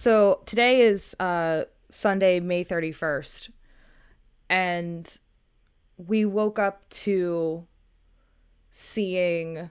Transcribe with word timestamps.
So 0.00 0.42
today 0.46 0.82
is 0.82 1.16
uh, 1.18 1.64
Sunday, 1.90 2.38
May 2.38 2.62
31st. 2.62 3.50
And 4.48 5.18
we 5.96 6.24
woke 6.24 6.60
up 6.60 6.88
to 6.90 7.66
seeing 8.70 9.70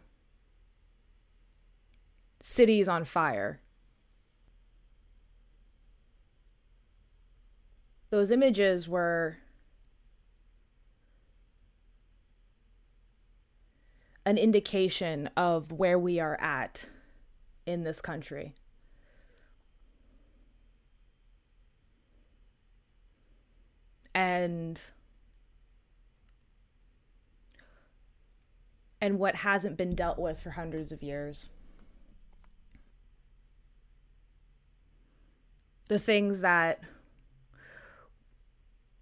cities 2.42 2.90
on 2.90 3.06
fire. 3.06 3.62
Those 8.10 8.30
images 8.30 8.90
were 8.90 9.38
an 14.26 14.38
indication 14.38 15.30
of 15.38 15.72
where 15.72 15.98
we 15.98 16.20
are 16.20 16.38
at 16.42 16.86
in 17.66 17.86
this 17.86 18.02
country. 18.02 18.56
And 24.18 24.82
and 29.00 29.20
what 29.20 29.36
hasn't 29.36 29.78
been 29.78 29.94
dealt 29.94 30.18
with 30.18 30.42
for 30.42 30.50
hundreds 30.50 30.92
of 30.92 31.04
years. 31.04 31.50
The 35.88 36.00
things 36.00 36.42
that 36.42 36.82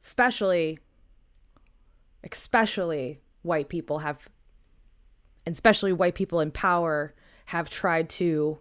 especially 0.01 0.79
especially 2.29 3.21
white 3.41 3.69
people 3.69 3.99
have 3.99 4.27
and 5.45 5.53
especially 5.53 5.93
white 5.93 6.15
people 6.15 6.41
in 6.41 6.51
power 6.51 7.15
have 7.45 7.69
tried 7.69 8.09
to 8.09 8.59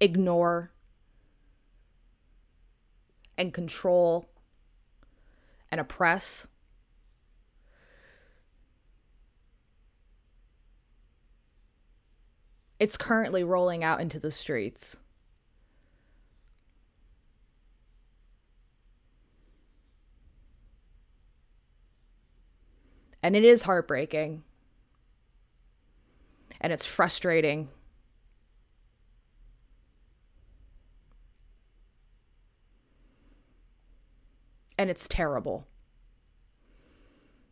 ignore 0.00 0.70
and 3.36 3.52
control 3.52 4.26
and 5.70 5.80
oppress. 5.80 6.46
It's 12.78 12.96
currently 12.96 13.42
rolling 13.42 13.82
out 13.82 14.00
into 14.00 14.18
the 14.18 14.30
streets. 14.30 14.98
And 23.22 23.34
it 23.34 23.44
is 23.44 23.62
heartbreaking 23.62 24.44
and 26.60 26.72
it's 26.72 26.84
frustrating. 26.84 27.68
And 34.78 34.88
it's 34.88 35.08
terrible. 35.08 35.66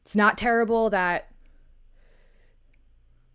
It's 0.03 0.17
not 0.17 0.39
terrible 0.39 0.89
that 0.91 1.29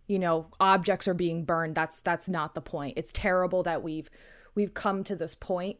you 0.06 0.18
know 0.18 0.46
objects 0.58 1.06
are 1.06 1.14
being 1.14 1.44
burned. 1.44 1.74
That's 1.74 2.00
that's 2.00 2.28
not 2.28 2.54
the 2.54 2.62
point. 2.62 2.94
It's 2.96 3.12
terrible 3.12 3.62
that 3.64 3.82
we've 3.82 4.08
we've 4.54 4.72
come 4.72 5.04
to 5.04 5.14
this 5.14 5.34
point 5.34 5.78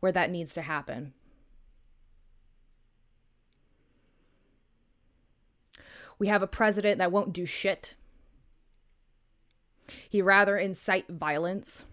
where 0.00 0.12
that 0.12 0.30
needs 0.30 0.54
to 0.54 0.62
happen. 0.62 1.12
We 6.18 6.28
have 6.28 6.42
a 6.42 6.48
president 6.48 6.98
that 6.98 7.12
won't 7.12 7.32
do 7.32 7.46
shit. 7.46 7.94
He 10.08 10.20
rather 10.20 10.56
incite 10.56 11.08
violence 11.08 11.84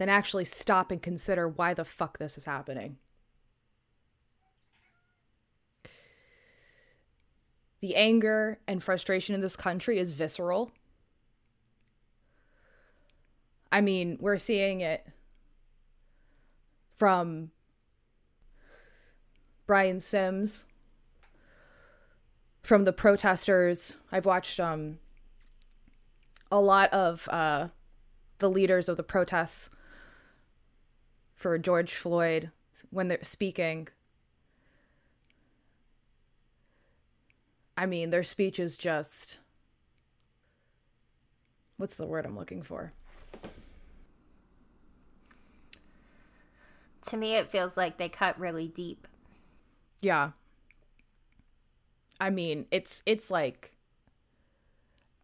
than 0.00 0.08
actually 0.08 0.46
stop 0.46 0.90
and 0.90 1.02
consider 1.02 1.46
why 1.46 1.74
the 1.74 1.84
fuck 1.84 2.16
this 2.16 2.38
is 2.38 2.46
happening. 2.46 2.96
The 7.82 7.94
anger 7.94 8.60
and 8.66 8.82
frustration 8.82 9.34
in 9.34 9.42
this 9.42 9.56
country 9.56 9.98
is 9.98 10.12
visceral. 10.12 10.72
I 13.70 13.82
mean, 13.82 14.16
we're 14.22 14.38
seeing 14.38 14.80
it 14.80 15.06
from 16.96 17.50
Brian 19.66 20.00
Sims 20.00 20.64
from 22.62 22.84
the 22.84 22.94
protesters. 22.94 23.98
I've 24.10 24.24
watched 24.24 24.58
um, 24.58 24.98
a 26.50 26.58
lot 26.58 26.90
of 26.90 27.28
uh, 27.28 27.68
the 28.38 28.48
leaders 28.48 28.88
of 28.88 28.96
the 28.96 29.02
protests 29.02 29.68
for 31.40 31.56
George 31.56 31.94
Floyd 31.94 32.50
when 32.90 33.08
they're 33.08 33.24
speaking. 33.24 33.88
I 37.78 37.86
mean, 37.86 38.10
their 38.10 38.22
speech 38.22 38.60
is 38.60 38.76
just. 38.76 39.38
What's 41.78 41.96
the 41.96 42.04
word 42.06 42.26
I'm 42.26 42.36
looking 42.36 42.62
for? 42.62 42.92
To 47.06 47.16
me, 47.16 47.36
it 47.36 47.48
feels 47.48 47.74
like 47.74 47.96
they 47.96 48.10
cut 48.10 48.38
really 48.38 48.68
deep. 48.68 49.08
Yeah. 50.02 50.32
I 52.20 52.28
mean, 52.28 52.66
it's 52.70 53.02
it's 53.06 53.30
like 53.30 53.72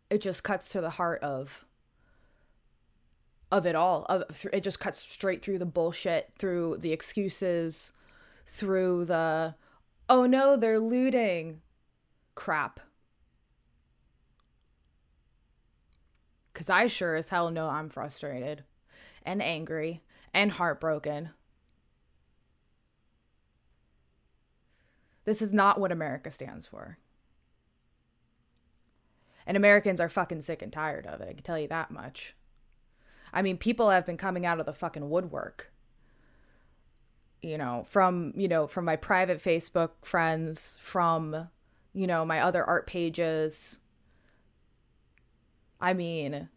it 0.09 0.22
just 0.22 0.43
cuts 0.43 0.71
to 0.71 0.81
the 0.81 0.88
heart 0.88 1.22
of 1.22 1.66
of 3.50 3.66
it 3.66 3.74
all. 3.74 4.04
Of 4.08 4.46
it 4.52 4.62
just 4.62 4.80
cuts 4.80 4.98
straight 4.98 5.42
through 5.42 5.58
the 5.58 5.66
bullshit, 5.66 6.32
through 6.38 6.78
the 6.78 6.92
excuses, 6.92 7.92
through 8.46 9.06
the 9.06 9.54
oh 10.08 10.26
no, 10.26 10.56
they're 10.56 10.80
looting 10.80 11.60
crap. 12.34 12.80
Cuz 16.54 16.70
I 16.70 16.86
sure 16.86 17.16
as 17.16 17.28
hell 17.28 17.50
know 17.50 17.68
I'm 17.68 17.88
frustrated 17.88 18.64
and 19.24 19.42
angry 19.42 20.02
and 20.32 20.52
heartbroken 20.52 21.30
This 25.26 25.42
is 25.42 25.52
not 25.52 25.78
what 25.78 25.92
America 25.92 26.30
stands 26.30 26.68
for. 26.68 26.98
And 29.44 29.56
Americans 29.56 30.00
are 30.00 30.08
fucking 30.08 30.42
sick 30.42 30.62
and 30.62 30.72
tired 30.72 31.04
of 31.04 31.20
it. 31.20 31.28
I 31.28 31.32
can 31.34 31.42
tell 31.42 31.58
you 31.58 31.68
that 31.68 31.90
much. 31.90 32.35
I 33.32 33.42
mean, 33.42 33.59
people 33.59 33.91
have 33.91 34.06
been 34.06 34.16
coming 34.16 34.47
out 34.47 34.60
of 34.60 34.66
the 34.66 34.72
fucking 34.72 35.09
woodwork. 35.09 35.72
You 37.42 37.59
know, 37.59 37.84
from, 37.87 38.32
you 38.37 38.48
know, 38.48 38.66
from 38.66 38.84
my 38.84 38.97
private 38.97 39.38
Facebook 39.38 39.91
friends, 40.03 40.78
from, 40.81 41.48
you 41.92 42.06
know, 42.06 42.25
my 42.25 42.41
other 42.41 42.65
art 42.65 42.86
pages. 42.86 43.78
I 45.81 45.92
mean, 45.92 46.48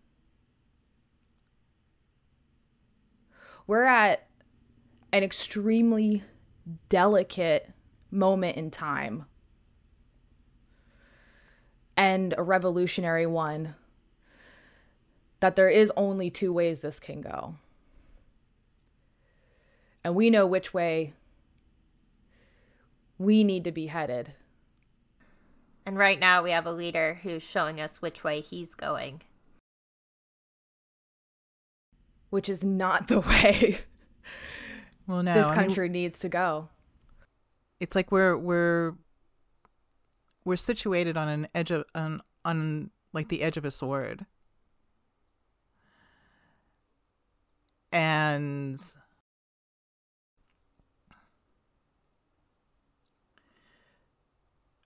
we're 3.68 3.84
at 3.84 4.28
an 5.12 5.24
extremely 5.24 6.24
delicate 6.88 7.72
moment 8.12 8.58
in 8.58 8.72
time 8.72 9.26
and 11.98 12.34
a 12.38 12.44
revolutionary 12.44 13.26
one 13.26 13.76
that 15.40 15.56
there 15.56 15.70
is 15.70 15.92
only 15.96 16.30
two 16.30 16.52
ways 16.52 16.82
this 16.82 17.00
can 17.00 17.22
go. 17.22 17.56
And 20.04 20.16
we 20.16 20.30
know 20.30 20.46
which 20.46 20.74
way 20.74 21.14
we 23.18 23.44
need 23.44 23.64
to 23.66 23.72
be 23.72 23.88
headed. 23.88 24.34
And 25.86 25.98
right 25.98 26.20
now 26.20 26.44
we 26.44 26.52
have 26.52 26.66
a 26.66 26.72
leader 26.72 27.20
who's 27.24 27.44
showing 27.44 27.82
us 27.82 28.02
which 28.02 28.24
way 28.24 28.42
he's 28.42 28.76
going. 28.76 29.22
Which 32.30 32.48
is 32.48 32.64
not 32.64 33.08
the 33.08 33.20
way 33.22 33.80
well, 35.08 35.24
no, 35.24 35.34
this 35.34 35.50
country 35.52 35.86
I 35.86 35.88
mean, 35.88 35.94
needs 35.94 36.20
to 36.20 36.30
go 36.30 36.70
it's 37.80 37.96
like 37.96 38.12
we're 38.12 38.38
we're 38.38 38.96
we're 40.46 40.56
situated 40.56 41.18
on 41.18 41.28
an 41.28 41.48
edge 41.56 41.72
of 41.72 41.86
on 41.96 42.22
on 42.46 42.92
like 43.14 43.30
the 43.30 43.42
edge 43.42 43.58
of 43.58 43.66
a 43.66 43.72
sword 43.72 44.26
and 47.92 48.80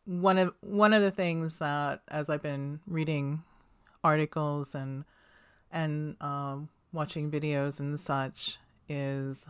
one 0.05 0.37
of 0.37 0.53
one 0.61 0.93
of 0.93 1.01
the 1.01 1.11
things 1.11 1.59
that 1.59 2.01
as 2.09 2.29
I've 2.29 2.41
been 2.41 2.79
reading 2.87 3.43
articles 4.03 4.75
and 4.75 5.05
and 5.71 6.15
um, 6.21 6.69
watching 6.91 7.31
videos 7.31 7.79
and 7.79 7.99
such 7.99 8.59
is 8.89 9.47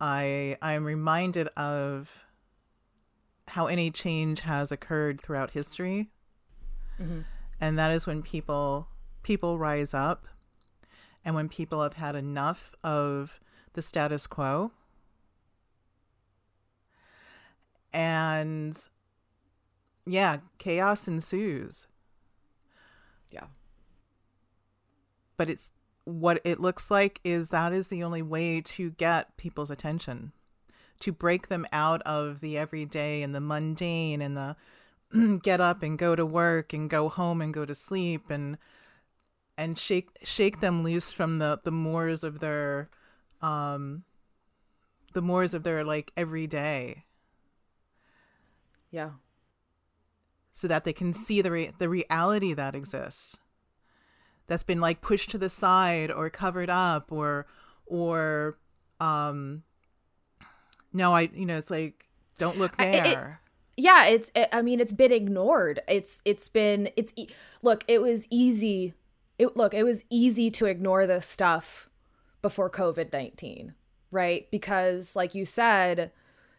I 0.00 0.56
I'm 0.62 0.84
reminded 0.84 1.48
of 1.48 2.24
how 3.48 3.66
any 3.66 3.90
change 3.90 4.40
has 4.40 4.70
occurred 4.70 5.20
throughout 5.20 5.50
history. 5.50 6.08
Mm-hmm. 7.00 7.20
And 7.60 7.78
that 7.78 7.90
is 7.90 8.06
when 8.06 8.22
people 8.22 8.88
people 9.22 9.58
rise 9.58 9.92
up 9.92 10.26
and 11.24 11.34
when 11.34 11.48
people 11.48 11.82
have 11.82 11.94
had 11.94 12.16
enough 12.16 12.74
of 12.82 13.40
the 13.74 13.82
status 13.82 14.26
quo 14.26 14.72
and 17.92 18.88
yeah, 20.06 20.38
chaos 20.58 21.08
ensues. 21.08 21.86
Yeah. 23.30 23.46
But 25.36 25.50
it's 25.50 25.72
what 26.04 26.40
it 26.44 26.60
looks 26.60 26.90
like 26.90 27.20
is 27.24 27.50
that 27.50 27.72
is 27.72 27.88
the 27.88 28.02
only 28.02 28.22
way 28.22 28.60
to 28.62 28.90
get 28.90 29.36
people's 29.36 29.70
attention, 29.70 30.32
to 31.00 31.12
break 31.12 31.48
them 31.48 31.66
out 31.72 32.02
of 32.02 32.40
the 32.40 32.56
everyday 32.58 33.22
and 33.22 33.34
the 33.34 33.40
mundane 33.40 34.22
and 34.22 34.36
the 34.36 34.56
get 35.42 35.60
up 35.60 35.82
and 35.82 35.98
go 35.98 36.16
to 36.16 36.24
work 36.24 36.72
and 36.72 36.88
go 36.88 37.08
home 37.08 37.40
and 37.40 37.52
go 37.52 37.64
to 37.64 37.74
sleep 37.74 38.30
and 38.30 38.58
and 39.60 39.78
shake 39.78 40.08
shake 40.22 40.60
them 40.60 40.82
loose 40.82 41.12
from 41.12 41.38
the 41.38 41.60
the 41.64 41.70
moors 41.70 42.24
of 42.24 42.40
their 42.40 42.88
um 43.42 44.04
the 45.12 45.20
moors 45.20 45.52
of 45.52 45.62
their 45.64 45.84
like 45.84 46.10
everyday. 46.16 47.04
Yeah. 48.90 49.10
so 50.50 50.66
that 50.66 50.84
they 50.84 50.92
can 50.92 51.12
see 51.12 51.42
the 51.42 51.50
re- 51.52 51.72
the 51.78 51.88
reality 51.88 52.54
that 52.54 52.74
exists. 52.74 53.38
That's 54.46 54.62
been 54.64 54.80
like 54.80 55.00
pushed 55.00 55.30
to 55.30 55.38
the 55.38 55.48
side 55.50 56.10
or 56.10 56.28
covered 56.30 56.70
up 56.70 57.12
or 57.12 57.46
or 57.86 58.58
um 58.98 59.62
no 60.92 61.12
i 61.14 61.22
you 61.34 61.46
know 61.46 61.56
it's 61.58 61.70
like 61.70 62.08
don't 62.38 62.58
look 62.58 62.72
I- 62.78 62.86
it- 62.86 63.04
there. 63.04 63.40
Yeah 63.76 64.06
it's 64.08 64.30
it, 64.34 64.48
i 64.52 64.62
mean 64.62 64.80
it's 64.80 64.92
been 64.92 65.12
ignored. 65.12 65.80
It's 65.86 66.22
it's 66.24 66.48
been 66.48 66.88
it's 66.96 67.12
e- 67.16 67.28
look 67.62 67.84
it 67.88 68.00
was 68.02 68.26
easy 68.30 68.94
it 69.40 69.56
look 69.56 69.72
it 69.72 69.84
was 69.84 70.04
easy 70.10 70.50
to 70.50 70.66
ignore 70.66 71.06
this 71.06 71.26
stuff 71.26 71.88
before 72.42 72.70
covid-19 72.70 73.74
right? 74.12 74.50
Because 74.50 75.14
like 75.16 75.34
you 75.34 75.44
said 75.44 76.12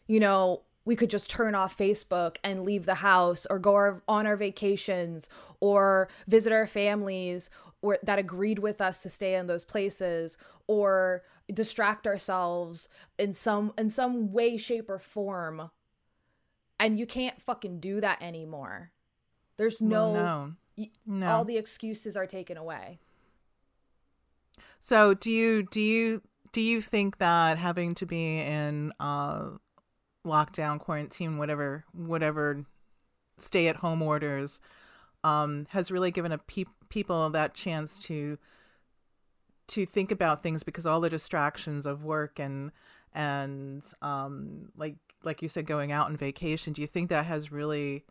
you 0.08 0.20
know 0.20 0.62
we 0.84 0.96
could 0.96 1.10
just 1.10 1.30
turn 1.30 1.54
off 1.54 1.78
facebook 1.78 2.38
and 2.44 2.64
leave 2.64 2.86
the 2.86 2.96
house 2.96 3.46
or 3.50 3.60
go 3.60 3.76
our, 3.76 4.02
on 4.08 4.26
our 4.26 4.36
vacations 4.36 5.30
or 5.60 6.10
visit 6.28 6.52
our 6.52 6.66
families 6.66 7.50
or 7.82 8.00
that 8.04 8.20
agreed 8.20 8.60
with 8.60 8.82
us 8.82 9.04
to 9.04 9.10
stay 9.10 9.36
in 9.36 9.48
those 9.48 9.66
places 9.66 10.38
or 10.68 11.24
distract 11.54 12.08
ourselves 12.08 12.88
in 13.18 13.34
some 13.34 13.74
in 13.78 13.90
some 13.90 14.32
way 14.32 14.58
shape 14.58 14.90
or 14.90 15.00
form. 15.00 15.70
And 16.80 16.98
you 16.98 17.06
can't 17.06 17.40
fucking 17.40 17.80
do 17.80 18.02
that 18.02 18.24
anymore. 18.24 18.92
There's 19.58 19.82
no, 19.82 20.14
Well, 20.14 20.14
no 20.14 20.54
no 21.06 21.28
all 21.28 21.46
the 21.46 21.58
excuses 21.58 22.16
are 22.16 22.28
taken 22.28 22.58
away. 22.58 23.00
so 24.80 25.14
do 25.14 25.30
you 25.30 25.64
do 25.64 25.80
you 25.80 26.22
do 26.54 26.62
you 26.62 26.82
think 26.82 27.18
that 27.18 27.58
having 27.58 27.96
to 27.96 28.06
be 28.06 28.40
in 28.40 28.92
uh 29.00 29.50
lockdown 30.26 30.80
quarantine 30.80 31.38
whatever 31.38 31.84
whatever 31.94 32.66
stay 33.38 33.68
at 33.68 33.78
home 33.78 34.02
orders 34.02 34.62
um 35.24 35.66
has 35.70 35.92
really 35.92 36.12
given 36.12 36.32
a 36.32 36.38
peop 36.38 36.70
people 36.90 37.30
that 37.30 37.54
chance 37.54 37.98
to 37.98 38.38
to 39.68 39.86
think 39.86 40.12
about 40.12 40.44
things 40.44 40.64
because 40.64 40.86
all 40.86 41.00
the 41.00 41.10
distractions 41.10 41.86
of 41.86 42.04
work 42.04 42.40
and 42.40 42.72
and 43.14 43.84
um 44.02 44.72
like 44.78 44.96
like 45.24 45.42
you 45.42 45.50
said 45.50 45.66
going 45.66 45.92
out 45.92 46.08
on 46.08 46.18
vacation 46.18 46.74
do 46.74 46.82
you 46.82 46.88
think 46.88 47.10
that 47.10 47.26
has 47.26 47.52
really 47.52 48.04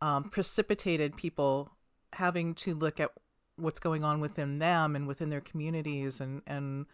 um 0.00 0.24
precipitated 0.24 1.16
people 1.16 1.70
having 2.14 2.54
to 2.54 2.74
look 2.74 3.00
at 3.00 3.10
what's 3.56 3.80
going 3.80 4.04
on 4.04 4.20
within 4.20 4.58
them 4.58 4.94
and 4.94 5.06
within 5.06 5.30
their 5.30 5.40
communities 5.40 6.20
and 6.20 6.42
and 6.46 6.86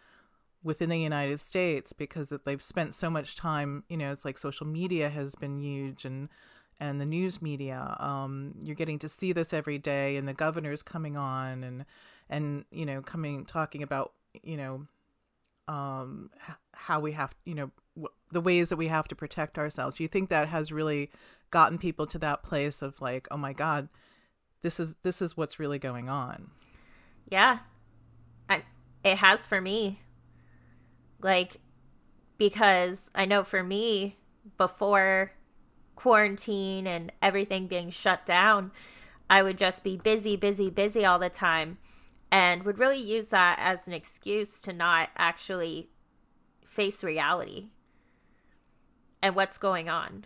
within 0.63 0.89
the 0.89 0.99
United 0.99 1.39
States 1.39 1.91
because 1.91 2.31
they've 2.45 2.61
spent 2.61 2.95
so 2.95 3.09
much 3.09 3.35
time 3.35 3.83
you 3.89 3.97
know 3.97 4.11
it's 4.11 4.23
like 4.25 4.37
social 4.37 4.65
media 4.65 5.09
has 5.09 5.35
been 5.35 5.57
huge 5.57 6.05
and 6.05 6.29
and 6.79 7.01
the 7.01 7.05
news 7.05 7.41
media 7.41 7.95
um 7.99 8.55
you're 8.63 8.75
getting 8.75 8.99
to 8.99 9.09
see 9.09 9.33
this 9.33 9.53
every 9.53 9.77
day 9.77 10.15
and 10.15 10.27
the 10.27 10.33
governor's 10.33 10.81
coming 10.81 11.17
on 11.17 11.63
and 11.63 11.85
and 12.29 12.65
you 12.71 12.85
know 12.85 13.01
coming 13.01 13.45
talking 13.45 13.83
about 13.83 14.13
you 14.41 14.55
know 14.55 14.87
um 15.67 16.29
how 16.73 16.99
we 16.99 17.11
have 17.11 17.35
you 17.45 17.53
know 17.53 17.69
the 18.31 18.41
ways 18.41 18.69
that 18.69 18.77
we 18.77 18.87
have 18.87 19.07
to 19.07 19.15
protect 19.15 19.57
ourselves. 19.57 19.97
Do 19.97 20.03
you 20.03 20.07
think 20.07 20.29
that 20.29 20.47
has 20.49 20.71
really 20.71 21.09
gotten 21.51 21.77
people 21.77 22.07
to 22.07 22.17
that 22.19 22.43
place 22.43 22.81
of 22.81 22.99
like 22.99 23.27
oh 23.29 23.37
my 23.37 23.53
god 23.53 23.87
this 24.63 24.79
is 24.79 24.95
this 25.03 25.21
is 25.21 25.37
what's 25.37 25.59
really 25.59 25.77
going 25.77 26.09
on 26.09 26.49
Yeah. 27.29 27.59
I, 28.49 28.63
it 29.03 29.17
has 29.17 29.45
for 29.47 29.61
me. 29.61 30.01
Like, 31.21 31.57
because 32.37 33.09
I 33.15 33.25
know 33.25 33.43
for 33.43 33.63
me, 33.63 34.17
before 34.57 35.31
quarantine 35.95 36.85
and 36.85 37.11
everything 37.21 37.67
being 37.67 37.89
shut 37.89 38.25
down, 38.25 38.71
I 39.29 39.41
would 39.41 39.57
just 39.57 39.83
be 39.83 39.95
busy, 39.95 40.35
busy, 40.35 40.69
busy 40.69 41.05
all 41.05 41.17
the 41.17 41.29
time 41.29 41.77
and 42.31 42.63
would 42.63 42.79
really 42.79 42.99
use 42.99 43.29
that 43.29 43.57
as 43.59 43.87
an 43.87 43.93
excuse 43.93 44.61
to 44.63 44.73
not 44.73 45.09
actually 45.15 45.89
face 46.65 47.03
reality 47.03 47.69
and 49.21 49.35
what's 49.35 49.57
going 49.57 49.89
on. 49.89 50.25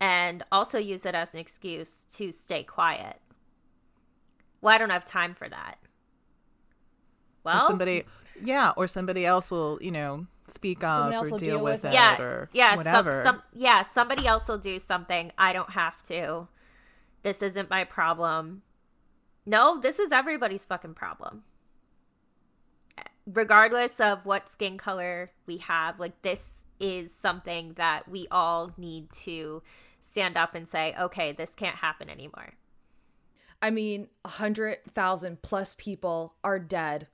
And 0.00 0.44
also 0.50 0.78
use 0.78 1.04
it 1.06 1.14
as 1.14 1.34
an 1.34 1.40
excuse 1.40 2.04
to 2.14 2.32
stay 2.32 2.62
quiet. 2.62 3.20
Well, 4.62 4.74
I 4.74 4.78
don't 4.78 4.90
have 4.90 5.04
time 5.04 5.34
for 5.34 5.48
that. 5.48 5.78
or 5.82 5.88
Well, 7.44 7.66
somebody 7.66 8.04
yeah 8.40 8.72
or 8.78 8.86
somebody 8.88 9.26
else 9.26 9.50
will 9.50 9.78
you 9.82 9.90
know 9.90 10.26
speak 10.48 10.82
up 10.82 11.12
or 11.12 11.24
deal, 11.24 11.38
deal 11.38 11.60
with, 11.60 11.82
with 11.82 11.84
it 11.86 11.88
it. 11.88 11.94
yeah, 11.94 12.20
or 12.22 12.48
yeah, 12.52 12.76
whatever 12.76 13.12
some, 13.12 13.22
some, 13.24 13.42
yeah, 13.52 13.82
somebody 13.82 14.26
else 14.26 14.48
will 14.48 14.58
do 14.58 14.78
something. 14.78 15.32
I 15.36 15.52
don't 15.52 15.70
have 15.70 16.00
to. 16.04 16.48
This 17.22 17.42
isn't 17.42 17.68
my 17.70 17.84
problem. 17.84 18.62
No, 19.46 19.80
this 19.80 19.98
is 19.98 20.12
everybody's 20.12 20.64
fucking 20.64 20.94
problem. 20.94 21.42
Regardless 23.26 24.00
of 24.00 24.26
what 24.26 24.48
skin 24.48 24.78
color 24.78 25.30
we 25.46 25.58
have, 25.58 26.00
like 26.00 26.22
this 26.22 26.64
is 26.80 27.14
something 27.14 27.74
that 27.74 28.08
we 28.08 28.26
all 28.30 28.72
need 28.76 29.12
to 29.12 29.62
stand 30.00 30.36
up 30.36 30.54
and 30.56 30.66
say, 30.66 30.94
okay, 30.98 31.30
this 31.32 31.54
can't 31.54 31.76
happen 31.76 32.10
anymore. 32.10 32.54
I 33.62 33.70
mean, 33.70 34.08
a 34.24 34.28
hundred 34.28 34.78
thousand 34.90 35.40
plus 35.40 35.74
people 35.78 36.34
are 36.42 36.58
dead. 36.58 37.06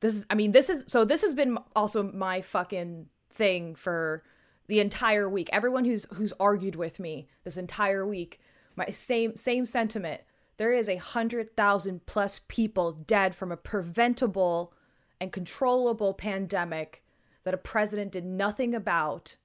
This 0.00 0.16
is, 0.16 0.26
I 0.30 0.34
mean, 0.34 0.52
this 0.52 0.70
is 0.70 0.84
so. 0.88 1.04
This 1.04 1.22
has 1.22 1.34
been 1.34 1.58
also 1.76 2.02
my 2.02 2.40
fucking 2.40 3.08
thing 3.30 3.74
for 3.74 4.22
the 4.66 4.80
entire 4.80 5.28
week. 5.28 5.50
Everyone 5.52 5.84
who's 5.84 6.06
who's 6.14 6.32
argued 6.40 6.74
with 6.74 6.98
me 6.98 7.28
this 7.44 7.58
entire 7.58 8.06
week, 8.06 8.40
my 8.76 8.86
same 8.86 9.36
same 9.36 9.66
sentiment. 9.66 10.22
There 10.56 10.72
is 10.72 10.88
a 10.88 10.96
hundred 10.96 11.54
thousand 11.56 12.06
plus 12.06 12.40
people 12.48 12.92
dead 12.92 13.34
from 13.34 13.52
a 13.52 13.56
preventable 13.56 14.72
and 15.20 15.32
controllable 15.32 16.14
pandemic 16.14 17.02
that 17.44 17.54
a 17.54 17.58
president 17.58 18.12
did 18.12 18.24
nothing 18.24 18.74
about, 18.74 19.36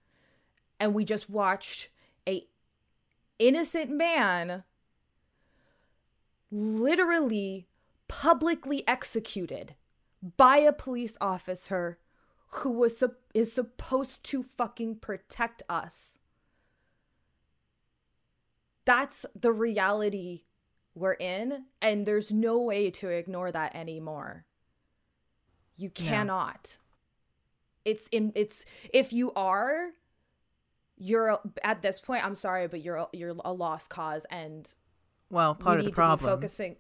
and 0.80 0.94
we 0.94 1.04
just 1.04 1.30
watched 1.30 1.90
a 2.28 2.48
innocent 3.40 3.92
man 3.92 4.64
literally 6.54 7.68
publicly 8.08 8.88
executed 8.88 9.74
by 10.38 10.58
a 10.58 10.72
police 10.72 11.18
officer 11.20 11.98
who 12.48 12.72
was 12.72 13.04
is 13.34 13.52
supposed 13.52 14.24
to 14.24 14.44
fucking 14.44 14.98
protect 14.98 15.64
us. 15.68 16.20
That's 18.86 19.26
the 19.36 19.52
reality 19.52 20.44
we're 20.94 21.14
in 21.14 21.66
and 21.82 22.06
there's 22.06 22.32
no 22.32 22.60
way 22.62 22.92
to 22.92 23.10
ignore 23.10 23.52
that 23.52 23.76
anymore. 23.76 24.46
You 25.76 25.90
cannot. 25.90 26.78
It's 27.84 28.08
in 28.10 28.32
it's 28.36 28.66
if 28.94 29.12
you 29.12 29.34
are 29.34 29.90
you're 30.98 31.40
at 31.64 31.82
this 31.82 32.00
point 32.00 32.24
I'm 32.24 32.36
sorry 32.36 32.68
but 32.68 32.82
you're 32.82 33.08
you're 33.12 33.36
a 33.44 33.52
lost 33.52 33.90
cause 33.90 34.26
and 34.30 34.74
well 35.34 35.56
part 35.56 35.76
we 35.76 35.80
of 35.80 35.86
the 35.86 35.90
need 35.90 35.96
problem 35.96 36.20
to 36.20 36.26
be 36.26 36.32
focusing 36.32 36.76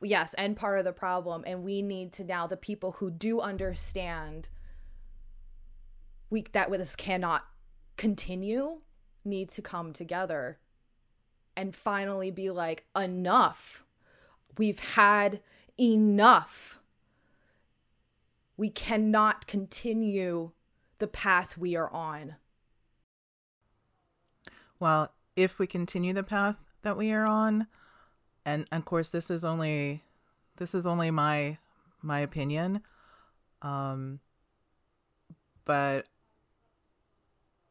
yes 0.00 0.34
and 0.34 0.56
part 0.56 0.78
of 0.78 0.84
the 0.84 0.92
problem 0.92 1.42
and 1.46 1.64
we 1.64 1.82
need 1.82 2.12
to 2.12 2.24
now 2.24 2.46
the 2.46 2.56
people 2.56 2.92
who 2.92 3.10
do 3.10 3.40
understand 3.40 4.48
we 6.30 6.44
that 6.52 6.70
this 6.70 6.94
cannot 6.94 7.44
continue 7.96 8.80
need 9.24 9.48
to 9.50 9.62
come 9.62 9.92
together 9.92 10.58
and 11.56 11.74
finally 11.74 12.30
be 12.30 12.50
like 12.50 12.86
enough. 12.96 13.84
We've 14.56 14.78
had 14.78 15.40
enough. 15.78 16.80
We 18.56 18.70
cannot 18.70 19.46
continue 19.46 20.52
the 20.98 21.08
path 21.08 21.58
we 21.58 21.76
are 21.76 21.90
on. 21.90 22.36
Well 24.78 25.12
if 25.36 25.58
we 25.58 25.66
continue 25.66 26.12
the 26.12 26.24
path 26.24 26.74
that 26.82 26.96
we 26.96 27.12
are 27.12 27.26
on 27.26 27.66
and, 28.48 28.66
of 28.72 28.84
course 28.84 29.10
this 29.10 29.30
is 29.30 29.44
only 29.44 30.02
this 30.56 30.74
is 30.74 30.86
only 30.86 31.10
my 31.10 31.58
my 32.02 32.20
opinion. 32.20 32.82
Um, 33.62 34.20
but 35.64 36.06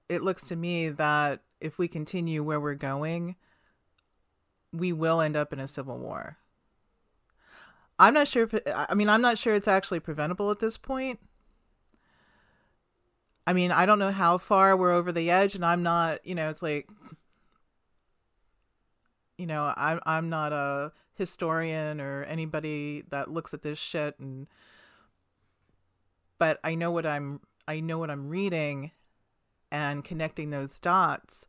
it 0.10 0.22
looks 0.22 0.44
to 0.46 0.56
me 0.56 0.90
that 0.90 1.42
if 1.60 1.80
we 1.80 1.88
continue 1.88 2.44
where 2.44 2.60
we're 2.60 2.76
going, 2.76 3.36
we 4.72 4.94
will 4.94 5.22
end 5.22 5.36
up 5.36 5.52
in 5.54 5.60
a 5.60 5.68
civil 5.68 5.98
war. 5.98 6.38
I'm 8.00 8.14
not 8.14 8.28
sure 8.28 8.44
if 8.44 8.54
it, 8.54 8.70
I 8.74 8.94
mean 8.94 9.10
I'm 9.10 9.22
not 9.22 9.38
sure 9.38 9.56
it's 9.56 9.68
actually 9.68 10.00
preventable 10.00 10.52
at 10.52 10.60
this 10.60 10.78
point. 10.78 11.20
I 13.48 13.54
mean, 13.54 13.72
I 13.72 13.86
don't 13.86 13.98
know 14.00 14.12
how 14.12 14.38
far 14.38 14.76
we're 14.76 14.92
over 14.92 15.14
the 15.14 15.32
edge 15.32 15.56
and 15.56 15.64
I'm 15.64 15.82
not, 15.82 16.26
you 16.26 16.36
know, 16.36 16.50
it's 16.50 16.62
like 16.62 16.90
you 19.38 19.46
know, 19.46 19.74
I'm 19.78 20.00
I'm 20.06 20.30
not 20.30 20.52
a 20.54 20.92
historian 21.16 22.00
or 22.02 22.24
anybody 22.24 23.04
that 23.10 23.30
looks 23.30 23.54
at 23.54 23.64
this 23.64 23.80
shit 23.80 24.20
and 24.20 24.48
but 26.38 26.60
I 26.64 26.76
know 26.76 26.92
what 26.92 27.06
I'm 27.06 27.42
I 27.68 27.80
know 27.80 27.98
what 27.98 28.10
I'm 28.12 28.30
reading 28.30 28.92
and 29.72 30.04
connecting 30.04 30.50
those 30.50 30.80
dots 30.80 31.48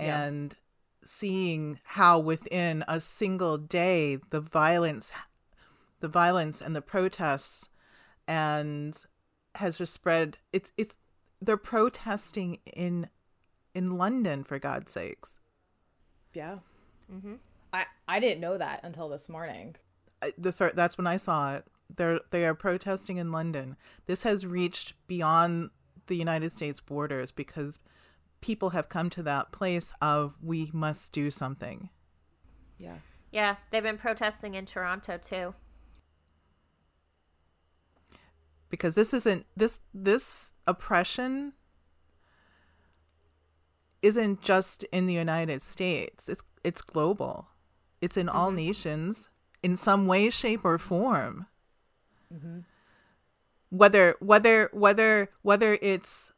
Yeah. 0.00 0.22
and 0.22 0.56
seeing 1.04 1.78
how 1.84 2.18
within 2.18 2.84
a 2.86 3.00
single 3.00 3.56
day 3.56 4.18
the 4.30 4.40
violence 4.40 5.12
the 6.00 6.08
violence 6.08 6.60
and 6.60 6.76
the 6.76 6.82
protests 6.82 7.68
and 8.26 8.96
has 9.54 9.78
just 9.78 9.94
spread 9.94 10.38
it's 10.52 10.72
it's 10.76 10.98
they're 11.40 11.56
protesting 11.56 12.58
in 12.74 13.08
in 13.74 13.96
London 13.96 14.44
for 14.44 14.58
God's 14.58 14.92
sakes 14.92 15.38
Yeah. 16.34 16.58
Mm-hmm. 17.12 17.34
I 17.72 17.86
I 18.06 18.20
didn't 18.20 18.40
know 18.40 18.58
that 18.58 18.80
until 18.84 19.08
this 19.08 19.28
morning. 19.28 19.76
I- 20.22 20.32
the 20.36 20.52
fir- 20.52 20.72
that's 20.74 20.98
when 20.98 21.06
I 21.06 21.16
saw 21.16 21.54
it. 21.56 21.64
They're 21.94 22.20
they 22.30 22.46
are 22.46 22.54
protesting 22.54 23.16
in 23.16 23.32
London. 23.32 23.76
This 24.06 24.22
has 24.24 24.46
reached 24.46 24.94
beyond 25.06 25.70
the 26.06 26.16
United 26.16 26.52
States 26.52 26.80
borders 26.80 27.30
because 27.30 27.78
people 28.40 28.70
have 28.70 28.88
come 28.88 29.10
to 29.10 29.22
that 29.22 29.52
place 29.52 29.92
of 30.00 30.34
we 30.42 30.70
must 30.72 31.12
do 31.12 31.30
something. 31.30 31.90
Yeah. 32.78 32.96
Yeah, 33.30 33.56
they've 33.70 33.82
been 33.82 33.98
protesting 33.98 34.54
in 34.54 34.64
Toronto 34.66 35.18
too. 35.18 35.54
Because 38.70 38.94
this 38.94 39.14
isn't 39.14 39.46
this 39.56 39.80
this 39.94 40.52
oppression 40.66 41.54
isn't 44.02 44.42
just 44.42 44.84
in 44.84 45.06
the 45.06 45.14
United 45.14 45.60
States. 45.62 46.28
It's 46.28 46.42
it's 46.68 46.82
global. 46.82 47.48
It's 48.02 48.18
in 48.18 48.28
all 48.28 48.48
mm-hmm. 48.48 48.66
nations 48.68 49.30
in 49.62 49.74
some 49.74 50.06
way, 50.06 50.28
shape, 50.28 50.64
or 50.64 50.76
form. 50.76 51.46
Mm-hmm. 52.32 52.58
Whether 53.70 54.16
whether 54.20 54.68
whether 54.72 55.30
whether 55.40 55.78
it's 55.80 56.32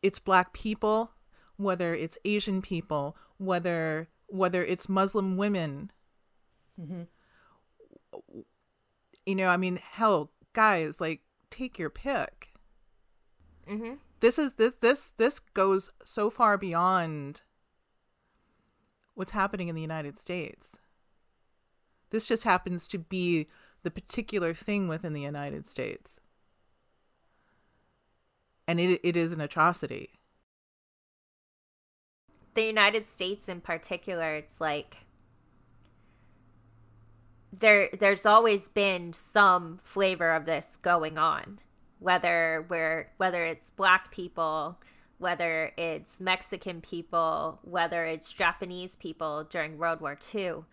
it's 0.00 0.20
black 0.20 0.52
people, 0.52 1.10
whether 1.56 1.92
it's 1.92 2.18
Asian 2.24 2.62
people, 2.62 3.16
whether 3.36 4.08
whether 4.28 4.64
it's 4.64 4.88
Muslim 4.88 5.36
women. 5.36 5.90
Mm-hmm. 6.80 7.02
You 9.26 9.34
know, 9.34 9.48
I 9.48 9.56
mean, 9.56 9.76
hell, 9.76 10.30
guys, 10.52 11.00
like 11.00 11.22
take 11.50 11.80
your 11.80 11.90
pick. 11.90 12.50
Mm-hmm. 13.68 13.94
This 14.20 14.38
is 14.38 14.54
this 14.54 14.74
this 14.74 15.10
this 15.16 15.40
goes 15.40 15.90
so 16.04 16.30
far 16.30 16.56
beyond 16.56 17.42
what's 19.18 19.32
happening 19.32 19.68
in 19.68 19.74
the 19.74 19.82
United 19.82 20.18
States. 20.18 20.78
This 22.10 22.26
just 22.26 22.44
happens 22.44 22.88
to 22.88 22.98
be 22.98 23.48
the 23.82 23.90
particular 23.90 24.54
thing 24.54 24.88
within 24.88 25.12
the 25.12 25.22
United 25.22 25.66
States. 25.66 26.20
And 28.66 28.78
it 28.78 29.00
it 29.02 29.16
is 29.16 29.32
an 29.32 29.40
atrocity. 29.40 30.10
the 32.58 32.64
United 32.64 33.06
States 33.06 33.48
in 33.48 33.60
particular, 33.60 34.34
it's 34.34 34.60
like 34.60 35.06
there 37.52 37.88
there's 37.98 38.26
always 38.26 38.68
been 38.68 39.12
some 39.12 39.78
flavor 39.78 40.32
of 40.32 40.44
this 40.44 40.76
going 40.76 41.18
on. 41.18 41.60
Whether 42.00 42.66
we're 42.68 43.12
whether 43.16 43.44
it's 43.44 43.70
black 43.70 44.10
people, 44.10 44.80
whether 45.18 45.72
it's 45.76 46.20
Mexican 46.20 46.80
people, 46.80 47.58
whether 47.62 48.04
it's 48.04 48.32
Japanese 48.32 48.96
people 48.96 49.44
during 49.44 49.78
World 49.78 50.00
War 50.00 50.18
II. 50.34 50.64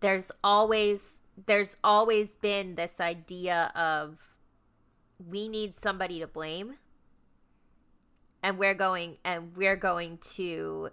There's 0.00 0.30
always 0.42 1.22
there's 1.46 1.76
always 1.84 2.34
been 2.34 2.74
this 2.74 3.00
idea 3.00 3.72
of 3.74 4.18
we 5.18 5.48
need 5.48 5.74
somebody 5.74 6.20
to 6.20 6.26
blame 6.26 6.76
and 8.42 8.58
we're 8.58 8.74
going 8.74 9.16
and 9.24 9.56
we're 9.56 9.76
going 9.76 10.18
to 10.18 10.90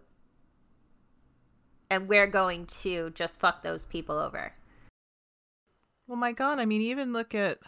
and 1.90 2.08
we're 2.08 2.28
going 2.28 2.66
to 2.66 3.12
just 3.12 3.40
fuck 3.40 3.62
those 3.62 3.86
people 3.86 4.18
over. 4.18 4.54
Well, 6.08 6.18
my 6.18 6.32
God, 6.32 6.60
I 6.60 6.66
mean, 6.66 6.82
even 6.82 7.14
look 7.14 7.34
at 7.36 7.60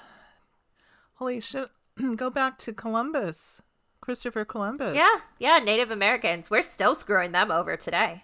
holy 1.16 1.39
shit. 1.39 1.70
Go 2.16 2.30
back 2.30 2.58
to 2.60 2.74
Columbus, 2.74 3.62
Christopher 4.08 4.46
Columbus. 4.46 4.96
Yeah, 4.96 5.16
yeah, 5.38 5.60
Native 5.60 5.92
Americans, 5.92 6.50
we're 6.50 6.62
still 6.62 6.96
screwing 6.96 7.34
them 7.34 7.52
over 7.52 7.76
today. 7.76 8.24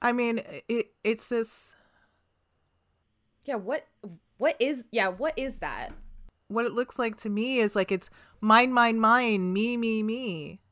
I 0.00 0.12
mean, 0.12 0.40
it 0.70 0.86
it's 1.04 1.28
this 1.28 1.74
Yeah, 3.44 3.56
what 3.56 3.86
what 4.38 4.56
is 4.58 4.86
yeah, 4.92 5.08
what 5.08 5.38
is 5.38 5.58
that? 5.58 5.92
what 6.48 6.64
it 6.64 6.72
looks 6.72 6.98
like 6.98 7.18
to 7.18 7.28
me 7.28 7.58
is 7.58 7.76
like 7.76 7.92
it's 7.92 8.08
mine, 8.40 8.72
mine, 8.72 8.98
mine, 8.98 9.52
me, 9.52 9.76
me, 9.76 10.02
me. 10.02 10.62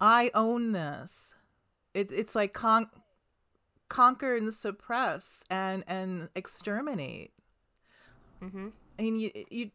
I 0.00 0.30
own 0.32 0.70
this. 0.70 1.34
It, 1.92 2.12
it's 2.12 2.36
like 2.36 2.52
con- 2.52 2.88
conquer 3.88 4.36
and 4.36 4.54
suppress 4.54 5.44
and 5.50 5.82
and 5.88 6.28
exterminate. 6.36 7.32
Mm-hmm. 8.40 8.68
And 9.00 9.20
you 9.20 9.32
you 9.50 9.70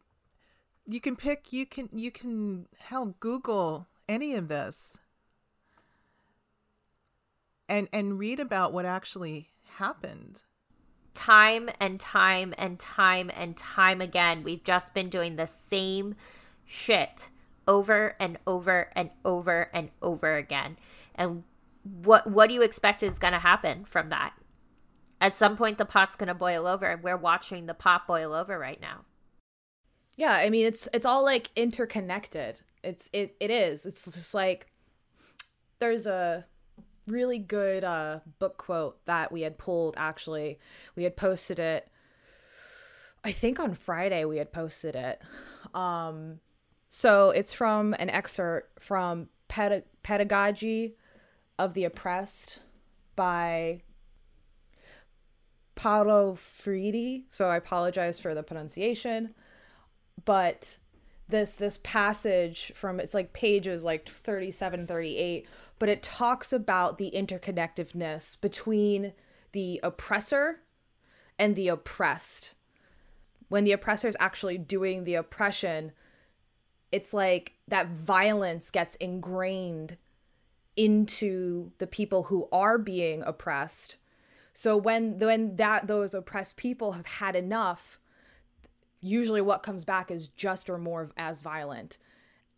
you 0.86 1.00
can 1.00 1.16
pick. 1.16 1.52
You 1.52 1.66
can 1.66 1.88
you 1.92 2.10
can 2.10 2.66
hell 2.78 3.14
Google 3.20 3.86
any 4.08 4.34
of 4.34 4.48
this 4.48 4.98
and 7.68 7.88
and 7.92 8.18
read 8.18 8.40
about 8.40 8.72
what 8.72 8.86
actually 8.86 9.50
happened. 9.76 10.42
Time 11.14 11.70
and 11.80 11.98
time 11.98 12.54
and 12.58 12.78
time 12.78 13.30
and 13.34 13.56
time 13.56 14.00
again, 14.00 14.44
we've 14.44 14.64
just 14.64 14.94
been 14.94 15.08
doing 15.08 15.36
the 15.36 15.46
same 15.46 16.14
shit 16.64 17.30
over 17.66 18.14
and 18.20 18.38
over 18.46 18.90
and 18.94 19.10
over 19.24 19.70
and 19.72 19.90
over 20.02 20.36
again. 20.36 20.76
And 21.14 21.42
what 21.82 22.30
what 22.30 22.48
do 22.48 22.54
you 22.54 22.62
expect 22.62 23.02
is 23.02 23.18
going 23.18 23.32
to 23.32 23.38
happen 23.38 23.84
from 23.84 24.10
that? 24.10 24.34
At 25.20 25.34
some 25.34 25.56
point 25.56 25.78
the 25.78 25.84
pot's 25.84 26.16
going 26.16 26.28
to 26.28 26.34
boil 26.34 26.66
over 26.66 26.86
and 26.86 27.02
we're 27.02 27.16
watching 27.16 27.66
the 27.66 27.74
pot 27.74 28.06
boil 28.06 28.32
over 28.32 28.58
right 28.58 28.80
now. 28.80 29.04
Yeah, 30.16 30.32
I 30.32 30.50
mean 30.50 30.66
it's 30.66 30.88
it's 30.94 31.06
all 31.06 31.22
like 31.24 31.50
interconnected. 31.54 32.62
It's 32.82 33.10
it 33.12 33.36
it 33.38 33.50
is. 33.50 33.84
It's 33.86 34.04
just 34.06 34.34
like 34.34 34.66
there's 35.78 36.06
a 36.06 36.46
really 37.06 37.38
good 37.38 37.84
uh 37.84 38.20
book 38.38 38.56
quote 38.56 39.04
that 39.04 39.30
we 39.30 39.42
had 39.42 39.58
pulled 39.58 39.94
actually. 39.98 40.58
We 40.96 41.04
had 41.04 41.16
posted 41.16 41.58
it 41.58 41.88
I 43.22 43.32
think 43.32 43.60
on 43.60 43.74
Friday 43.74 44.24
we 44.24 44.38
had 44.38 44.52
posted 44.52 44.96
it. 44.96 45.20
Um 45.74 46.40
so 46.88 47.30
it's 47.30 47.52
from 47.52 47.94
an 47.98 48.08
excerpt 48.08 48.82
from 48.82 49.28
Peda- 49.48 49.84
Pedagogy 50.02 50.94
of 51.58 51.74
the 51.74 51.84
Oppressed 51.84 52.60
by 53.16 53.82
Paulo 55.74 56.34
Freire. 56.34 57.22
So 57.28 57.46
I 57.46 57.56
apologize 57.56 58.18
for 58.18 58.34
the 58.34 58.42
pronunciation 58.42 59.34
but 60.26 60.78
this 61.28 61.56
this 61.56 61.78
passage 61.82 62.72
from 62.74 63.00
it's 63.00 63.14
like 63.14 63.32
pages 63.32 63.82
like 63.82 64.06
37 64.06 64.86
38 64.86 65.48
but 65.78 65.88
it 65.88 66.02
talks 66.02 66.52
about 66.52 66.98
the 66.98 67.10
interconnectedness 67.14 68.40
between 68.40 69.12
the 69.52 69.80
oppressor 69.82 70.60
and 71.38 71.54
the 71.54 71.68
oppressed. 71.68 72.54
When 73.48 73.64
the 73.64 73.72
oppressor 73.72 74.08
is 74.08 74.16
actually 74.18 74.58
doing 74.58 75.04
the 75.04 75.14
oppression 75.14 75.92
it's 76.92 77.12
like 77.12 77.54
that 77.68 77.88
violence 77.88 78.70
gets 78.70 78.94
ingrained 78.96 79.96
into 80.76 81.72
the 81.78 81.86
people 81.86 82.24
who 82.24 82.48
are 82.52 82.78
being 82.78 83.22
oppressed. 83.22 83.96
So 84.54 84.76
when 84.76 85.18
when 85.18 85.56
that 85.56 85.88
those 85.88 86.14
oppressed 86.14 86.56
people 86.56 86.92
have 86.92 87.06
had 87.06 87.34
enough 87.34 87.98
usually 89.06 89.40
what 89.40 89.62
comes 89.62 89.84
back 89.84 90.10
is 90.10 90.28
just 90.28 90.68
or 90.68 90.78
more 90.78 91.10
as 91.16 91.40
violent. 91.40 91.98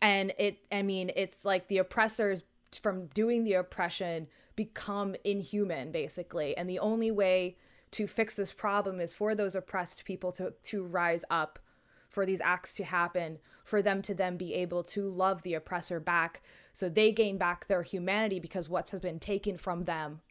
And 0.01 0.33
it 0.37 0.59
i 0.71 0.81
mean 0.81 1.11
it's 1.15 1.45
like 1.45 1.67
the 1.67 1.77
oppressors 1.77 2.43
from 2.71 3.07
doing 3.07 3.43
the 3.43 3.53
oppression 3.53 4.27
become 4.55 5.15
inhuman 5.23 5.91
basically. 5.91 6.55
And 6.57 6.69
the 6.69 6.79
only 6.79 7.11
way 7.11 7.57
to 7.91 8.07
fix 8.07 8.35
this 8.35 8.53
problem 8.53 8.99
is 8.99 9.13
for 9.13 9.35
those 9.35 9.55
oppressed 9.55 10.05
people 10.05 10.31
to 10.33 10.53
to 10.63 10.83
rise 10.85 11.25
up 11.29 11.59
for 12.09 12.25
these 12.25 12.41
acts 12.41 12.73
to 12.75 12.83
happen 12.83 13.39
for 13.63 13.81
them 13.81 14.01
to 14.01 14.15
then 14.15 14.35
be 14.35 14.55
able 14.55 14.83
to 14.83 15.07
love 15.09 15.43
the 15.43 15.53
oppressor 15.53 15.99
back 15.99 16.41
so 16.73 16.89
they 16.89 17.11
gain 17.11 17.37
back 17.37 17.67
their 17.67 17.83
humanity 17.83 18.39
because 18.39 18.69
what 18.69 18.89
has 18.89 18.99
been 18.99 19.19
taken 19.19 19.57
from 19.57 19.83
them 19.83 20.21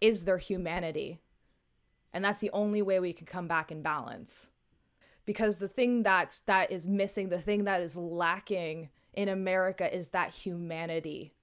is 0.00 0.24
their 0.24 0.38
humanity. 0.38 1.18
And 2.12 2.24
that's 2.24 2.40
the 2.40 2.50
only 2.52 2.82
way 2.82 3.00
we 3.00 3.12
can 3.12 3.26
come 3.26 3.48
back 3.48 3.70
in 3.70 3.82
balance 3.82 4.50
because 5.28 5.58
the 5.58 5.68
thing 5.68 6.02
that's 6.02 6.40
that 6.40 6.72
is 6.72 6.86
missing 6.86 7.28
the 7.28 7.40
thing 7.40 7.64
that 7.64 7.82
is 7.82 7.96
lacking 7.96 8.88
in 9.12 9.28
america 9.28 9.94
is 9.94 10.08
that 10.08 10.32
humanity 10.32 11.34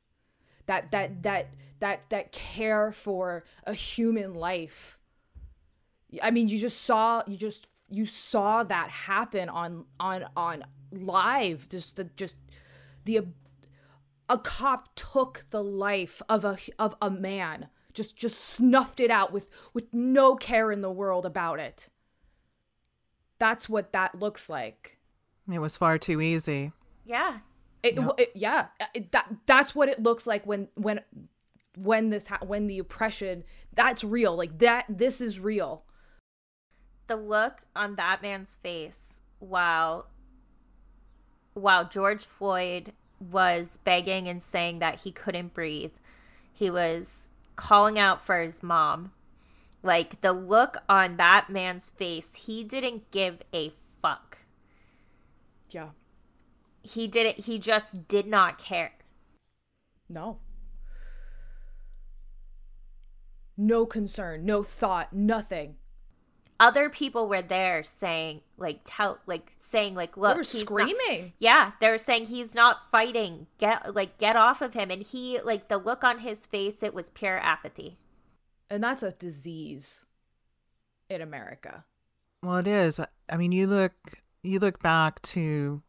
that 0.65 0.91
that 0.91 1.23
that 1.23 1.47
that 1.79 2.09
that 2.09 2.31
care 2.31 2.91
for 2.91 3.43
a 3.63 3.73
human 3.73 4.33
life. 4.33 4.97
I 6.21 6.31
mean 6.31 6.47
you 6.47 6.59
just 6.59 6.81
saw 6.81 7.23
you 7.27 7.37
just 7.37 7.67
you 7.89 8.05
saw 8.05 8.63
that 8.63 8.89
happen 8.89 9.49
on 9.49 9.85
on 9.99 10.25
on 10.35 10.63
live. 10.91 11.67
Just 11.69 11.95
the 11.95 12.05
just 12.15 12.37
the 13.03 13.27
a 14.29 14.37
cop 14.37 14.89
took 14.95 15.45
the 15.51 15.63
life 15.63 16.21
of 16.29 16.45
a 16.45 16.57
of 16.79 16.95
a 17.01 17.11
man 17.11 17.67
just 17.93 18.17
just 18.17 18.39
snuffed 18.39 18.99
it 18.99 19.11
out 19.11 19.31
with 19.31 19.47
with 19.73 19.93
no 19.93 20.35
care 20.35 20.71
in 20.71 20.81
the 20.81 20.91
world 20.91 21.25
about 21.25 21.59
it 21.59 21.89
that's 23.39 23.67
what 23.69 23.91
that 23.93 24.19
looks 24.19 24.49
like 24.49 24.97
It 25.51 25.59
was 25.59 25.75
far 25.75 25.97
too 25.97 26.21
easy. 26.21 26.71
Yeah. 27.05 27.39
it, 27.83 27.97
it- 28.17 28.31
yeah 28.35 28.67
it, 28.93 29.11
that 29.11 29.27
that's 29.45 29.75
what 29.75 29.89
it 29.89 30.01
looks 30.01 30.25
like 30.25 30.45
when 30.45 30.67
when 30.75 31.01
when 31.77 32.09
this 32.09 32.27
ha- 32.27 32.39
when 32.45 32.67
the 32.67 32.79
oppression 32.79 33.43
that's 33.73 34.03
real 34.03 34.35
like 34.35 34.57
that 34.59 34.85
this 34.89 35.19
is 35.21 35.39
real 35.39 35.83
the 37.07 37.15
look 37.15 37.61
on 37.75 37.95
that 37.97 38.21
man's 38.21 38.55
face 38.55 39.21
while 39.39 40.07
while 41.53 41.87
George 41.87 42.25
Floyd 42.25 42.93
was 43.19 43.77
begging 43.77 44.27
and 44.27 44.41
saying 44.41 44.79
that 44.79 45.01
he 45.01 45.11
couldn't 45.11 45.53
breathe. 45.53 45.93
He 46.51 46.69
was 46.69 47.31
calling 47.55 47.97
out 47.97 48.25
for 48.25 48.39
his 48.41 48.61
mom. 48.61 49.11
Like 49.85 50.21
the 50.21 50.33
look 50.33 50.77
on 50.89 51.17
that 51.17 51.49
man's 51.49 51.89
face, 51.91 52.33
he 52.47 52.63
didn't 52.63 53.11
give 53.11 53.37
a 53.53 53.71
fuck. 54.01 54.39
yeah 55.69 55.89
He 56.81 57.07
didn't 57.07 57.45
he 57.45 57.59
just 57.59 58.07
did 58.07 58.25
not 58.27 58.57
care. 58.57 58.93
no 60.09 60.39
no 63.57 63.85
concern 63.85 64.43
no 64.45 64.63
thought 64.63 65.13
nothing 65.13 65.75
Other 66.59 66.89
people 66.89 67.27
were 67.27 67.41
there 67.41 67.83
saying 67.83 68.41
like 68.57 68.81
tell 68.83 69.19
like 69.27 69.51
saying 69.57 69.93
like 69.95 70.17
look 70.17 70.33
they 70.33 70.37
were 70.37 70.41
he's 70.43 70.53
not- 70.55 70.61
screaming 70.61 71.33
Yeah, 71.39 71.71
they 71.79 71.89
were 71.89 71.97
saying 71.97 72.25
he's 72.25 72.55
not 72.55 72.89
fighting. 72.91 73.47
Get 73.59 73.93
like 73.95 74.17
get 74.17 74.35
off 74.35 74.61
of 74.61 74.73
him. 74.73 74.89
And 74.89 75.03
he 75.03 75.39
like 75.41 75.67
the 75.67 75.77
look 75.77 76.03
on 76.03 76.19
his 76.19 76.45
face, 76.45 76.81
it 76.83 76.93
was 76.93 77.09
pure 77.09 77.37
apathy. 77.39 77.97
And 78.69 78.83
that's 78.83 79.03
a 79.03 79.11
disease 79.11 80.05
in 81.09 81.21
america 81.21 81.85
Well, 82.43 82.57
it 82.57 82.67
is. 82.67 82.99
I 83.29 83.37
mean, 83.37 83.51
you 83.51 83.65
look 83.67 83.93
you 84.43 84.59
look 84.59 84.81
back 84.83 85.21
to 85.33 85.81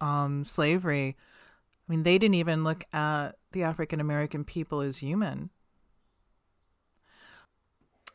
um, 0.00 0.44
slavery. 0.44 1.16
I 1.18 1.92
mean, 1.92 2.04
they 2.04 2.18
didn't 2.18 2.36
even 2.36 2.62
look 2.62 2.84
at 2.92 3.32
the 3.50 3.64
African 3.64 4.00
American 4.00 4.44
people 4.44 4.80
as 4.80 4.98
human. 4.98 5.50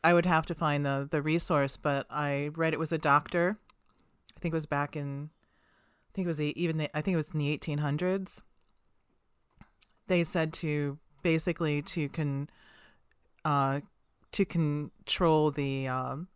I 0.04 0.14
would 0.14 0.26
have 0.26 0.46
to 0.46 0.56
find 0.56 0.86
the 0.86 1.08
the 1.10 1.22
resource, 1.22 1.76
but 1.76 2.06
I 2.10 2.52
read 2.56 2.74
it 2.74 2.80
was 2.80 2.92
a 2.94 2.98
doctor. 2.98 3.58
I 4.36 4.40
think 4.40 4.54
it 4.54 4.58
was 4.58 4.66
back 4.66 4.96
in, 4.96 5.30
I 6.08 6.12
think 6.14 6.26
it 6.26 6.30
was 6.30 6.42
even 6.42 6.78
the, 6.78 6.98
I 6.98 7.02
think 7.02 7.14
it 7.16 7.18
was 7.18 7.32
in 7.32 7.40
the 7.40 7.50
eighteen 7.50 7.80
hundreds. 7.80 8.44
They 10.08 10.24
said 10.24 10.54
to 10.54 11.00
basically 11.22 11.82
to 11.82 12.10
con, 12.10 12.50
uh, 13.44 13.82
to 14.34 14.46
control 14.46 15.52
the 15.52 15.88
um, 15.88 16.28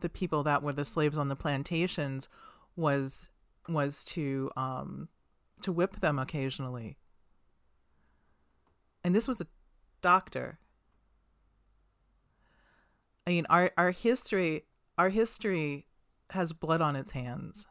the 0.00 0.08
people 0.08 0.42
that 0.44 0.62
were 0.62 0.72
the 0.72 0.84
slaves 0.84 1.18
on 1.18 1.28
the 1.28 1.36
plantations 1.36 2.28
was 2.76 3.28
was 3.68 4.02
to 4.04 4.50
um 4.56 5.08
to 5.60 5.72
whip 5.72 5.96
them 5.96 6.18
occasionally. 6.18 6.96
And 9.04 9.14
this 9.14 9.28
was 9.28 9.40
a 9.40 9.46
doctor. 10.00 10.58
I 13.26 13.30
mean 13.30 13.46
our 13.50 13.70
our 13.76 13.90
history 13.90 14.64
our 14.98 15.10
history 15.10 15.86
has 16.30 16.52
blood 16.52 16.80
on 16.80 16.96
its 16.96 17.10
hands. 17.10 17.66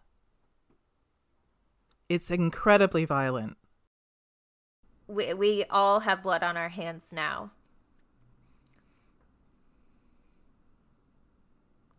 It's 2.09 2.29
incredibly 2.29 3.05
violent. 3.05 3.57
We 5.07 5.33
we 5.33 5.63
all 5.69 6.01
have 6.01 6.23
blood 6.23 6.43
on 6.43 6.57
our 6.57 6.69
hands 6.69 7.13
now. 7.13 7.51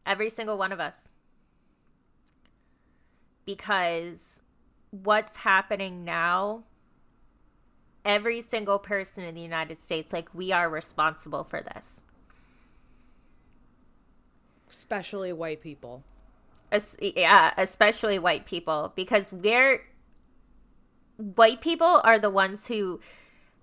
Every 0.05 0.31
single 0.31 0.59
one 0.59 0.73
of 0.73 0.81
us. 0.81 1.13
Because 3.47 4.43
what's 4.91 5.39
happening 5.39 6.05
now 6.05 6.65
every 8.05 8.41
single 8.41 8.79
person 8.79 9.25
in 9.25 9.35
the 9.35 9.41
United 9.41 9.81
States 9.81 10.13
like 10.13 10.29
we 10.35 10.53
are 10.53 10.69
responsible 10.69 11.45
for 11.45 11.63
this. 11.63 12.05
especially 14.69 15.33
white 15.33 15.61
people 15.61 16.03
Es- 16.71 16.97
yeah, 17.01 17.53
especially 17.59 18.19
white 18.19 18.47
people 18.47 18.93
because 18.97 19.31
we're 19.31 19.83
white 21.17 21.61
people 21.61 22.01
are 22.05 22.19
the 22.19 22.31
ones 22.31 22.67
who 22.69 22.99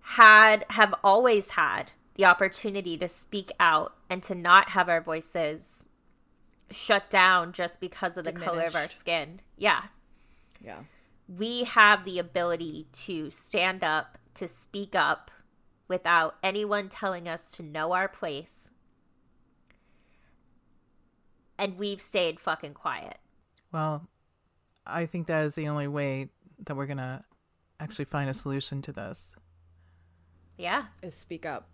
had 0.01 0.65
have 0.71 0.93
always 1.03 1.51
had 1.51 1.91
the 2.15 2.25
opportunity 2.25 2.97
to 2.97 3.07
speak 3.07 3.51
out 3.59 3.95
and 4.09 4.21
to 4.23 4.35
not 4.35 4.69
have 4.69 4.87
our 4.89 5.01
voices 5.01 5.87
shut 6.71 7.09
down 7.09 7.53
just 7.53 7.79
because 7.79 8.17
of 8.17 8.25
the 8.25 8.31
color 8.31 8.65
of 8.65 8.75
our 8.75 8.87
skin. 8.87 9.41
Yeah. 9.57 9.83
yeah 10.63 10.79
We 11.27 11.63
have 11.63 12.05
the 12.05 12.19
ability 12.19 12.87
to 13.05 13.29
stand 13.31 13.83
up, 13.83 14.17
to 14.35 14.47
speak 14.47 14.95
up 14.95 15.31
without 15.87 16.35
anyone 16.43 16.89
telling 16.89 17.27
us 17.27 17.51
to 17.53 17.63
know 17.63 17.93
our 17.93 18.07
place. 18.07 18.71
And 21.57 21.77
we've 21.77 22.01
stayed 22.01 22.39
fucking 22.39 22.73
quiet. 22.73 23.17
Well, 23.71 24.07
I 24.85 25.05
think 25.05 25.27
that 25.27 25.45
is 25.45 25.55
the 25.55 25.67
only 25.67 25.87
way 25.87 26.29
that 26.65 26.75
we're 26.75 26.85
going 26.85 26.97
to 26.97 27.23
actually 27.79 28.05
find 28.05 28.29
a 28.29 28.33
solution 28.33 28.81
to 28.83 28.91
this. 28.91 29.35
Yeah. 30.57 30.85
is 31.01 31.15
speak 31.15 31.45
up 31.45 31.69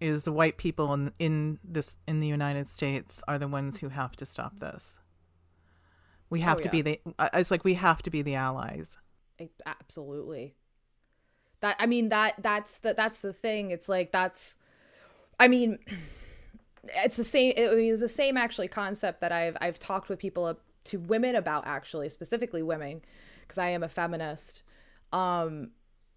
is 0.00 0.24
the 0.24 0.32
white 0.32 0.56
people 0.58 0.92
in 0.94 1.12
in 1.18 1.58
this 1.64 1.96
in 2.06 2.20
the 2.20 2.26
United 2.26 2.68
States 2.68 3.22
are 3.28 3.38
the 3.38 3.48
ones 3.48 3.78
who 3.78 3.88
have 3.88 4.16
to 4.16 4.26
stop 4.26 4.58
this. 4.60 5.00
We 6.30 6.40
have 6.40 6.58
Oh, 6.58 6.62
to 6.62 6.68
be 6.68 6.82
the. 6.82 7.00
uh, 7.18 7.28
It's 7.34 7.50
like 7.50 7.64
we 7.64 7.74
have 7.74 8.02
to 8.02 8.10
be 8.10 8.22
the 8.22 8.34
allies. 8.34 8.98
Absolutely 9.66 10.54
that 11.60 11.76
i 11.78 11.86
mean 11.86 12.08
that 12.08 12.34
that's 12.40 12.78
the 12.80 12.94
that's 12.94 13.22
the 13.22 13.32
thing 13.32 13.70
it's 13.70 13.88
like 13.88 14.12
that's 14.12 14.58
i 15.40 15.48
mean 15.48 15.78
it's 16.96 17.16
the 17.16 17.24
same 17.24 17.52
i 17.58 17.74
mean 17.74 17.92
it's 17.92 18.00
the 18.00 18.08
same 18.08 18.36
actually 18.36 18.68
concept 18.68 19.20
that 19.20 19.32
i've 19.32 19.56
i've 19.60 19.78
talked 19.78 20.08
with 20.08 20.18
people 20.18 20.58
to 20.84 20.98
women 21.00 21.34
about 21.34 21.66
actually 21.66 22.08
specifically 22.08 22.62
women 22.62 23.02
because 23.40 23.58
i 23.58 23.68
am 23.68 23.82
a 23.82 23.88
feminist 23.88 24.62
um 25.12 25.70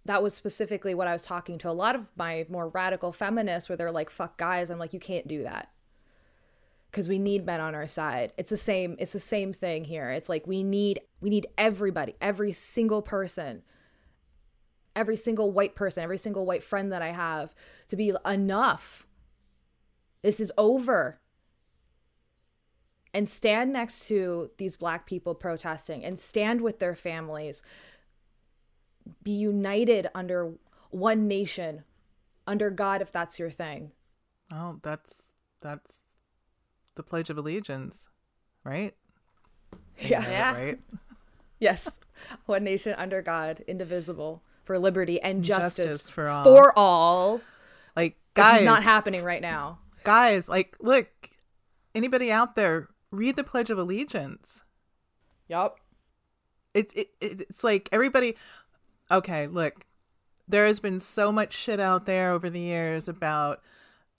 that 0.05 0.23
was 0.23 0.33
specifically 0.33 0.93
what 0.93 1.07
i 1.07 1.13
was 1.13 1.23
talking 1.23 1.57
to 1.57 1.69
a 1.69 1.71
lot 1.71 1.95
of 1.95 2.09
my 2.15 2.45
more 2.49 2.69
radical 2.69 3.11
feminists 3.11 3.69
where 3.69 3.77
they're 3.77 3.91
like 3.91 4.09
fuck 4.09 4.37
guys. 4.37 4.69
I'm 4.69 4.77
like 4.77 4.93
you 4.93 4.99
can't 4.99 5.27
do 5.27 5.43
that. 5.43 5.69
Because 6.89 7.07
we 7.07 7.19
need 7.19 7.45
men 7.45 7.61
on 7.61 7.73
our 7.73 7.87
side. 7.87 8.33
It's 8.37 8.49
the 8.49 8.57
same 8.57 8.95
it's 8.99 9.13
the 9.13 9.19
same 9.19 9.53
thing 9.53 9.85
here. 9.85 10.09
It's 10.11 10.29
like 10.29 10.45
we 10.45 10.63
need 10.63 10.99
we 11.21 11.29
need 11.29 11.47
everybody 11.57 12.15
every 12.21 12.51
single 12.51 13.01
person 13.01 13.63
every 14.93 15.15
single 15.15 15.53
white 15.53 15.73
person 15.73 16.03
every 16.03 16.17
single 16.17 16.45
white 16.45 16.61
friend 16.61 16.91
that 16.91 17.01
i 17.01 17.07
have 17.09 17.55
to 17.87 17.95
be 17.95 18.11
enough. 18.25 19.07
This 20.21 20.39
is 20.39 20.51
over. 20.57 21.19
And 23.13 23.27
stand 23.27 23.73
next 23.73 24.07
to 24.07 24.51
these 24.57 24.77
black 24.77 25.05
people 25.05 25.35
protesting 25.35 26.05
and 26.05 26.17
stand 26.17 26.61
with 26.61 26.79
their 26.79 26.95
families 26.95 27.61
be 29.23 29.31
united 29.31 30.07
under 30.15 30.53
one 30.89 31.27
nation 31.27 31.83
under 32.47 32.69
god 32.69 33.01
if 33.01 33.11
that's 33.11 33.39
your 33.39 33.49
thing 33.49 33.91
Oh, 34.53 34.79
that's 34.81 35.29
that's 35.61 35.99
the 36.95 37.03
Pledge 37.03 37.29
of 37.29 37.37
Allegiance, 37.37 38.09
right? 38.65 38.93
yeah 39.97 40.29
Yeah. 40.29 40.53
Right. 40.53 40.79
Yes. 41.59 41.99
One 42.47 42.63
nation 42.63 42.93
under 42.97 43.21
God, 43.21 43.63
indivisible, 43.67 44.41
for 44.63 44.77
liberty 44.79 45.21
and 45.21 45.43
justice, 45.43 45.85
Justice 45.93 46.09
for 46.09 46.27
all. 46.27 46.43
For 46.43 46.73
all. 46.77 47.41
Like 47.95 48.17
This 48.33 48.43
guys, 48.43 48.59
is 48.61 48.65
not 48.65 48.83
happening 48.83 49.23
right 49.23 49.41
now. 49.41 49.77
guys, 50.03 50.49
like 50.49 50.75
look, 50.81 51.07
anybody 51.95 52.31
out 52.31 52.55
there, 52.55 52.89
read 53.11 53.35
the 53.37 53.43
Pledge 53.43 53.69
of 53.69 53.77
Allegiance. 53.77 54.63
Yep. 55.47 55.77
It, 56.73 56.91
it, 56.95 57.07
it 57.21 57.41
it's 57.49 57.63
like 57.63 57.87
everybody. 57.91 58.35
Okay, 59.11 59.47
look, 59.47 59.85
there 60.47 60.65
has 60.65 60.79
been 60.79 60.99
so 60.99 61.31
much 61.31 61.53
shit 61.53 61.79
out 61.79 62.05
there 62.05 62.31
over 62.31 62.49
the 62.49 62.59
years 62.59 63.07
about 63.07 63.61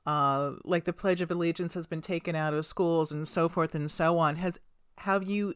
uh 0.04 0.52
like 0.64 0.82
the 0.82 0.92
pledge 0.92 1.20
of 1.20 1.30
allegiance 1.30 1.74
has 1.74 1.86
been 1.86 2.00
taken 2.00 2.34
out 2.34 2.52
of 2.52 2.66
schools 2.66 3.12
and 3.12 3.28
so 3.28 3.48
forth 3.48 3.74
and 3.74 3.90
so 3.90 4.18
on. 4.18 4.36
Has 4.36 4.58
have 4.98 5.22
you 5.22 5.54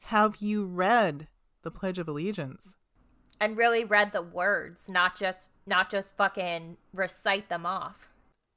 have 0.00 0.36
you 0.36 0.66
read 0.66 1.28
the 1.62 1.70
pledge 1.70 1.98
of 1.98 2.08
allegiance? 2.08 2.76
And 3.40 3.56
really 3.56 3.84
read 3.84 4.12
the 4.12 4.22
words 4.22 4.88
not 4.88 5.16
just 5.16 5.50
not 5.66 5.90
just 5.90 6.16
fucking 6.16 6.76
recite 6.92 7.48
them 7.48 7.64
off. 7.64 8.08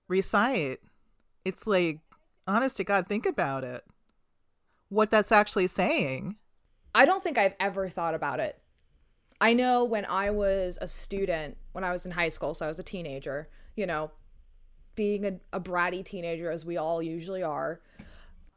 Recite. 0.07 0.79
It's 1.45 1.67
like 1.67 1.99
honest 2.47 2.77
to 2.77 2.83
god 2.83 3.07
think 3.07 3.25
about 3.25 3.63
it. 3.63 3.83
What 4.89 5.11
that's 5.11 5.31
actually 5.31 5.67
saying. 5.67 6.37
I 6.95 7.05
don't 7.05 7.21
think 7.21 7.37
I've 7.37 7.55
ever 7.59 7.89
thought 7.89 8.15
about 8.15 8.39
it. 8.39 8.59
I 9.39 9.53
know 9.53 9.83
when 9.85 10.05
I 10.05 10.31
was 10.31 10.77
a 10.81 10.87
student, 10.87 11.57
when 11.73 11.83
I 11.83 11.91
was 11.91 12.05
in 12.05 12.11
high 12.11 12.29
school, 12.29 12.53
so 12.53 12.65
I 12.65 12.67
was 12.69 12.79
a 12.79 12.83
teenager, 12.83 13.49
you 13.75 13.85
know, 13.85 14.11
being 14.95 15.25
a, 15.25 15.39
a 15.53 15.59
bratty 15.59 16.03
teenager 16.03 16.49
as 16.49 16.65
we 16.65 16.77
all 16.77 17.01
usually 17.03 17.43
are. 17.43 17.79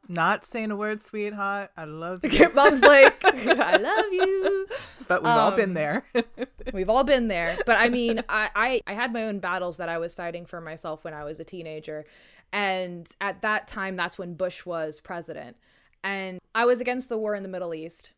not 0.08 0.44
saying 0.46 0.70
a 0.70 0.76
word 0.76 1.00
sweetheart 1.02 1.70
i 1.76 1.84
love 1.84 2.18
you 2.24 2.52
Mom's 2.54 2.80
like, 2.80 3.14
I 3.24 3.76
love 3.76 4.06
you. 4.10 4.66
but 5.06 5.22
we've 5.22 5.30
all 5.30 5.50
been 5.52 5.70
Um, 5.70 5.74
there 5.74 6.04
We've 6.72 6.88
all 6.88 7.04
been 7.04 7.28
there. 7.28 7.58
But 7.66 7.76
I 7.78 7.88
mean, 7.90 8.20
I, 8.28 8.48
I, 8.54 8.80
I 8.86 8.92
had 8.94 9.12
my 9.12 9.24
own 9.24 9.38
battles 9.40 9.76
that 9.78 9.88
I 9.88 9.98
was 9.98 10.14
fighting 10.14 10.46
for 10.46 10.60
myself 10.60 11.04
when 11.04 11.14
I 11.14 11.24
was 11.24 11.40
a 11.40 11.44
teenager. 11.44 12.04
And 12.52 13.08
at 13.20 13.42
that 13.42 13.66
time, 13.68 13.96
that's 13.96 14.16
when 14.18 14.34
Bush 14.34 14.64
was 14.64 15.00
president. 15.00 15.56
And 16.04 16.38
I 16.54 16.64
was 16.64 16.80
against 16.80 17.08
the 17.08 17.18
war 17.18 17.34
in 17.34 17.42
the 17.42 17.48
Middle 17.48 17.74
East. 17.74 18.12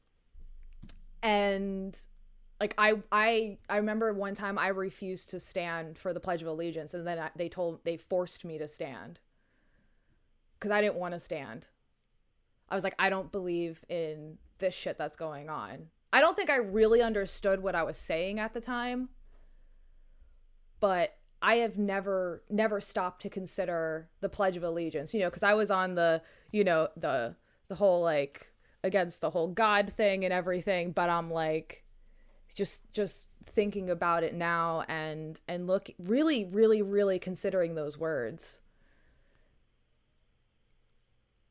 And 1.22 1.98
like 2.62 2.74
I 2.78 2.94
I 3.10 3.58
I 3.68 3.78
remember 3.78 4.12
one 4.12 4.34
time 4.34 4.56
I 4.56 4.68
refused 4.68 5.30
to 5.30 5.40
stand 5.40 5.98
for 5.98 6.12
the 6.12 6.20
Pledge 6.20 6.42
of 6.42 6.48
Allegiance 6.48 6.94
and 6.94 7.04
then 7.04 7.18
I, 7.18 7.30
they 7.34 7.48
told 7.48 7.84
they 7.84 7.96
forced 7.96 8.44
me 8.44 8.56
to 8.58 8.68
stand 8.68 9.18
cuz 10.60 10.70
I 10.70 10.80
didn't 10.80 10.94
want 10.94 11.12
to 11.12 11.18
stand. 11.18 11.66
I 12.68 12.76
was 12.76 12.84
like 12.84 12.94
I 13.00 13.10
don't 13.10 13.32
believe 13.32 13.84
in 13.88 14.38
this 14.58 14.74
shit 14.74 14.96
that's 14.96 15.16
going 15.16 15.50
on. 15.50 15.88
I 16.12 16.20
don't 16.20 16.36
think 16.36 16.50
I 16.50 16.56
really 16.58 17.02
understood 17.02 17.64
what 17.64 17.74
I 17.74 17.82
was 17.82 17.98
saying 17.98 18.38
at 18.38 18.54
the 18.54 18.60
time. 18.60 19.08
But 20.78 21.16
I 21.42 21.56
have 21.56 21.78
never 21.78 22.44
never 22.48 22.80
stopped 22.80 23.22
to 23.22 23.28
consider 23.28 24.08
the 24.20 24.28
Pledge 24.28 24.56
of 24.56 24.62
Allegiance, 24.62 25.12
you 25.12 25.18
know, 25.18 25.30
cuz 25.30 25.42
I 25.42 25.54
was 25.54 25.72
on 25.72 25.96
the, 25.96 26.22
you 26.52 26.62
know, 26.62 26.90
the 26.96 27.34
the 27.66 27.74
whole 27.74 28.02
like 28.02 28.52
against 28.84 29.20
the 29.20 29.30
whole 29.30 29.48
god 29.48 29.90
thing 29.90 30.24
and 30.24 30.32
everything, 30.32 30.92
but 30.92 31.10
I'm 31.10 31.28
like 31.28 31.82
just 32.52 32.80
just 32.92 33.28
thinking 33.44 33.90
about 33.90 34.22
it 34.22 34.34
now 34.34 34.82
and 34.88 35.40
and 35.48 35.66
look 35.66 35.90
really 35.98 36.44
really 36.44 36.82
really 36.82 37.18
considering 37.18 37.74
those 37.74 37.98
words 37.98 38.60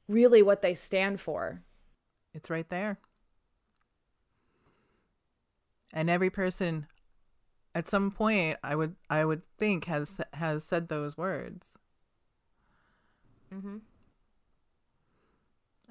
really 0.08 0.42
what 0.42 0.62
they 0.62 0.74
stand 0.74 1.20
for 1.20 1.64
It's 2.34 2.50
right 2.50 2.68
there. 2.70 3.00
And 5.94 6.10
every 6.10 6.30
person 6.30 6.88
at 7.76 7.88
some 7.90 8.12
point 8.12 8.58
I 8.64 8.76
would 8.76 8.96
I 9.10 9.26
would 9.26 9.44
think 9.58 9.86
has 9.86 10.20
has 10.34 10.64
said 10.64 10.90
those 10.90 11.18
words. 11.18 11.78
mm-hmm. 13.54 13.78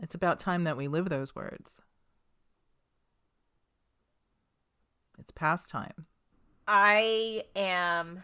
It's 0.03 0.15
about 0.15 0.41
time 0.41 0.65
that 0.65 0.77
we 0.77 0.89
live 0.89 1.09
those 1.09 1.35
words. 1.35 1.81
It's 5.21 5.31
past 5.31 5.71
time. 5.71 6.07
I 6.67 7.45
am 7.55 8.23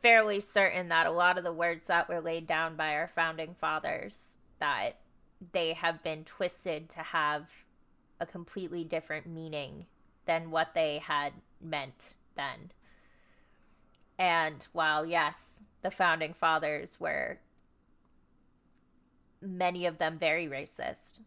fairly 0.00 0.40
certain 0.40 0.88
that 0.88 1.06
a 1.06 1.10
lot 1.10 1.36
of 1.36 1.44
the 1.44 1.52
words 1.52 1.86
that 1.88 2.08
were 2.08 2.20
laid 2.20 2.46
down 2.46 2.76
by 2.76 2.94
our 2.94 3.08
founding 3.08 3.54
fathers 3.54 4.38
that 4.58 5.00
they 5.52 5.74
have 5.74 6.02
been 6.02 6.24
twisted 6.24 6.88
to 6.90 7.00
have 7.00 7.50
a 8.20 8.26
completely 8.26 8.84
different 8.84 9.26
meaning 9.26 9.84
than 10.24 10.50
what 10.50 10.74
they 10.74 10.98
had 10.98 11.34
meant 11.60 12.14
then. 12.36 12.70
And 14.18 14.66
while 14.72 15.04
yes, 15.04 15.62
the 15.82 15.90
founding 15.90 16.32
fathers 16.32 16.98
were 16.98 17.40
many 19.42 19.84
of 19.84 19.98
them 19.98 20.18
very 20.18 20.46
racist. 20.46 21.20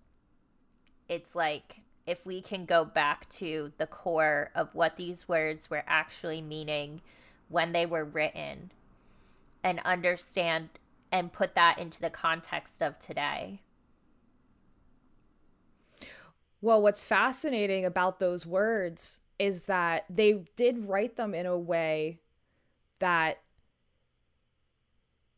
It's 1.07 1.35
like 1.35 1.81
if 2.07 2.25
we 2.25 2.41
can 2.41 2.65
go 2.65 2.85
back 2.85 3.29
to 3.29 3.73
the 3.77 3.85
core 3.85 4.49
of 4.55 4.73
what 4.73 4.95
these 4.95 5.27
words 5.27 5.69
were 5.69 5.83
actually 5.85 6.41
meaning 6.41 7.01
when 7.49 7.73
they 7.73 7.85
were 7.85 8.05
written 8.05 8.71
and 9.63 9.81
understand 9.83 10.69
and 11.11 11.33
put 11.33 11.53
that 11.55 11.77
into 11.77 11.99
the 11.99 12.09
context 12.09 12.81
of 12.81 12.97
today. 12.97 13.61
Well, 16.61 16.81
what's 16.81 17.03
fascinating 17.03 17.85
about 17.85 18.19
those 18.19 18.45
words 18.45 19.19
is 19.37 19.63
that 19.63 20.05
they 20.09 20.45
did 20.55 20.87
write 20.87 21.17
them 21.17 21.35
in 21.35 21.45
a 21.45 21.57
way 21.57 22.19
that 22.99 23.41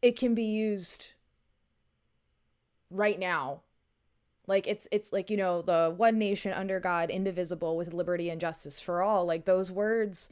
it 0.01 0.17
can 0.17 0.34
be 0.34 0.43
used 0.43 1.12
right 2.89 3.19
now. 3.19 3.62
Like 4.49 4.67
it's 4.67 4.88
it's 4.91 5.13
like, 5.13 5.29
you 5.29 5.38
know, 5.38 5.62
the 5.62 5.93
one 5.95 6.17
nation 6.19 6.51
under 6.53 6.79
God, 6.81 7.09
indivisible 7.12 7.77
with 7.77 7.93
liberty 7.93 8.29
and 8.31 8.41
justice 8.41 8.81
for 8.81 9.01
all. 9.01 9.25
Like 9.25 9.45
those 9.45 9.71
words 9.71 10.29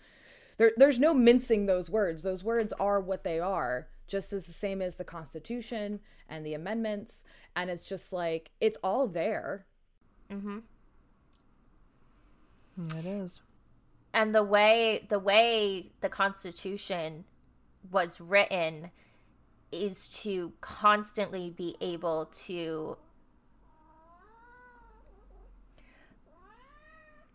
there 0.57 0.71
there's 0.77 0.99
no 0.99 1.13
mincing 1.13 1.67
those 1.67 1.89
words. 1.89 2.23
Those 2.23 2.43
words 2.43 2.73
are 2.79 2.99
what 2.99 3.23
they 3.23 3.39
are, 3.39 3.87
just 4.07 4.33
as 4.33 4.47
the 4.47 4.53
same 4.53 4.81
as 4.81 4.95
the 4.97 5.05
Constitution 5.05 6.01
and 6.29 6.45
the 6.45 6.55
amendments. 6.55 7.23
And 7.55 7.69
it's 7.69 7.87
just 7.87 8.11
like 8.13 8.51
it's 8.59 8.77
all 8.83 9.07
there. 9.07 9.65
Mm-hmm. 10.31 10.59
It 12.97 13.05
is. 13.05 13.41
and 14.13 14.35
the 14.35 14.43
way 14.43 15.05
the 15.09 15.19
way 15.19 15.91
the 16.01 16.09
constitution 16.09 17.25
was 17.91 18.21
written 18.21 18.91
is 19.71 20.07
to 20.07 20.53
constantly 20.61 21.49
be 21.49 21.75
able 21.81 22.25
to 22.45 22.97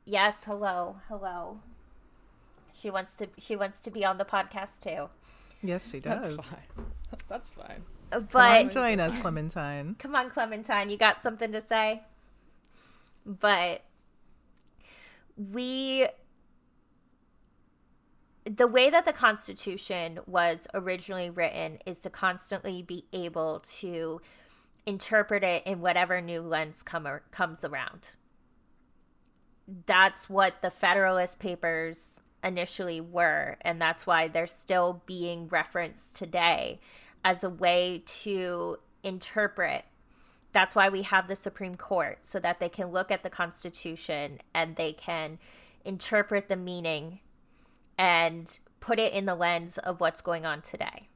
yes 0.05 0.45
hello 0.45 0.97
hello 1.09 1.59
she 2.75 2.91
wants 2.91 3.17
to 3.17 3.29
she 3.39 3.55
wants 3.57 3.83
to 3.83 3.91
be 3.91 4.05
on 4.05 4.19
the 4.19 4.25
podcast 4.25 4.83
too 4.83 5.09
Yes, 5.63 5.91
she 5.91 6.01
does. 6.01 6.37
That's 6.37 6.47
fine. 6.49 6.87
That's 7.29 7.51
fine. 7.51 7.83
Come 8.11 8.29
but 8.33 8.65
on, 8.65 8.71
join 8.71 9.01
us, 9.01 9.17
Clementine. 9.19 9.95
Come 9.99 10.15
on, 10.15 10.29
Clementine, 10.29 10.91
you 10.91 10.99
got 10.99 11.23
something 11.23 11.53
to 11.53 11.61
say? 11.61 12.03
But 13.25 13.83
we 15.37 16.07
the 18.45 18.67
way 18.67 18.91
that 18.91 19.05
the 19.05 19.13
constitution 19.13 20.19
was 20.27 20.67
originally 20.75 21.31
written 21.31 21.79
is 21.87 22.01
to 22.01 22.11
constantly 22.11 22.83
be 22.83 23.05
able 23.13 23.61
to 23.61 24.21
interpret 24.85 25.45
it 25.45 25.65
in 25.65 25.81
whatever 25.81 26.21
new 26.21 26.41
lens 26.41 26.83
come 26.83 27.07
ar- 27.07 27.23
comes 27.31 27.65
around 27.65 28.11
that's 29.87 30.29
what 30.29 30.61
the 30.63 30.71
federalist 30.71 31.39
papers 31.39 32.21
initially 32.45 33.01
were 33.01 33.57
and 33.61 33.81
that's 33.81 34.07
why 34.07 34.27
they're 34.27 34.47
still 34.47 35.03
being 35.07 35.47
referenced 35.49 36.17
today 36.17 36.81
as 37.25 37.45
a 37.45 37.51
way 37.51 38.03
to 38.05 38.77
interpret 39.05 39.85
that's 40.53 40.75
why 40.75 40.89
we 40.89 41.03
have 41.03 41.29
the 41.29 41.37
Supreme 41.37 41.77
Court 41.77 42.19
so 42.21 42.39
that 42.39 42.61
they 42.61 42.69
can 42.69 42.89
look 42.89 43.11
at 43.11 43.23
the 43.23 43.31
Constitution 43.31 44.39
and 44.55 44.77
they 44.77 44.93
can 44.93 45.39
interpret 45.85 46.49
the 46.49 46.57
meaning 46.57 47.21
and 47.99 48.59
put 48.81 48.99
it 48.99 49.13
in 49.13 49.25
the 49.25 49.35
lens 49.35 49.79
of 49.79 50.01
what's 50.01 50.21
going 50.21 50.45
on 50.45 50.61
today. 50.61 51.09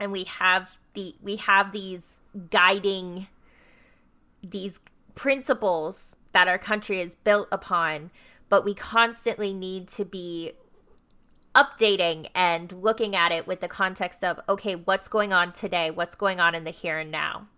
And 0.00 0.12
we 0.12 0.24
have 0.24 0.78
the 0.94 1.14
we 1.22 1.36
have 1.36 1.72
these 1.72 2.20
guiding 2.50 3.28
these 4.42 4.80
principles 5.14 6.16
that 6.36 6.48
our 6.48 6.58
country 6.58 7.00
is 7.00 7.14
built 7.14 7.48
upon, 7.50 8.10
but 8.50 8.62
we 8.62 8.74
constantly 8.74 9.54
need 9.54 9.88
to 9.88 10.04
be 10.04 10.52
updating 11.54 12.28
and 12.34 12.70
looking 12.72 13.16
at 13.16 13.32
it 13.32 13.46
with 13.46 13.60
the 13.60 13.68
context 13.68 14.22
of 14.22 14.38
okay, 14.46 14.76
what's 14.76 15.08
going 15.08 15.32
on 15.32 15.50
today? 15.54 15.90
What's 15.90 16.14
going 16.14 16.38
on 16.38 16.54
in 16.54 16.64
the 16.64 16.70
here 16.70 16.98
and 16.98 17.10
now? 17.10 17.48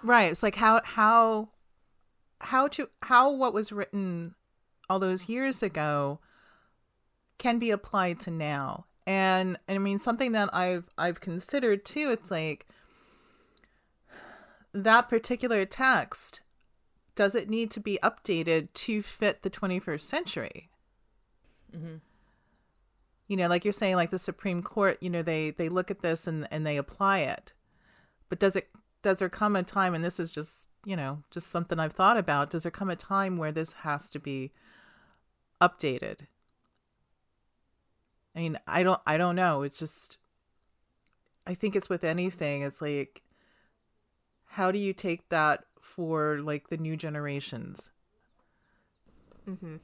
Right. 0.00 0.30
It's 0.30 0.44
like 0.44 0.54
how 0.54 0.80
how 0.84 1.48
how 2.40 2.68
to 2.68 2.88
how 3.02 3.32
what 3.32 3.52
was 3.52 3.72
written 3.72 4.36
all 4.88 5.00
those 5.00 5.28
years 5.28 5.60
ago 5.60 6.20
can 7.36 7.58
be 7.58 7.72
applied 7.72 8.20
to 8.20 8.30
now. 8.30 8.86
And, 9.08 9.58
and 9.66 9.74
I 9.74 9.78
mean 9.80 9.98
something 9.98 10.30
that 10.32 10.54
I've 10.54 10.84
I've 10.96 11.20
considered 11.20 11.84
too, 11.84 12.10
it's 12.12 12.30
like 12.30 12.68
that 14.72 15.08
particular 15.08 15.64
text 15.64 16.42
does 17.14 17.34
it 17.34 17.48
need 17.48 17.70
to 17.72 17.80
be 17.80 17.98
updated 18.02 18.72
to 18.74 19.02
fit 19.02 19.42
the 19.42 19.50
21st 19.50 20.00
century? 20.00 20.70
Mm-hmm. 21.74 21.96
You 23.28 23.36
know, 23.36 23.48
like 23.48 23.64
you're 23.64 23.72
saying, 23.72 23.96
like 23.96 24.10
the 24.10 24.18
Supreme 24.18 24.62
Court, 24.62 24.98
you 25.00 25.08
know, 25.08 25.22
they 25.22 25.50
they 25.50 25.68
look 25.68 25.90
at 25.90 26.02
this 26.02 26.26
and 26.26 26.46
and 26.50 26.66
they 26.66 26.76
apply 26.76 27.20
it. 27.20 27.52
But 28.28 28.38
does 28.38 28.56
it 28.56 28.68
does 29.02 29.20
there 29.20 29.28
come 29.28 29.56
a 29.56 29.62
time, 29.62 29.94
and 29.94 30.04
this 30.04 30.20
is 30.20 30.30
just 30.30 30.68
you 30.84 30.96
know 30.96 31.22
just 31.30 31.48
something 31.48 31.78
I've 31.78 31.92
thought 31.92 32.16
about, 32.16 32.50
does 32.50 32.64
there 32.64 32.70
come 32.70 32.90
a 32.90 32.96
time 32.96 33.36
where 33.36 33.52
this 33.52 33.72
has 33.74 34.10
to 34.10 34.18
be 34.18 34.52
updated? 35.60 36.26
I 38.34 38.40
mean, 38.40 38.58
I 38.66 38.82
don't 38.82 39.00
I 39.06 39.16
don't 39.16 39.36
know. 39.36 39.62
It's 39.62 39.78
just 39.78 40.18
I 41.46 41.54
think 41.54 41.74
it's 41.74 41.88
with 41.88 42.04
anything. 42.04 42.62
It's 42.62 42.82
like 42.82 43.22
how 44.44 44.70
do 44.70 44.78
you 44.78 44.92
take 44.92 45.28
that 45.30 45.64
for 45.82 46.38
like 46.38 46.68
the 46.68 46.78
new 46.78 46.96
generations? 46.96 47.90
Mm-hmm. 49.46 49.76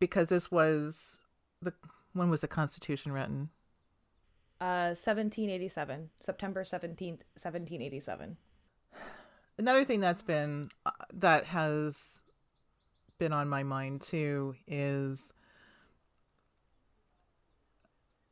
Because 0.00 0.30
this 0.30 0.50
was 0.50 1.18
the 1.60 1.74
when 2.14 2.30
was 2.30 2.40
the 2.40 2.48
Constitution 2.48 3.12
written? 3.12 3.50
Uh, 4.60 4.90
1787, 4.96 6.10
September 6.18 6.64
17th, 6.64 7.22
1787. 7.38 8.36
Another 9.58 9.84
thing 9.84 10.00
that's 10.00 10.22
been 10.22 10.70
uh, 10.86 10.90
that 11.12 11.44
has 11.44 12.22
been 13.18 13.32
on 13.32 13.48
my 13.48 13.62
mind 13.62 14.00
too 14.00 14.54
is 14.66 15.32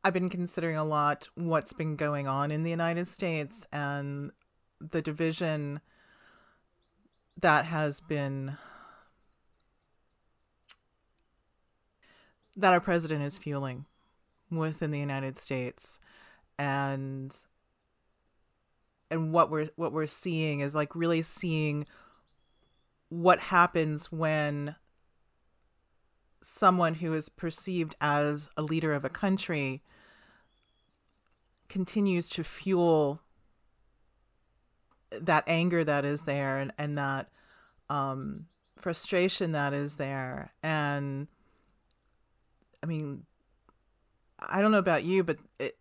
I've 0.04 0.14
been 0.14 0.30
considering 0.30 0.76
a 0.76 0.84
lot 0.84 1.28
what's 1.34 1.72
been 1.72 1.96
going 1.96 2.28
on 2.28 2.52
in 2.52 2.62
the 2.62 2.70
United 2.70 3.08
States 3.08 3.66
and 3.72 4.30
the 4.80 5.02
division 5.02 5.80
that 7.40 7.66
has 7.66 8.00
been 8.00 8.56
that 12.56 12.72
our 12.72 12.80
president 12.80 13.22
is 13.22 13.36
fueling 13.36 13.84
within 14.50 14.90
the 14.90 14.98
United 14.98 15.36
States. 15.36 15.98
And 16.58 17.36
and 19.10 19.32
what 19.32 19.50
we're 19.50 19.68
what 19.76 19.92
we're 19.92 20.06
seeing 20.06 20.60
is 20.60 20.74
like 20.74 20.94
really 20.94 21.22
seeing 21.22 21.86
what 23.08 23.38
happens 23.38 24.10
when 24.10 24.74
someone 26.42 26.94
who 26.94 27.12
is 27.14 27.28
perceived 27.28 27.94
as 28.00 28.48
a 28.56 28.62
leader 28.62 28.92
of 28.92 29.04
a 29.04 29.08
country 29.08 29.82
continues 31.68 32.28
to 32.28 32.44
fuel 32.44 33.20
that 35.10 35.44
anger 35.46 35.84
that 35.84 36.04
is 36.04 36.22
there 36.22 36.58
and, 36.58 36.72
and 36.78 36.98
that 36.98 37.28
um, 37.88 38.46
frustration 38.78 39.52
that 39.52 39.72
is 39.72 39.96
there. 39.96 40.52
And 40.62 41.28
i 42.86 42.88
mean 42.88 43.24
i 44.38 44.60
don't 44.60 44.70
know 44.70 44.78
about 44.78 45.02
you 45.04 45.24
but 45.24 45.38
it, 45.58 45.76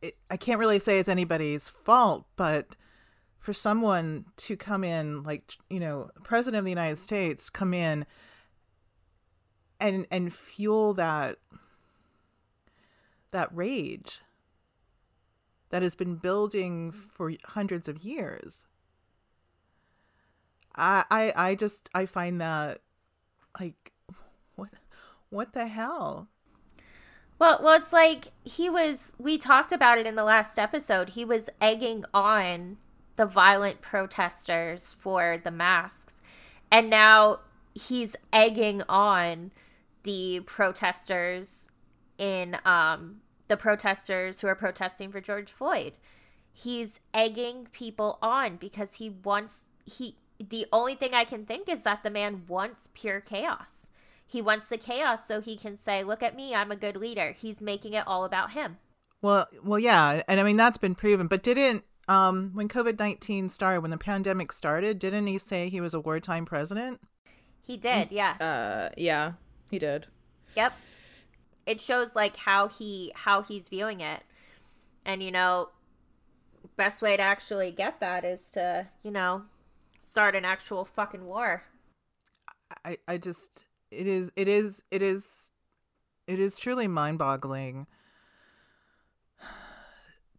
it 0.00 0.14
i 0.30 0.36
can't 0.36 0.60
really 0.60 0.78
say 0.78 0.98
it's 0.98 1.08
anybody's 1.08 1.68
fault 1.68 2.24
but 2.36 2.76
for 3.38 3.52
someone 3.52 4.24
to 4.36 4.56
come 4.56 4.84
in 4.84 5.24
like 5.24 5.56
you 5.68 5.80
know 5.80 6.10
president 6.22 6.60
of 6.60 6.64
the 6.64 6.70
united 6.70 6.96
states 6.96 7.50
come 7.50 7.74
in 7.74 8.06
and 9.80 10.06
and 10.12 10.32
fuel 10.32 10.94
that 10.94 11.38
that 13.32 13.48
rage 13.52 14.20
that 15.72 15.82
has 15.82 15.94
been 15.94 16.16
building 16.16 16.92
for 16.92 17.32
hundreds 17.46 17.88
of 17.88 18.04
years. 18.04 18.66
I 20.76 21.04
I, 21.10 21.32
I 21.34 21.54
just 21.54 21.88
I 21.94 22.06
find 22.06 22.40
that 22.40 22.80
like 23.58 23.92
what 24.54 24.68
what 25.30 25.54
the 25.54 25.66
hell? 25.66 26.28
Well, 27.38 27.58
well, 27.62 27.74
it's 27.74 27.92
like 27.92 28.26
he 28.44 28.70
was. 28.70 29.14
We 29.18 29.38
talked 29.38 29.72
about 29.72 29.98
it 29.98 30.06
in 30.06 30.14
the 30.14 30.24
last 30.24 30.58
episode. 30.58 31.08
He 31.08 31.24
was 31.24 31.50
egging 31.60 32.04
on 32.14 32.76
the 33.16 33.26
violent 33.26 33.80
protesters 33.80 34.92
for 34.92 35.38
the 35.42 35.50
masks, 35.50 36.20
and 36.70 36.90
now 36.90 37.40
he's 37.74 38.14
egging 38.30 38.82
on 38.90 39.52
the 40.02 40.40
protesters 40.44 41.70
in 42.18 42.58
um 42.66 43.21
the 43.48 43.56
protesters 43.56 44.40
who 44.40 44.48
are 44.48 44.54
protesting 44.54 45.10
for 45.10 45.20
George 45.20 45.50
Floyd. 45.50 45.94
He's 46.52 47.00
egging 47.14 47.68
people 47.72 48.18
on 48.22 48.56
because 48.56 48.94
he 48.94 49.10
wants 49.10 49.70
he 49.84 50.16
the 50.38 50.66
only 50.72 50.94
thing 50.94 51.14
I 51.14 51.24
can 51.24 51.44
think 51.44 51.68
is 51.68 51.82
that 51.82 52.02
the 52.02 52.10
man 52.10 52.42
wants 52.48 52.88
pure 52.94 53.20
chaos. 53.20 53.90
He 54.26 54.42
wants 54.42 54.68
the 54.68 54.78
chaos 54.78 55.26
so 55.26 55.40
he 55.40 55.56
can 55.56 55.76
say, 55.76 56.02
"Look 56.02 56.22
at 56.22 56.36
me, 56.36 56.54
I'm 56.54 56.70
a 56.70 56.76
good 56.76 56.96
leader." 56.96 57.32
He's 57.32 57.62
making 57.62 57.94
it 57.94 58.06
all 58.06 58.24
about 58.24 58.52
him. 58.52 58.78
Well, 59.20 59.46
well, 59.62 59.78
yeah, 59.78 60.22
and 60.26 60.40
I 60.40 60.42
mean 60.42 60.56
that's 60.56 60.78
been 60.78 60.94
proven. 60.94 61.26
But 61.26 61.42
didn't 61.42 61.84
um 62.08 62.50
when 62.54 62.68
COVID 62.68 62.98
nineteen 62.98 63.48
started, 63.48 63.80
when 63.80 63.90
the 63.90 63.98
pandemic 63.98 64.52
started, 64.52 64.98
didn't 64.98 65.26
he 65.26 65.38
say 65.38 65.68
he 65.68 65.80
was 65.80 65.94
a 65.94 66.00
wartime 66.00 66.44
president? 66.44 67.00
He 67.64 67.76
did, 67.76 68.10
yes. 68.10 68.40
Uh, 68.40 68.90
yeah, 68.96 69.32
he 69.70 69.78
did. 69.78 70.06
Yep 70.56 70.74
it 71.66 71.80
shows 71.80 72.14
like 72.14 72.36
how 72.36 72.68
he 72.68 73.12
how 73.14 73.42
he's 73.42 73.68
viewing 73.68 74.00
it. 74.00 74.22
And 75.04 75.22
you 75.22 75.30
know 75.30 75.70
best 76.76 77.02
way 77.02 77.16
to 77.16 77.22
actually 77.22 77.70
get 77.70 78.00
that 78.00 78.24
is 78.24 78.50
to 78.50 78.86
you 79.02 79.10
know 79.10 79.42
start 80.00 80.34
an 80.34 80.44
actual 80.44 80.84
fucking 80.84 81.24
war. 81.24 81.62
I 82.84 82.96
i 83.06 83.18
just 83.18 83.64
it 83.90 84.06
is 84.06 84.32
it 84.36 84.48
is 84.48 84.82
it 84.90 85.02
is 85.02 85.50
it 86.26 86.40
is 86.40 86.58
truly 86.58 86.86
mind-boggling 86.88 87.86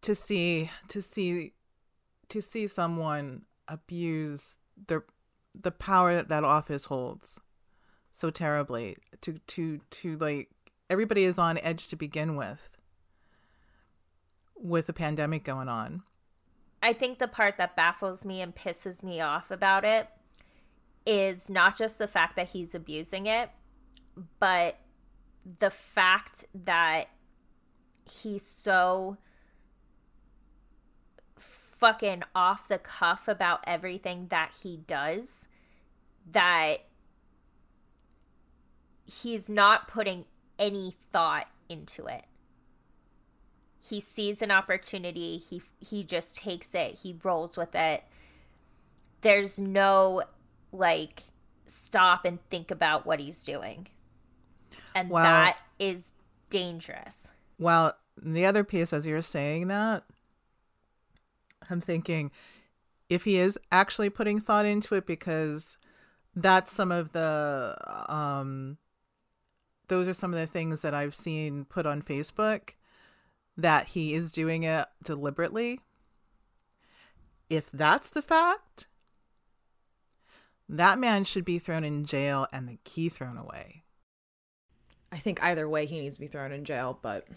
to 0.02 0.14
see 0.14 0.70
to 0.88 1.00
see 1.00 1.52
to 2.28 2.42
see 2.42 2.66
someone 2.66 3.42
abuse 3.68 4.58
the 4.88 5.02
the 5.54 5.70
power 5.70 6.14
that 6.14 6.28
that 6.28 6.44
office 6.44 6.86
holds 6.86 7.40
so 8.12 8.30
terribly 8.30 8.96
to 9.20 9.38
to 9.46 9.80
to 9.90 10.16
like 10.18 10.50
everybody 10.90 11.24
is 11.24 11.38
on 11.38 11.58
edge 11.58 11.88
to 11.88 11.96
begin 11.96 12.36
with 12.36 12.76
with 14.56 14.86
the 14.86 14.92
pandemic 14.92 15.44
going 15.44 15.68
on. 15.68 16.02
I 16.82 16.92
think 16.92 17.18
the 17.18 17.28
part 17.28 17.56
that 17.58 17.76
baffles 17.76 18.24
me 18.24 18.40
and 18.40 18.54
pisses 18.54 19.02
me 19.02 19.20
off 19.20 19.50
about 19.50 19.84
it 19.84 20.08
is 21.06 21.50
not 21.50 21.76
just 21.76 21.98
the 21.98 22.08
fact 22.08 22.36
that 22.36 22.50
he's 22.50 22.74
abusing 22.74 23.26
it, 23.26 23.50
but 24.38 24.78
the 25.58 25.70
fact 25.70 26.44
that 26.54 27.08
he's 28.10 28.44
so 28.44 29.16
fucking 31.38 32.22
off 32.34 32.68
the 32.68 32.78
cuff 32.78 33.28
about 33.28 33.60
everything 33.66 34.28
that 34.28 34.52
he 34.62 34.76
does 34.76 35.48
that 36.30 36.86
he's 39.04 39.50
not 39.50 39.88
putting 39.88 40.24
any 40.58 40.94
thought 41.12 41.48
into 41.68 42.06
it. 42.06 42.24
He 43.80 44.00
sees 44.00 44.40
an 44.40 44.50
opportunity, 44.50 45.36
he 45.36 45.62
he 45.80 46.04
just 46.04 46.36
takes 46.36 46.74
it, 46.74 46.98
he 46.98 47.18
rolls 47.22 47.56
with 47.56 47.74
it. 47.74 48.04
There's 49.20 49.58
no 49.58 50.22
like 50.72 51.22
stop 51.66 52.24
and 52.24 52.38
think 52.50 52.70
about 52.70 53.06
what 53.06 53.20
he's 53.20 53.44
doing. 53.44 53.88
And 54.94 55.10
well, 55.10 55.24
that 55.24 55.60
is 55.78 56.14
dangerous. 56.50 57.32
Well, 57.58 57.94
the 58.20 58.46
other 58.46 58.64
piece 58.64 58.92
as 58.92 59.06
you're 59.06 59.20
saying 59.20 59.68
that, 59.68 60.04
I'm 61.68 61.80
thinking 61.80 62.30
if 63.08 63.24
he 63.24 63.38
is 63.38 63.58
actually 63.70 64.10
putting 64.10 64.40
thought 64.40 64.66
into 64.66 64.94
it 64.94 65.06
because 65.06 65.76
that's 66.34 66.72
some 66.72 66.90
of 66.90 67.12
the 67.12 67.76
um 68.08 68.78
those 69.88 70.08
are 70.08 70.14
some 70.14 70.32
of 70.32 70.40
the 70.40 70.46
things 70.46 70.82
that 70.82 70.94
I've 70.94 71.14
seen 71.14 71.64
put 71.64 71.86
on 71.86 72.02
Facebook 72.02 72.70
that 73.56 73.88
he 73.88 74.14
is 74.14 74.32
doing 74.32 74.62
it 74.62 74.86
deliberately. 75.02 75.80
If 77.48 77.70
that's 77.70 78.10
the 78.10 78.22
fact, 78.22 78.88
that 80.68 80.98
man 80.98 81.24
should 81.24 81.44
be 81.44 81.58
thrown 81.58 81.84
in 81.84 82.04
jail 82.04 82.46
and 82.52 82.68
the 82.68 82.78
key 82.84 83.08
thrown 83.08 83.36
away. 83.36 83.84
I 85.12 85.18
think 85.18 85.42
either 85.42 85.68
way 85.68 85.86
he 85.86 86.00
needs 86.00 86.16
to 86.16 86.20
be 86.20 86.26
thrown 86.26 86.50
in 86.50 86.64
jail, 86.64 86.98
but 87.00 87.28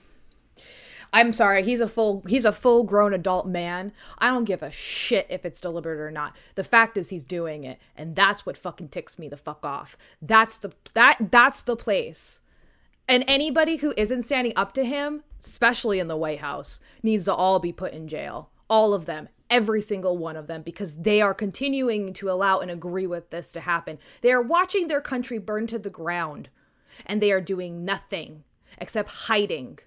I'm 1.13 1.33
sorry, 1.33 1.63
he's 1.63 1.81
a 1.81 1.87
full 1.87 2.23
he's 2.27 2.45
a 2.45 2.51
full 2.51 2.83
grown 2.83 3.13
adult 3.13 3.47
man. 3.47 3.93
I 4.19 4.27
don't 4.27 4.45
give 4.45 4.61
a 4.61 4.71
shit 4.71 5.27
if 5.29 5.45
it's 5.45 5.61
deliberate 5.61 5.99
or 5.99 6.11
not. 6.11 6.35
The 6.55 6.63
fact 6.63 6.97
is 6.97 7.09
he's 7.09 7.23
doing 7.23 7.63
it, 7.63 7.79
and 7.95 8.15
that's 8.15 8.45
what 8.45 8.57
fucking 8.57 8.89
ticks 8.89 9.17
me 9.19 9.29
the 9.29 9.37
fuck 9.37 9.65
off. 9.65 9.97
That's 10.21 10.57
the 10.57 10.73
that 10.93 11.17
that's 11.31 11.61
the 11.63 11.75
place 11.75 12.41
And 13.07 13.23
anybody 13.27 13.77
who 13.77 13.93
isn't 13.95 14.23
standing 14.23 14.53
up 14.55 14.73
to 14.73 14.83
him, 14.83 15.23
especially 15.39 15.99
in 15.99 16.07
the 16.07 16.17
White 16.17 16.39
House, 16.39 16.79
needs 17.01 17.25
to 17.25 17.33
all 17.33 17.59
be 17.59 17.71
put 17.71 17.93
in 17.93 18.07
jail. 18.07 18.49
All 18.69 18.93
of 18.93 19.05
them. 19.05 19.29
Every 19.49 19.81
single 19.81 20.17
one 20.17 20.35
of 20.35 20.47
them, 20.47 20.61
because 20.61 20.97
they 21.03 21.21
are 21.21 21.33
continuing 21.33 22.11
to 22.13 22.29
allow 22.29 22.59
and 22.59 22.69
agree 22.69 23.07
with 23.07 23.29
this 23.29 23.53
to 23.53 23.61
happen. 23.61 23.97
They 24.21 24.31
are 24.33 24.41
watching 24.41 24.87
their 24.89 24.99
country 24.99 25.37
burn 25.37 25.67
to 25.67 25.79
the 25.79 25.89
ground, 25.89 26.49
and 27.05 27.21
they 27.21 27.31
are 27.31 27.39
doing 27.39 27.85
nothing 27.85 28.43
except 28.77 29.09
hiding. 29.09 29.79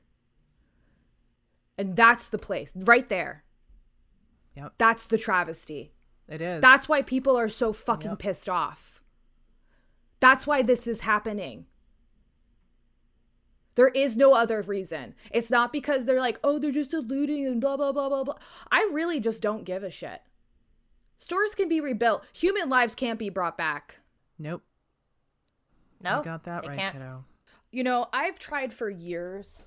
And 1.81 1.97
that's 1.97 2.29
the 2.29 2.37
place, 2.39 2.73
right 2.77 3.09
there. 3.09 3.43
Yep. 4.55 4.75
That's 4.77 5.07
the 5.07 5.17
travesty. 5.17 5.93
It 6.29 6.43
is. 6.43 6.61
That's 6.61 6.91
why 6.91 7.01
people 7.01 7.39
are 7.39 7.49
so 7.49 7.73
fucking 7.73 8.11
Yep. 8.11 8.19
pissed 8.19 8.49
off. 8.51 9.03
That's 10.21 10.47
why 10.47 10.61
this 10.61 10.87
is 10.87 11.01
happening. 11.01 11.65
There 13.77 13.89
is 13.89 14.15
no 14.15 14.35
other 14.35 14.61
reason. 14.61 15.15
It's 15.31 15.51
not 15.51 15.73
because 15.73 16.05
they're 16.05 16.21
like, 16.21 16.39
oh, 16.45 16.59
they're 16.59 16.71
just 16.71 16.93
eluding 16.93 17.47
and 17.47 17.63
blah, 17.63 17.79
blah, 17.79 17.93
blah, 17.93 18.11
blah, 18.11 18.25
blah. 18.25 18.35
I 18.71 18.89
really 18.93 19.21
just 19.21 19.41
don't 19.43 19.65
give 19.65 19.83
a 19.83 19.91
shit. 19.91 20.21
Stores 21.17 21.55
can 21.55 21.69
be 21.71 21.81
rebuilt, 21.81 22.27
human 22.35 22.69
lives 22.69 22.95
can't 22.95 23.19
be 23.19 23.31
brought 23.31 23.57
back. 23.57 24.01
nope. 24.39 24.63
No, 26.03 26.19
you 26.19 26.25
got 26.25 26.45
that 26.45 26.63
they 26.63 26.69
right, 26.69 26.79
can't. 26.79 26.93
kiddo. 26.95 27.25
You 27.73 27.85
know, 27.85 28.07
I've 28.13 28.39
tried 28.39 28.73
for 28.75 28.89
years. 28.91 29.63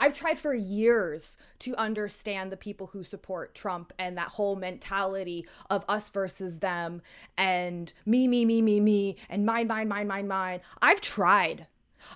I've 0.00 0.12
tried 0.12 0.38
for 0.38 0.54
years 0.54 1.38
to 1.60 1.74
understand 1.76 2.50
the 2.50 2.56
people 2.56 2.88
who 2.88 3.04
support 3.04 3.54
Trump 3.54 3.92
and 3.98 4.18
that 4.18 4.28
whole 4.28 4.56
mentality 4.56 5.46
of 5.70 5.84
us 5.88 6.08
versus 6.08 6.58
them 6.58 7.02
and 7.36 7.92
me, 8.04 8.28
me, 8.28 8.44
me, 8.44 8.60
me, 8.62 8.80
me, 8.80 9.16
and 9.28 9.46
mine, 9.46 9.66
mine, 9.68 9.88
mine, 9.88 10.06
mine, 10.06 10.28
mine. 10.28 10.60
I've 10.82 11.00
tried. 11.00 11.66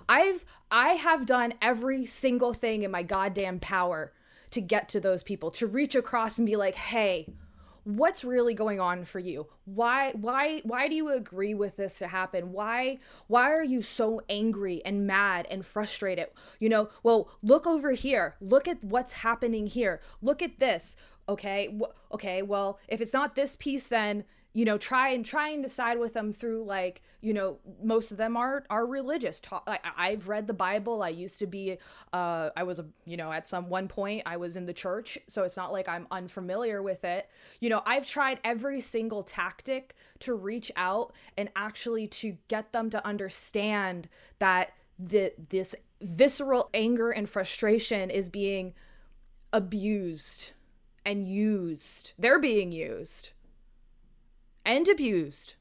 I've 0.07 0.45
I 0.71 0.89
have 0.89 1.25
done 1.25 1.53
every 1.61 2.05
single 2.05 2.53
thing 2.53 2.83
in 2.83 2.91
my 2.91 3.01
goddamn 3.01 3.59
power 3.59 4.13
to 4.51 4.61
get 4.61 4.89
to 4.89 4.99
those 4.99 5.23
people, 5.23 5.51
to 5.51 5.67
reach 5.67 5.95
across 5.95 6.37
and 6.37 6.45
be 6.45 6.55
like, 6.55 6.75
hey, 6.75 7.27
what's 7.83 8.23
really 8.23 8.53
going 8.53 8.79
on 8.79 9.05
for 9.05 9.19
you? 9.19 9.47
Why 9.65 10.11
why 10.11 10.61
why 10.63 10.87
do 10.87 10.95
you 10.95 11.09
agree 11.09 11.53
with 11.53 11.77
this 11.77 11.97
to 11.99 12.07
happen? 12.07 12.51
Why 12.51 12.99
why 13.27 13.51
are 13.51 13.63
you 13.63 13.81
so 13.81 14.21
angry 14.29 14.83
and 14.85 15.07
mad 15.07 15.47
and 15.49 15.65
frustrated? 15.65 16.27
You 16.59 16.69
know 16.69 16.89
well 17.03 17.29
look 17.41 17.67
over 17.67 17.91
here. 17.91 18.35
Look 18.41 18.67
at 18.67 18.83
what's 18.83 19.13
happening 19.13 19.67
here. 19.67 20.01
Look 20.21 20.41
at 20.41 20.59
this. 20.59 20.95
Okay 21.27 21.79
okay 22.11 22.41
well 22.41 22.79
if 22.87 23.01
it's 23.01 23.13
not 23.13 23.35
this 23.35 23.55
piece 23.55 23.87
then 23.87 24.23
you 24.59 24.65
know 24.65 24.77
try 24.77 25.07
and 25.11 25.25
try 25.25 25.47
and 25.51 25.63
decide 25.63 25.97
with 25.97 26.13
them 26.13 26.33
through 26.33 26.65
like 26.65 27.01
you 27.21 27.33
know 27.33 27.59
most 27.81 28.11
of 28.11 28.17
them 28.17 28.35
are 28.35 28.65
are 28.69 28.85
religious. 28.85 29.39
Ta- 29.39 29.63
like 29.65 29.79
I- 29.85 30.09
i've 30.09 30.27
read 30.27 30.47
the 30.47 30.53
bible. 30.53 31.01
I 31.01 31.07
used 31.09 31.39
to 31.39 31.47
be 31.47 31.77
uh 32.11 32.49
i 32.57 32.63
was 32.63 32.77
a 32.79 32.85
you 33.05 33.15
know 33.15 33.31
at 33.31 33.47
some 33.47 33.69
one 33.69 33.87
point 33.87 34.23
i 34.25 34.35
was 34.35 34.57
in 34.57 34.65
the 34.65 34.73
church 34.73 35.17
so 35.27 35.43
it's 35.43 35.55
not 35.55 35.71
like 35.71 35.87
i'm 35.87 36.07
unfamiliar 36.11 36.83
with 36.83 37.05
it. 37.05 37.29
You 37.61 37.69
know 37.69 37.81
i've 37.85 38.05
tried 38.05 38.41
every 38.43 38.81
single 38.81 39.23
tactic 39.23 39.95
to 40.19 40.33
reach 40.33 40.73
out 40.75 41.13
and 41.37 41.49
actually 41.55 42.07
to 42.07 42.35
get 42.49 42.73
them 42.73 42.89
to 42.89 43.07
understand 43.07 44.09
that 44.39 44.73
the 44.99 45.31
this 45.47 45.73
visceral 46.01 46.69
anger 46.73 47.11
and 47.11 47.29
frustration 47.29 48.09
is 48.09 48.27
being 48.27 48.73
abused 49.53 50.51
and 51.05 51.25
used. 51.25 52.11
They're 52.19 52.39
being 52.39 52.73
used 52.73 53.31
and 54.69 54.87
abused. 54.87 55.55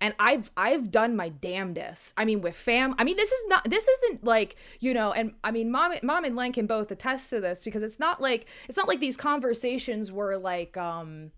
And 0.00 0.14
i've 0.18 0.50
i've 0.56 0.90
done 0.90 1.16
my 1.16 1.28
damnedest. 1.28 2.12
I 2.16 2.24
mean 2.24 2.40
with 2.40 2.56
fam 2.56 2.94
i 2.98 3.04
mean 3.04 3.16
this 3.16 3.32
is 3.32 3.44
not 3.48 3.64
this 3.64 3.88
isn't 3.88 4.24
like 4.24 4.56
you 4.80 4.92
know 4.92 5.12
and 5.12 5.34
i 5.42 5.50
mean 5.50 5.70
mom 5.70 5.94
mom 6.02 6.24
and 6.24 6.36
len 6.36 6.52
can 6.52 6.66
both 6.66 6.90
attest 6.90 7.30
to 7.30 7.40
this 7.40 7.64
because 7.64 7.82
it's 7.82 7.98
not 7.98 8.20
like 8.20 8.46
it's 8.68 8.76
not 8.76 8.88
like 8.88 9.00
these 9.00 9.16
conversations 9.16 10.12
were 10.12 10.36
like 10.36 10.76
um 10.76 11.30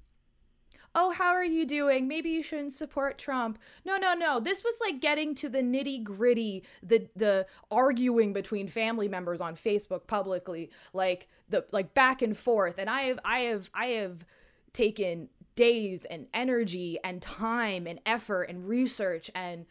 oh 0.94 1.10
how 1.10 1.28
are 1.28 1.44
you 1.44 1.64
doing? 1.64 2.08
Maybe 2.08 2.30
you 2.30 2.42
shouldn't 2.42 2.72
support 2.72 3.18
trump. 3.18 3.58
No 3.84 3.96
no 3.96 4.14
no. 4.14 4.40
This 4.40 4.64
was 4.64 4.74
like 4.80 5.00
getting 5.00 5.34
to 5.36 5.48
the 5.48 5.62
nitty 5.62 6.02
gritty 6.02 6.64
the 6.82 7.08
the 7.14 7.46
arguing 7.70 8.32
between 8.32 8.66
family 8.66 9.06
members 9.06 9.40
on 9.40 9.54
facebook 9.54 10.06
publicly 10.06 10.70
like 10.92 11.28
the 11.48 11.64
like 11.70 11.94
back 11.94 12.22
and 12.22 12.36
forth. 12.36 12.78
And 12.78 12.90
i 12.90 13.02
have 13.02 13.20
i 13.24 13.40
have 13.40 13.70
i 13.72 13.86
have 13.86 14.24
taken 14.72 15.28
days 15.58 16.04
and 16.04 16.28
energy 16.32 17.00
and 17.02 17.20
time 17.20 17.84
and 17.88 18.00
effort 18.06 18.44
and 18.44 18.68
research 18.68 19.28
and 19.34 19.66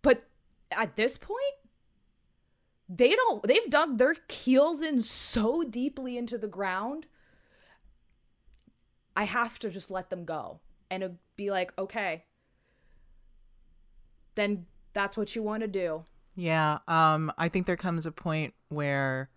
but 0.00 0.24
at 0.70 0.96
this 0.96 1.18
point 1.18 1.38
they 2.88 3.10
don't 3.10 3.42
they've 3.42 3.68
dug 3.68 3.98
their 3.98 4.16
heels 4.30 4.80
in 4.80 5.02
so 5.02 5.62
deeply 5.62 6.16
into 6.16 6.38
the 6.38 6.48
ground. 6.48 7.06
I 9.14 9.24
have 9.24 9.58
to 9.58 9.68
just 9.68 9.90
let 9.90 10.08
them 10.08 10.24
go 10.24 10.60
and 10.90 11.18
be 11.36 11.50
like 11.50 11.74
okay 11.78 12.24
then 14.36 14.64
that's 14.94 15.18
what 15.18 15.36
you 15.36 15.42
want 15.42 15.60
to 15.60 15.68
do. 15.68 16.04
Yeah, 16.34 16.78
um, 16.88 17.30
I 17.36 17.48
think 17.48 17.66
there 17.66 17.76
comes 17.76 18.06
a 18.06 18.10
point 18.10 18.54
where 18.68 19.28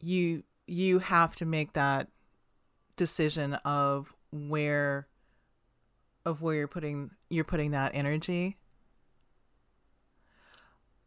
you 0.00 0.44
you 0.68 0.98
have 0.98 1.36
to 1.36 1.46
make 1.46 1.72
that 1.72 2.08
decision 2.96 3.54
of 3.64 4.14
where 4.30 5.08
of 6.26 6.42
where 6.42 6.54
you're 6.56 6.68
putting 6.68 7.10
you're 7.30 7.44
putting 7.44 7.70
that 7.70 7.92
energy. 7.94 8.56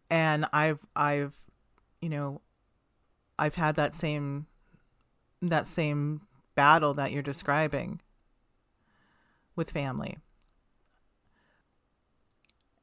And 0.10 0.46
I've 0.52 0.80
I've 0.96 1.36
you 2.02 2.10
know 2.10 2.42
I've 3.38 3.56
had 3.56 3.76
that 3.76 3.94
same 3.94 4.48
that 5.42 5.68
same 5.68 6.22
battle 6.56 6.94
that 6.96 7.12
you're 7.12 7.24
describing 7.24 8.02
with 9.56 9.72
family 9.72 10.18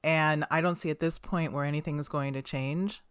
and 0.09 0.45
I 0.51 0.61
don't 0.61 0.77
see 0.77 0.91
at 0.91 1.01
this 1.01 1.19
point 1.19 1.53
where 1.53 1.65
anything 1.65 1.99
is 1.99 2.09
going 2.09 2.33
to 2.35 2.43
change. 2.43 3.03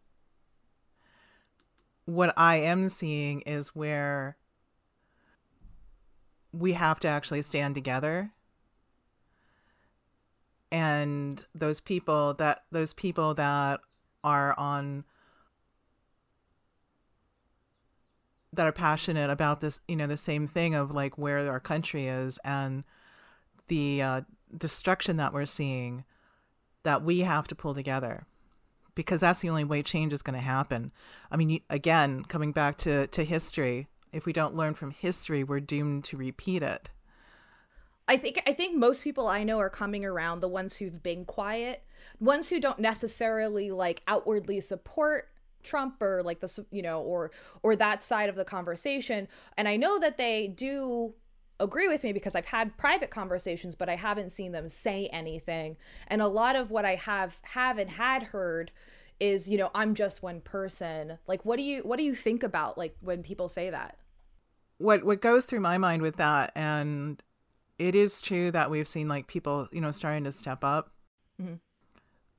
What 2.07 2.33
I 2.37 2.55
am 2.55 2.87
seeing 2.87 3.41
is 3.41 3.75
where 3.75 4.37
we 6.53 6.71
have 6.73 7.01
to 7.01 7.07
actually 7.07 7.41
stand 7.41 7.75
together. 7.75 8.31
And 10.71 11.43
those 11.53 11.81
people 11.81 12.33
that 12.35 12.63
those 12.71 12.93
people 12.93 13.33
that 13.33 13.81
are 14.23 14.57
on 14.57 15.03
that 18.53 18.65
are 18.65 18.71
passionate 18.71 19.29
about 19.29 19.59
this, 19.59 19.81
you 19.87 19.97
know, 19.97 20.07
the 20.07 20.15
same 20.15 20.47
thing 20.47 20.73
of 20.73 20.91
like 20.91 21.17
where 21.17 21.49
our 21.49 21.59
country 21.59 22.07
is 22.07 22.39
and 22.45 22.85
the 23.67 24.01
uh, 24.01 24.21
destruction 24.57 25.17
that 25.17 25.33
we're 25.33 25.45
seeing 25.45 26.05
that 26.83 27.03
we 27.03 27.19
have 27.19 27.49
to 27.49 27.55
pull 27.55 27.73
together 27.73 28.25
because 28.97 29.21
that's 29.21 29.41
the 29.41 29.49
only 29.49 29.63
way 29.63 29.83
change 29.83 30.11
is 30.11 30.23
going 30.23 30.33
to 30.33 30.43
happen. 30.43 30.91
I 31.31 31.37
mean, 31.37 31.61
again, 31.69 32.23
coming 32.23 32.51
back 32.51 32.77
to, 32.79 33.05
to 33.05 33.23
history, 33.23 33.87
if 34.11 34.25
we 34.25 34.33
don't 34.33 34.55
learn 34.55 34.73
from 34.73 34.89
history, 34.89 35.43
we're 35.43 35.59
doomed 35.59 36.03
to 36.05 36.17
repeat 36.17 36.63
it. 36.63 36.89
I 38.07 38.17
think 38.17 38.41
I 38.47 38.53
think 38.53 38.75
most 38.75 39.03
people 39.03 39.27
I 39.27 39.43
know 39.43 39.59
are 39.59 39.69
coming 39.69 40.03
around 40.03 40.39
the 40.39 40.47
ones 40.47 40.77
who've 40.77 41.03
been 41.03 41.25
quiet, 41.25 41.83
ones 42.19 42.49
who 42.49 42.59
don't 42.59 42.79
necessarily 42.79 43.69
like 43.69 44.01
outwardly 44.07 44.61
support 44.61 45.29
Trump 45.61 46.01
or 46.01 46.23
like 46.23 46.39
the 46.39 46.65
you 46.71 46.81
know 46.81 47.01
or 47.01 47.29
or 47.61 47.75
that 47.75 48.01
side 48.01 48.29
of 48.29 48.35
the 48.35 48.45
conversation 48.45 49.27
and 49.57 49.67
I 49.67 49.75
know 49.75 49.99
that 49.99 50.17
they 50.17 50.47
do 50.47 51.13
agree 51.59 51.87
with 51.87 52.03
me 52.03 52.13
because 52.13 52.35
I've 52.35 52.45
had 52.45 52.77
private 52.77 53.09
conversations 53.09 53.75
but 53.75 53.89
I 53.89 53.95
haven't 53.95 54.31
seen 54.31 54.51
them 54.51 54.69
say 54.69 55.07
anything 55.07 55.77
and 56.07 56.21
a 56.21 56.27
lot 56.27 56.55
of 56.55 56.69
what 56.71 56.85
I 56.85 56.95
have 56.95 57.39
have 57.43 57.77
and 57.77 57.89
had 57.89 58.23
heard 58.23 58.71
is 59.19 59.49
you 59.49 59.57
know 59.57 59.71
I'm 59.73 59.95
just 59.95 60.21
one 60.21 60.41
person 60.41 61.17
like 61.27 61.43
what 61.45 61.57
do 61.57 61.63
you 61.63 61.81
what 61.81 61.97
do 61.97 62.03
you 62.03 62.13
think 62.15 62.43
about 62.43 62.77
like 62.77 62.95
when 63.01 63.23
people 63.23 63.49
say 63.49 63.69
that 63.71 63.97
What 64.77 65.03
what 65.03 65.21
goes 65.21 65.45
through 65.45 65.61
my 65.61 65.77
mind 65.79 66.01
with 66.03 66.17
that, 66.17 66.51
and 66.55 67.21
it 67.79 67.95
is 67.95 68.21
true 68.21 68.51
that 68.51 68.69
we've 68.69 68.87
seen 68.87 69.07
like 69.07 69.27
people, 69.27 69.67
you 69.71 69.81
know, 69.81 69.91
starting 69.91 70.23
to 70.25 70.31
step 70.31 70.63
up. 70.63 70.91
Mhm. 71.41 71.59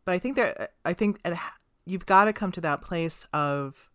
But 0.04 0.14
I 0.14 0.18
think 0.18 0.36
that 0.36 0.74
I 0.84 0.92
think 0.94 1.20
it, 1.24 1.36
you've 1.84 2.06
got 2.06 2.24
to 2.26 2.32
come 2.32 2.52
to 2.52 2.60
that 2.60 2.82
place 2.82 3.26
of 3.32 3.90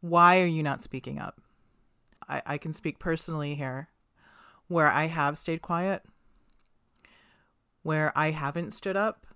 why 0.00 0.40
are 0.40 0.46
you 0.46 0.62
not 0.62 0.82
speaking 0.82 1.18
up? 1.18 1.40
I, 2.28 2.42
I 2.46 2.58
can 2.58 2.72
speak 2.72 2.98
personally 2.98 3.54
here, 3.54 3.88
where 4.68 4.88
I 4.88 5.06
have 5.06 5.38
stayed 5.38 5.62
quiet, 5.62 6.02
where 7.82 8.12
I 8.16 8.30
haven't 8.30 8.72
stood 8.72 8.96
up, 8.96 9.26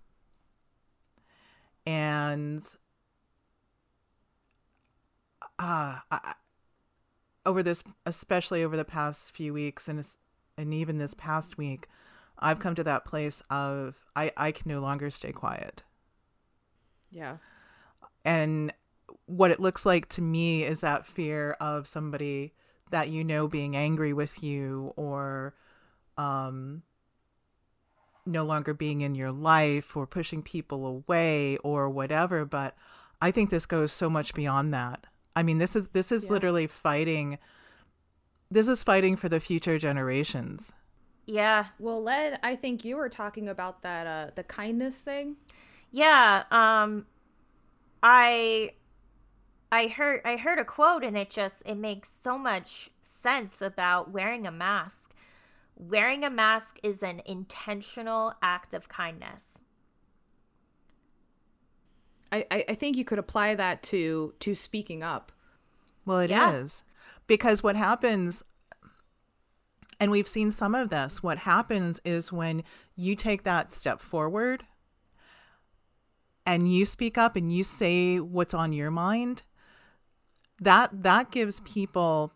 and 1.86 2.62
uh, 5.58 5.98
I, 6.10 6.34
over 7.46 7.62
this, 7.62 7.82
especially 8.06 8.62
over 8.62 8.76
the 8.76 8.84
past 8.84 9.34
few 9.34 9.52
weeks, 9.52 9.88
and 9.88 10.04
and 10.58 10.74
even 10.74 10.98
this 10.98 11.14
past 11.14 11.56
week, 11.58 11.88
I've 12.38 12.58
come 12.58 12.74
to 12.74 12.84
that 12.84 13.04
place 13.04 13.42
of 13.50 13.96
I, 14.14 14.32
I 14.36 14.52
can 14.52 14.70
no 14.70 14.80
longer 14.80 15.10
stay 15.10 15.32
quiet. 15.32 15.82
Yeah. 17.10 17.38
And 18.24 18.72
what 19.26 19.50
it 19.50 19.60
looks 19.60 19.86
like 19.86 20.08
to 20.10 20.22
me 20.22 20.64
is 20.64 20.80
that 20.80 21.06
fear 21.06 21.56
of 21.60 21.86
somebody 21.86 22.52
that 22.92 23.08
you 23.10 23.24
know 23.24 23.48
being 23.48 23.76
angry 23.76 24.12
with 24.12 24.42
you 24.42 24.92
or 24.96 25.54
um 26.16 26.82
no 28.24 28.44
longer 28.44 28.72
being 28.72 29.00
in 29.00 29.14
your 29.16 29.32
life 29.32 29.96
or 29.96 30.06
pushing 30.06 30.42
people 30.42 30.86
away 30.86 31.56
or 31.58 31.90
whatever 31.90 32.44
but 32.44 32.76
i 33.20 33.30
think 33.32 33.50
this 33.50 33.66
goes 33.66 33.92
so 33.92 34.08
much 34.08 34.32
beyond 34.34 34.72
that 34.72 35.06
i 35.34 35.42
mean 35.42 35.58
this 35.58 35.74
is 35.74 35.88
this 35.88 36.12
is 36.12 36.24
Yeah. 36.24 36.30
literally 36.30 36.66
fighting 36.68 37.38
this 38.50 38.68
is 38.68 38.84
fighting 38.84 39.16
for 39.16 39.28
the 39.28 39.40
future 39.40 39.78
generations 39.78 40.72
Yeah. 41.24 41.66
Well, 41.78 42.02
Led, 42.02 42.40
I 42.42 42.56
think 42.56 42.84
you 42.84 42.96
were 42.96 43.08
talking 43.08 43.48
about 43.48 43.82
that 43.82 44.06
uh 44.06 44.30
the 44.34 44.42
kindness 44.42 45.00
thing. 45.00 45.36
Yeah, 45.90 46.44
um 46.50 47.06
I 48.02 48.72
I 49.72 49.86
heard 49.86 50.20
I 50.26 50.36
heard 50.36 50.58
a 50.58 50.64
quote 50.64 51.02
and 51.02 51.16
it 51.16 51.30
just 51.30 51.62
it 51.64 51.76
makes 51.76 52.10
so 52.12 52.36
much 52.36 52.90
sense 53.00 53.62
about 53.62 54.10
wearing 54.10 54.46
a 54.46 54.52
mask. 54.52 55.14
Wearing 55.74 56.24
a 56.24 56.30
mask 56.30 56.78
is 56.82 57.02
an 57.02 57.22
intentional 57.24 58.34
act 58.42 58.74
of 58.74 58.90
kindness. 58.90 59.62
I, 62.30 62.46
I, 62.50 62.64
I 62.68 62.74
think 62.74 62.96
you 62.98 63.04
could 63.04 63.18
apply 63.18 63.54
that 63.54 63.82
to 63.84 64.34
to 64.40 64.54
speaking 64.54 65.02
up. 65.02 65.32
Well, 66.04 66.18
it 66.18 66.30
is 66.30 66.84
Yeah. 66.84 66.92
Because 67.26 67.62
what 67.62 67.76
happens, 67.76 68.42
and 69.98 70.10
we've 70.10 70.28
seen 70.28 70.50
some 70.50 70.74
of 70.74 70.90
this, 70.90 71.22
what 71.22 71.38
happens 71.38 71.98
is 72.04 72.30
when 72.30 72.62
you 72.94 73.16
take 73.16 73.44
that 73.44 73.70
step 73.70 74.00
forward 74.00 74.64
and 76.44 76.70
you 76.70 76.84
speak 76.84 77.16
up 77.16 77.36
and 77.36 77.50
you 77.50 77.64
say 77.64 78.20
what's 78.20 78.52
on 78.52 78.72
your 78.72 78.90
mind, 78.90 79.44
that 80.62 81.02
that 81.02 81.30
gives 81.30 81.60
people 81.60 82.32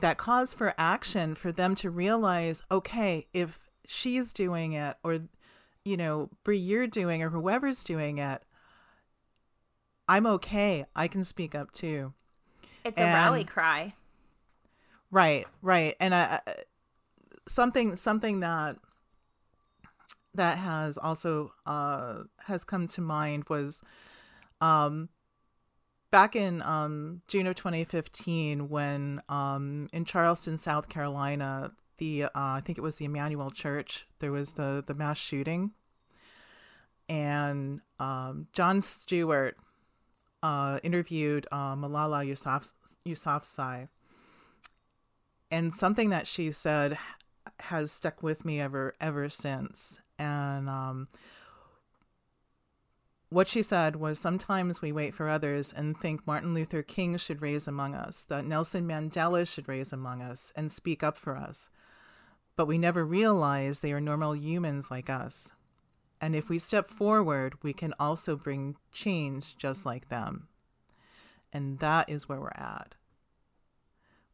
that 0.00 0.18
cause 0.18 0.52
for 0.52 0.74
action 0.78 1.34
for 1.34 1.52
them 1.52 1.74
to 1.76 1.90
realize, 1.90 2.62
okay, 2.70 3.26
if 3.32 3.70
she's 3.86 4.32
doing 4.32 4.72
it 4.72 4.96
or 5.04 5.20
you 5.84 5.96
know, 5.96 6.30
Brie, 6.44 6.58
you're 6.58 6.86
doing 6.86 7.22
or 7.22 7.28
whoever's 7.30 7.82
doing 7.82 8.18
it, 8.18 8.42
I'm 10.08 10.26
okay. 10.26 10.84
I 10.94 11.08
can 11.08 11.24
speak 11.24 11.54
up 11.54 11.72
too. 11.72 12.12
It's 12.84 13.00
a 13.00 13.04
rally 13.04 13.44
cry. 13.44 13.94
Right, 15.10 15.46
right, 15.60 15.94
and 16.00 16.14
I, 16.14 16.40
I- 16.46 16.54
something 17.48 17.96
something 17.96 18.40
that 18.40 18.76
that 20.34 20.56
has 20.58 20.96
also 20.96 21.52
uh, 21.66 22.20
has 22.46 22.64
come 22.64 22.86
to 22.88 23.00
mind 23.00 23.44
was 23.48 23.82
um, 24.60 25.08
back 26.12 26.36
in 26.36 26.62
um, 26.62 27.22
June 27.26 27.48
of 27.48 27.56
2015 27.56 28.68
when 28.68 29.20
um, 29.28 29.88
in 29.92 30.04
Charleston, 30.04 30.58
South 30.58 30.88
Carolina, 30.88 31.72
the 31.98 32.24
uh, 32.24 32.28
I 32.34 32.62
think 32.64 32.78
it 32.78 32.82
was 32.82 32.96
the 32.96 33.06
Emanuel 33.06 33.50
Church, 33.50 34.06
there 34.20 34.30
was 34.30 34.52
the 34.52 34.84
the 34.86 34.94
mass 34.94 35.18
shooting, 35.18 35.72
and 37.08 37.80
um, 37.98 38.46
Jon 38.52 38.80
Stewart 38.80 39.56
uh, 40.42 40.78
interviewed 40.82 41.46
uh, 41.50 41.74
Malala 41.74 42.24
Yousaf- 42.26 42.72
Yousafzai. 43.06 43.88
And 45.50 45.72
something 45.72 46.10
that 46.10 46.26
she 46.26 46.50
said 46.50 46.96
has 47.60 47.92
stuck 47.92 48.22
with 48.22 48.44
me 48.44 48.60
ever 48.60 48.94
ever 49.00 49.28
since. 49.28 49.98
And 50.18 50.68
um, 50.68 51.08
what 53.32 53.48
she 53.48 53.62
said 53.62 53.96
was 53.96 54.18
sometimes 54.18 54.82
we 54.82 54.92
wait 54.92 55.14
for 55.14 55.28
others 55.28 55.72
and 55.72 55.96
think 55.96 56.26
Martin 56.26 56.54
Luther 56.54 56.82
King 56.82 57.16
should 57.16 57.42
raise 57.42 57.66
among 57.66 57.94
us, 57.94 58.24
that 58.24 58.44
Nelson 58.44 58.86
Mandela 58.86 59.46
should 59.46 59.68
raise 59.68 59.92
among 59.92 60.22
us 60.22 60.52
and 60.54 60.70
speak 60.70 61.02
up 61.02 61.16
for 61.16 61.36
us. 61.36 61.70
But 62.56 62.66
we 62.66 62.78
never 62.78 63.04
realize 63.04 63.80
they 63.80 63.92
are 63.92 64.00
normal 64.00 64.36
humans 64.36 64.90
like 64.90 65.08
us. 65.08 65.52
And 66.20 66.36
if 66.36 66.48
we 66.48 66.58
step 66.58 66.88
forward, 66.88 67.54
we 67.62 67.72
can 67.72 67.94
also 67.98 68.36
bring 68.36 68.76
change 68.92 69.56
just 69.56 69.84
like 69.84 70.08
them. 70.08 70.48
And 71.52 71.78
that 71.80 72.08
is 72.08 72.28
where 72.28 72.40
we're 72.40 72.50
at 72.54 72.94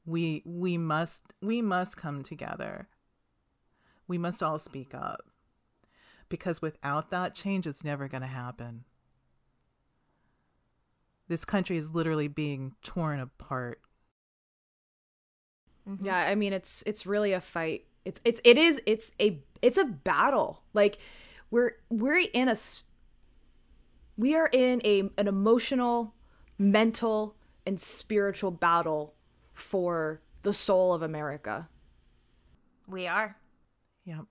we 0.08 0.42
we 0.46 0.78
must 0.78 1.34
we 1.42 1.60
must 1.60 1.96
come 1.96 2.22
together 2.22 2.88
we 4.06 4.16
must 4.16 4.42
all 4.42 4.58
speak 4.58 4.94
up 4.94 5.20
because 6.30 6.62
without 6.62 7.10
that 7.10 7.34
change 7.34 7.66
is 7.66 7.84
never 7.84 8.08
going 8.08 8.22
to 8.22 8.26
happen 8.26 8.84
this 11.28 11.44
country 11.44 11.76
is 11.76 11.90
literally 11.90 12.28
being 12.28 12.74
torn 12.82 13.20
apart 13.20 13.80
Mhm. 15.88 16.04
Yeah, 16.04 16.18
I 16.18 16.34
mean 16.34 16.52
it's 16.52 16.82
it's 16.86 17.06
really 17.06 17.32
a 17.32 17.40
fight. 17.40 17.86
It's 18.04 18.20
it's 18.24 18.40
it 18.44 18.58
is 18.58 18.82
it's 18.86 19.12
a 19.20 19.40
it's 19.62 19.78
a 19.78 19.84
battle. 19.84 20.62
Like 20.74 20.98
we're 21.50 21.72
we're 21.88 22.20
in 22.34 22.48
a 22.48 22.56
we 24.16 24.34
are 24.34 24.50
in 24.52 24.82
a 24.84 25.10
an 25.16 25.28
emotional, 25.28 26.14
mental 26.58 27.36
and 27.66 27.78
spiritual 27.80 28.50
battle 28.50 29.14
for 29.54 30.20
the 30.42 30.52
soul 30.52 30.92
of 30.92 31.02
America. 31.02 31.68
We 32.88 33.06
are. 33.06 33.36
yep 34.04 34.24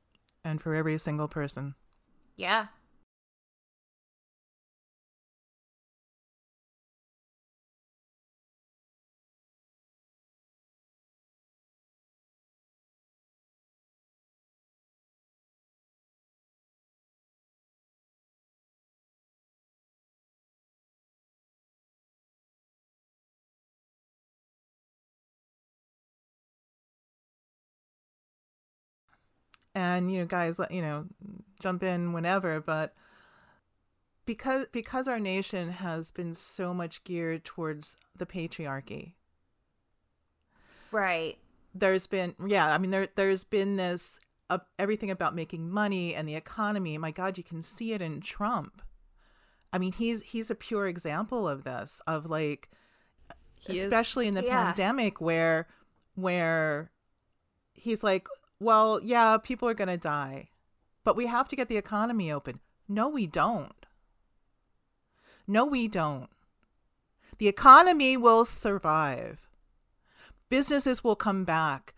and 0.43 0.60
for 0.62 0.74
every 0.74 0.98
single 0.98 1.28
person 1.28 1.76
Yeah. 2.36 2.68
And 29.78 30.11
you 30.11 30.17
know 30.19 30.25
guys 30.25 30.57
let 30.57 30.71
you 30.71 30.82
know 30.82 31.05
jump 31.59 31.84
in 31.84 32.11
whenever 32.11 32.59
but 32.59 32.95
because 34.25 34.65
because 34.71 35.07
our 35.07 35.19
nation 35.19 35.69
has 35.69 36.09
been 36.11 36.34
so 36.34 36.73
much 36.73 37.03
geared 37.03 37.45
towards 37.45 37.95
the 38.15 38.25
patriarchy 38.25 39.13
Right. 40.91 41.38
there's 41.75 42.07
been 42.07 42.34
yeah 42.47 42.73
i 42.73 42.78
mean 42.78 42.91
there 42.91 43.07
there's 43.15 43.43
been 43.43 43.75
this 43.78 44.19
uh, 44.49 44.57
everything 44.80 45.11
about 45.11 45.36
making 45.36 45.69
money 45.69 46.15
and 46.15 46.28
the 46.28 46.36
economy 46.36 46.97
my 46.97 47.11
god 47.11 47.38
you 47.38 47.43
can 47.43 47.61
see 47.61 47.93
it 47.93 48.01
in 48.01 48.19
trump 48.21 48.82
i 49.73 49.78
mean 49.78 49.91
he's 49.91 50.21
he's 50.23 50.49
a 50.49 50.55
pure 50.55 50.88
example 50.88 51.47
of 51.47 51.65
this 51.65 52.01
of 52.07 52.25
like 52.25 52.69
He 53.55 53.78
is- 53.78 53.84
especially 53.86 54.28
in 54.28 54.34
the 54.34 54.43
Yeah. 54.43 54.63
pandemic 54.65 55.19
where 55.21 55.67
where 56.15 56.89
he's 57.75 58.01
like 58.03 58.28
well 58.60 58.99
yeah 59.03 59.38
people 59.38 59.68
are 59.68 59.74
going 59.74 59.88
to 59.88 59.97
die 59.97 60.49
but 61.08 61.16
we 61.16 61.28
have 61.28 61.47
to 61.47 61.55
get 61.55 61.70
the 61.70 61.78
economy 61.78 62.30
open. 62.30 62.60
No 62.89 63.08
we 63.08 63.28
don't. 63.28 63.86
No 65.47 65.64
we 65.64 65.88
don't. 65.88 66.30
The 67.38 67.47
economy 67.47 68.18
will 68.18 68.43
survive. 68.43 69.47
Businesses 70.49 71.05
will 71.05 71.16
come 71.16 71.45
back. 71.45 71.93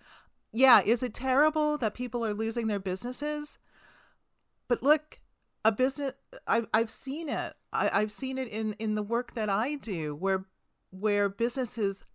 Yeah 0.52 0.82
is 0.86 1.02
it 1.02 1.16
terrible 1.16 1.76
that 1.80 1.96
people 1.96 2.24
are 2.24 2.36
losing 2.36 2.68
their 2.68 2.78
businesses? 2.78 3.58
But 4.68 4.84
look 4.84 5.20
a 5.66 5.72
business 5.72 6.14
i've, 6.46 6.68
I've 6.72 6.92
seen 6.92 7.30
it. 7.30 7.56
I, 7.74 7.90
i've 7.92 8.12
seen 8.12 8.38
it 8.38 8.50
in 8.50 8.74
in 8.74 8.94
the 8.94 9.02
work 9.02 9.34
that 9.34 9.50
i 9.50 9.74
do 9.74 10.14
where 10.14 10.46
where 10.92 11.30
businesses 11.30 12.06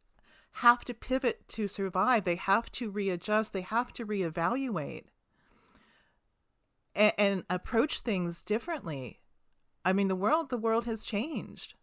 have 0.59 0.85
to 0.85 0.95
pivot 0.95 1.49
to 1.49 1.67
survive. 1.67 2.25
They 2.25 2.37
have 2.37 2.71
to 2.73 2.91
readjust. 2.91 3.53
They 3.53 3.63
have 3.63 3.93
to 3.95 4.07
reevaluate 4.07 5.05
and, 6.95 7.13
and 7.19 7.45
approach 7.51 8.01
things 8.01 8.41
differently. 8.41 9.21
I 9.85 9.93
mean 9.93 10.09
the 10.09 10.17
world 10.17 10.51
the 10.51 10.59
world 10.59 10.87
has 10.87 11.05
changed 11.05 11.75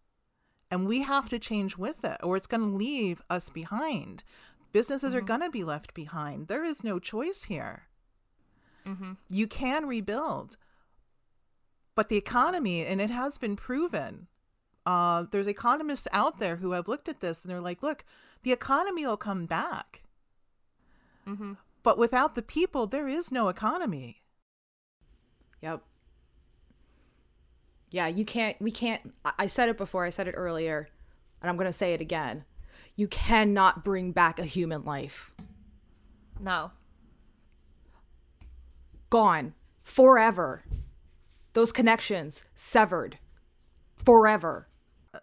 and 0.72 0.88
we 0.88 1.02
have 1.02 1.28
to 1.30 1.40
change 1.40 1.78
with 1.78 2.04
it 2.06 2.18
or 2.24 2.38
it's 2.38 2.48
going 2.48 2.62
to 2.62 2.78
leave 2.78 3.22
us 3.30 3.50
behind. 3.50 4.24
Businesses 4.72 5.14
are 5.14 5.22
going 5.22 5.42
to 5.42 5.50
be 5.50 5.66
left 5.66 5.94
behind. 5.94 6.48
There 6.48 6.64
is 6.64 6.84
no 6.84 6.98
choice 6.98 7.44
here. 7.44 7.84
Mm-hmm. 8.84 9.12
you 9.30 9.46
can 9.46 9.86
rebuild 9.86 10.58
but 11.94 12.10
the 12.10 12.18
economy 12.18 12.84
and 12.84 13.00
it 13.00 13.12
has 13.12 13.38
been 13.38 13.56
proven 13.56 14.26
uh, 14.86 15.26
there's 15.32 15.48
economists 15.48 16.08
out 16.12 16.40
there 16.40 16.56
who 16.58 16.72
have 16.72 16.88
looked 16.88 17.08
at 17.10 17.20
this 17.20 17.44
and 17.44 17.52
they're 17.52 17.62
like 17.62 17.84
look 17.84 18.04
the 18.44 18.52
economy 18.52 19.06
will 19.06 19.18
come 19.18 19.46
back 19.46 20.02
Mm-hmm. 21.28 21.54
but 21.84 21.98
without 22.00 22.34
the 22.36 22.42
people 22.42 22.88
there 22.88 23.08
is 23.08 23.32
no 23.32 23.48
economy 23.50 24.18
Yep. 25.62 25.84
Yeah, 27.92 28.08
you 28.08 28.26
can't, 28.26 28.60
we 28.60 28.72
can't, 28.72 29.14
I- 29.24 29.34
I 29.40 29.46
said 29.48 29.70
it 29.70 29.78
before, 29.78 30.06
I 30.06 30.10
said 30.10 30.28
it 30.28 30.32
earlier, 30.36 30.88
and 31.42 31.50
I'm 31.50 31.56
going 31.58 31.68
to 31.68 31.72
say 31.74 31.94
it 31.94 32.02
again. 32.02 32.46
You 32.96 33.08
cannot 33.08 33.84
bring 33.86 34.12
back 34.12 34.40
a 34.40 34.46
human 34.46 34.84
life. 34.86 35.36
No. 36.40 36.72
Gone. 39.12 39.54
Forever. 39.84 40.64
Those 41.54 41.72
connections 41.72 42.46
severed. 42.56 43.20
Forever. 43.98 44.68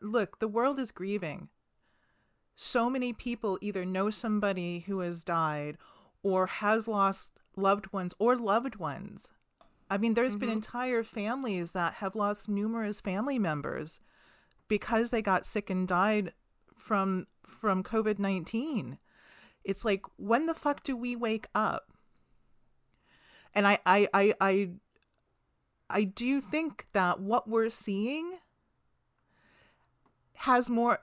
Look, 0.00 0.38
the 0.38 0.48
world 0.48 0.78
is 0.78 0.90
grieving. 0.90 1.48
So 2.56 2.90
many 2.90 3.12
people 3.12 3.58
either 3.60 3.84
know 3.84 4.10
somebody 4.10 4.80
who 4.80 5.00
has 5.00 5.24
died 5.24 5.78
or 6.22 6.46
has 6.46 6.88
lost 6.88 7.38
loved 7.56 7.92
ones 7.92 8.14
or 8.18 8.36
loved 8.36 8.76
ones. 8.76 9.32
I 9.90 9.98
mean, 9.98 10.14
there's 10.14 10.36
been 10.36 10.48
mm-hmm. 10.48 10.56
entire 10.56 11.02
families 11.02 11.72
that 11.72 11.94
have 11.94 12.14
lost 12.14 12.48
numerous 12.48 13.00
family 13.00 13.38
members 13.38 14.00
because 14.66 15.10
they 15.10 15.22
got 15.22 15.46
sick 15.46 15.70
and 15.70 15.88
died 15.88 16.32
from 16.76 17.26
from 17.42 17.82
COVID-19. 17.82 18.98
It's 19.64 19.84
like 19.84 20.04
when 20.16 20.46
the 20.46 20.54
fuck 20.54 20.82
do 20.82 20.96
we 20.96 21.16
wake 21.16 21.46
up? 21.54 21.92
And 23.54 23.66
I 23.66 23.78
I 23.86 24.08
I 24.12 24.34
I, 24.40 24.70
I 25.88 26.04
do 26.04 26.40
think 26.40 26.86
that 26.92 27.20
what 27.20 27.48
we're 27.48 27.70
seeing 27.70 28.38
has 30.38 30.70
more 30.70 31.00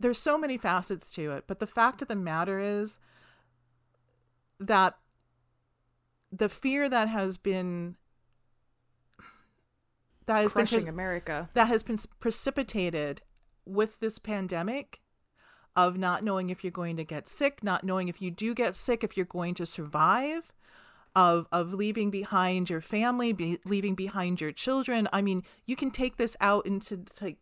there's 0.00 0.18
so 0.18 0.38
many 0.38 0.56
facets 0.56 1.10
to 1.10 1.32
it, 1.32 1.44
but 1.46 1.58
the 1.58 1.66
fact 1.66 2.02
of 2.02 2.08
the 2.08 2.16
matter 2.16 2.58
is 2.60 3.00
that 4.60 4.96
the 6.30 6.48
fear 6.48 6.88
that 6.88 7.08
has 7.08 7.36
been 7.36 7.96
that 10.26 10.42
has 10.42 10.52
been 10.52 10.62
Crushing 10.66 10.78
pres- 10.80 10.86
America. 10.86 11.48
that 11.54 11.68
has 11.68 11.82
been 11.82 11.98
precipitated 12.20 13.22
with 13.64 14.00
this 14.00 14.18
pandemic 14.18 15.00
of 15.74 15.96
not 15.96 16.22
knowing 16.22 16.50
if 16.50 16.62
you're 16.62 16.70
going 16.70 16.96
to 16.96 17.04
get 17.04 17.26
sick, 17.28 17.62
not 17.62 17.84
knowing 17.84 18.08
if 18.08 18.20
you 18.20 18.30
do 18.30 18.54
get 18.54 18.74
sick, 18.74 19.02
if 19.02 19.16
you're 19.16 19.26
going 19.26 19.54
to 19.54 19.66
survive, 19.66 20.52
of 21.16 21.46
of 21.50 21.72
leaving 21.72 22.10
behind 22.10 22.68
your 22.70 22.80
family, 22.80 23.32
be, 23.32 23.58
leaving 23.64 23.94
behind 23.94 24.40
your 24.40 24.52
children. 24.52 25.08
I 25.12 25.22
mean, 25.22 25.42
you 25.66 25.76
can 25.76 25.90
take 25.90 26.16
this 26.16 26.36
out 26.40 26.66
into 26.66 27.04
like 27.20 27.38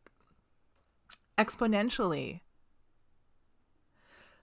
exponentially. 1.38 2.40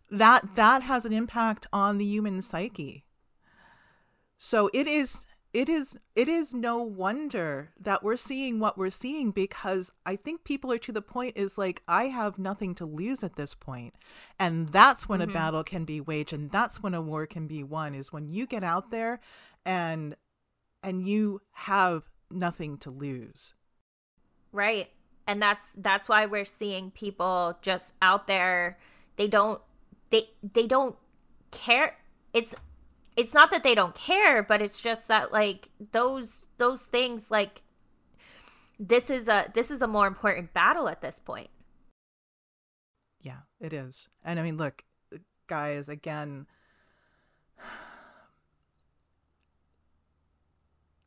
That 0.10 0.56
that 0.56 0.84
has 0.84 1.06
an 1.06 1.14
impact 1.14 1.68
on 1.74 1.98
the 1.98 2.06
human 2.06 2.42
psyche. 2.42 3.06
So 4.38 4.70
it 4.74 4.88
is 4.88 5.26
it 5.54 5.70
is 5.70 5.98
it 6.16 6.28
is 6.28 6.54
no 6.54 6.82
wonder 6.82 7.72
that 7.80 8.04
we're 8.04 8.18
seeing 8.18 8.60
what 8.60 8.78
we're 8.78 8.90
seeing 8.90 9.32
because 9.32 9.92
I 10.06 10.16
think 10.16 10.44
people 10.44 10.72
are 10.72 10.80
to 10.80 10.92
the 10.92 11.02
point 11.02 11.38
is 11.38 11.58
like 11.58 11.84
I 11.88 12.06
have 12.06 12.40
nothing 12.40 12.74
to 12.76 12.86
lose 12.86 13.24
at 13.24 13.36
this 13.36 13.54
point. 13.54 13.94
And 14.40 14.70
that's 14.70 15.08
when 15.08 15.22
a 15.22 15.26
mm-hmm. 15.26 15.34
battle 15.34 15.64
can 15.64 15.86
be 15.86 16.02
waged 16.02 16.34
and 16.34 16.50
that's 16.50 16.82
when 16.82 16.96
a 16.96 17.02
war 17.02 17.28
can 17.28 17.48
be 17.48 17.64
won 17.64 17.94
is 17.94 18.12
when 18.12 18.28
you 18.28 18.48
get 18.48 18.64
out 18.64 18.90
there 18.90 19.20
and 19.66 20.16
and 20.82 21.08
you 21.08 21.42
have 21.52 22.10
nothing 22.32 22.78
to 22.80 22.90
lose. 22.90 23.54
Right. 24.52 24.90
And 25.28 25.42
that's 25.42 25.74
that's 25.74 26.10
why 26.10 26.26
we're 26.26 26.46
seeing 26.46 26.92
people 26.92 27.58
just 27.62 27.94
out 28.02 28.28
there 28.28 28.78
they 29.16 29.28
don't 29.28 29.62
they 30.10 30.30
they 30.54 30.68
don't 30.68 30.96
care 31.52 31.98
it's 32.34 32.56
it's 33.16 33.34
not 33.34 33.52
that 33.52 33.64
they 33.64 33.76
don't 33.76 33.96
care, 33.96 34.42
but 34.42 34.62
it's 34.62 34.82
just 34.82 35.08
that 35.08 35.32
like 35.32 35.70
those 35.92 36.48
those 36.58 36.84
things 36.84 37.30
like 37.30 37.62
this 38.80 39.10
is 39.10 39.28
a 39.28 39.52
this 39.54 39.70
is 39.70 39.82
a 39.82 39.88
more 39.88 40.08
important 40.08 40.54
battle 40.54 40.90
at 40.90 41.02
this 41.02 41.20
point. 41.20 41.50
Yeah, 43.22 43.42
it 43.60 43.72
is. 43.72 44.10
And 44.24 44.40
I 44.40 44.44
mean, 44.44 44.58
look, 44.58 44.84
guys, 45.48 45.88
again, 45.88 46.48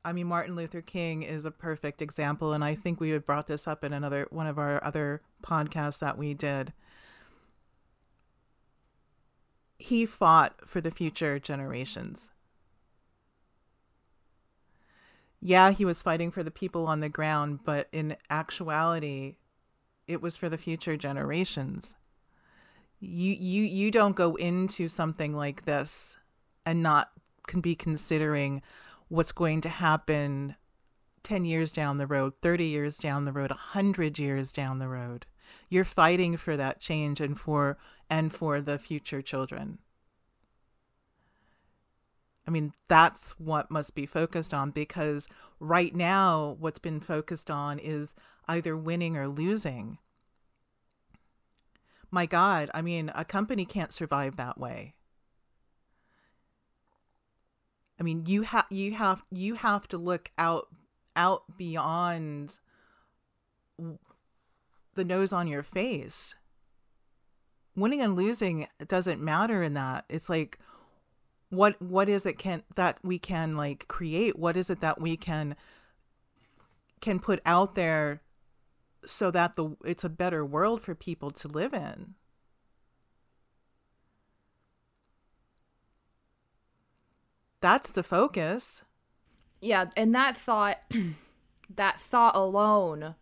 I 0.07 0.13
mean, 0.13 0.27
Martin 0.27 0.57
Luther 0.57 0.81
King 0.81 1.23
is 1.23 1.45
a 1.45 1.51
perfect 1.51 2.01
example. 2.01 2.53
And 2.53 2.65
I 2.65 2.75
think 2.75 3.01
we 3.01 3.11
had 3.11 3.25
brought 3.25 3.47
this 3.47 3.67
up 3.67 3.85
in 3.85 3.93
another 3.93 4.27
one 4.31 4.47
of 4.47 4.59
our 4.59 4.83
other 4.83 5.21
podcasts 5.43 5.99
that 5.99 6.17
we 6.17 6.33
did. 6.33 6.73
He 9.79 10.07
fought 10.07 10.67
for 10.67 10.81
the 10.81 10.91
future 10.91 11.39
generations. 11.39 12.31
Yeah, 15.41 15.71
he 15.71 15.85
was 15.85 16.01
fighting 16.01 16.31
for 16.31 16.43
the 16.43 16.51
people 16.51 16.87
on 16.87 17.01
the 17.01 17.11
ground, 17.11 17.61
but 17.65 17.89
in 17.93 18.17
actuality, 18.31 19.37
it 20.09 20.23
was 20.23 20.37
for 20.37 20.49
the 20.49 20.57
future 20.57 20.97
generations 20.97 21.95
you 23.01 23.35
you 23.35 23.63
you 23.63 23.91
don't 23.91 24.17
go 24.17 24.35
into 24.37 24.89
something 24.89 25.35
like 25.37 25.65
this 25.65 26.17
and 26.65 26.83
not 26.83 27.11
can 27.47 27.61
be 27.61 27.75
considering 27.75 28.63
what's 29.09 29.33
going 29.33 29.61
to 29.63 29.69
happen 29.69 30.57
10 31.23 31.45
years 31.45 31.73
down 31.73 31.99
the 31.99 32.07
road 32.07 32.35
30 32.43 32.65
years 32.65 32.99
down 32.99 33.25
the 33.25 33.33
road 33.33 33.51
100 33.51 34.19
years 34.19 34.53
down 34.53 34.79
the 34.79 34.89
road. 34.89 35.27
You're 35.69 35.85
fighting 35.85 36.37
for 36.37 36.57
that 36.57 36.81
change 36.81 37.21
and 37.21 37.39
for 37.39 37.79
and 38.11 38.33
for 38.33 38.61
the 38.61 38.79
future 38.79 39.23
children. 39.23 39.79
I 42.47 42.53
mean, 42.53 42.73
that's 42.87 43.33
what 43.39 43.73
must 43.73 43.97
be 43.97 44.07
focused 44.07 44.55
on 44.55 44.71
because 44.71 45.29
right 45.59 45.93
now, 45.93 46.57
what's 46.61 46.79
been 46.79 47.01
focused 47.01 47.51
on 47.51 47.81
is 47.81 48.15
either 48.47 48.77
winning 48.77 49.17
or 49.17 49.27
losing. 49.27 49.99
My 52.11 52.25
god 52.25 52.71
i 52.73 52.81
mean 52.81 53.11
a 53.15 53.25
company 53.25 53.65
can't 53.65 53.93
survive 53.93 54.37
that 54.37 54.59
way 54.59 54.95
i 57.99 58.03
mean 58.03 58.25
you 58.27 58.43
have 58.43 58.67
you 58.71 58.93
have 58.93 59.23
you 59.31 59.55
have 59.55 59.87
to 59.89 59.99
look 59.99 60.31
out 60.39 60.69
out 61.17 61.45
beyond 61.57 62.59
the 64.97 65.05
nose 65.05 65.33
on 65.33 65.49
your 65.49 65.63
face. 65.63 66.35
Winning 67.75 68.01
and 68.01 68.17
losing 68.17 68.67
doesn't 68.87 69.21
matter 69.21 69.63
in 69.63 69.75
that. 69.75 70.05
It's 70.09 70.29
like 70.29 70.59
what 71.51 71.81
what 71.81 72.09
is 72.09 72.27
it 72.27 72.39
can 72.39 72.63
that 72.75 72.99
we 73.03 73.19
can 73.19 73.57
like 73.57 73.89
create? 73.89 74.39
What 74.39 74.57
is 74.57 74.71
it 74.71 74.81
that 74.81 75.01
we 75.01 75.17
can 75.17 75.57
can 77.01 77.19
put 77.19 77.41
out 77.47 77.75
there 77.75 78.23
so 79.07 79.31
that 79.31 79.57
the 79.57 79.77
it's 79.85 80.05
a 80.05 80.09
better 80.09 80.45
world 80.45 80.83
for 80.83 80.95
people 80.95 81.31
to 81.31 81.49
live 81.49 81.73
in. 81.73 82.15
That's 87.67 87.91
the 87.91 88.05
focus. 88.05 88.85
Yeah, 89.61 89.87
and 89.97 90.15
that 90.15 90.37
thought 90.37 90.79
that 91.75 91.99
thought 91.99 92.37
alone 92.37 93.17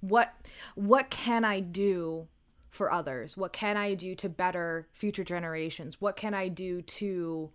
what 0.00 0.32
what 0.76 1.10
can 1.10 1.44
I 1.44 1.60
do 1.60 2.26
for 2.70 2.90
others? 2.90 3.36
What 3.36 3.52
can 3.52 3.76
I 3.76 3.92
do 3.92 4.14
to 4.14 4.30
better 4.30 4.88
future 4.94 5.24
generations? 5.24 6.00
What 6.00 6.16
can 6.16 6.32
I 6.32 6.48
do 6.48 6.80
to 6.80 7.50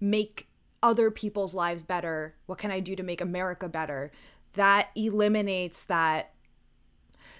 make 0.00 0.48
other 0.82 1.12
people's 1.12 1.54
lives 1.54 1.84
better? 1.84 2.34
What 2.46 2.58
can 2.58 2.72
I 2.72 2.80
do 2.80 2.96
to 2.96 3.04
make 3.04 3.20
America 3.20 3.68
better? 3.68 4.10
That 4.54 4.88
eliminates 4.96 5.84
that 5.84 6.32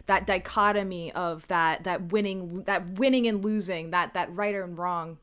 that 0.06 0.24
dichotomy 0.24 1.10
of 1.14 1.48
that 1.48 1.82
that 1.82 2.12
winning 2.12 2.62
that 2.62 2.96
winning 2.96 3.26
and 3.26 3.44
losing, 3.44 3.90
that 3.90 4.14
that 4.14 4.32
right 4.32 4.54
and 4.54 4.78
wrong. 4.78 5.18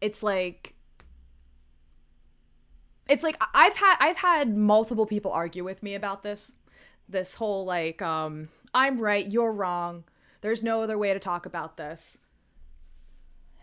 It's 0.00 0.24
like 0.24 0.73
it's 3.08 3.22
like 3.22 3.40
I've 3.54 3.76
had 3.76 3.96
I've 4.00 4.16
had 4.16 4.56
multiple 4.56 5.06
people 5.06 5.32
argue 5.32 5.64
with 5.64 5.82
me 5.82 5.94
about 5.94 6.22
this 6.22 6.54
this 7.08 7.34
whole 7.34 7.64
like 7.64 8.00
um 8.02 8.48
I'm 8.74 9.00
right, 9.00 9.26
you're 9.26 9.52
wrong. 9.52 10.04
There's 10.40 10.62
no 10.62 10.82
other 10.82 10.98
way 10.98 11.12
to 11.12 11.20
talk 11.20 11.46
about 11.46 11.76
this. 11.76 12.18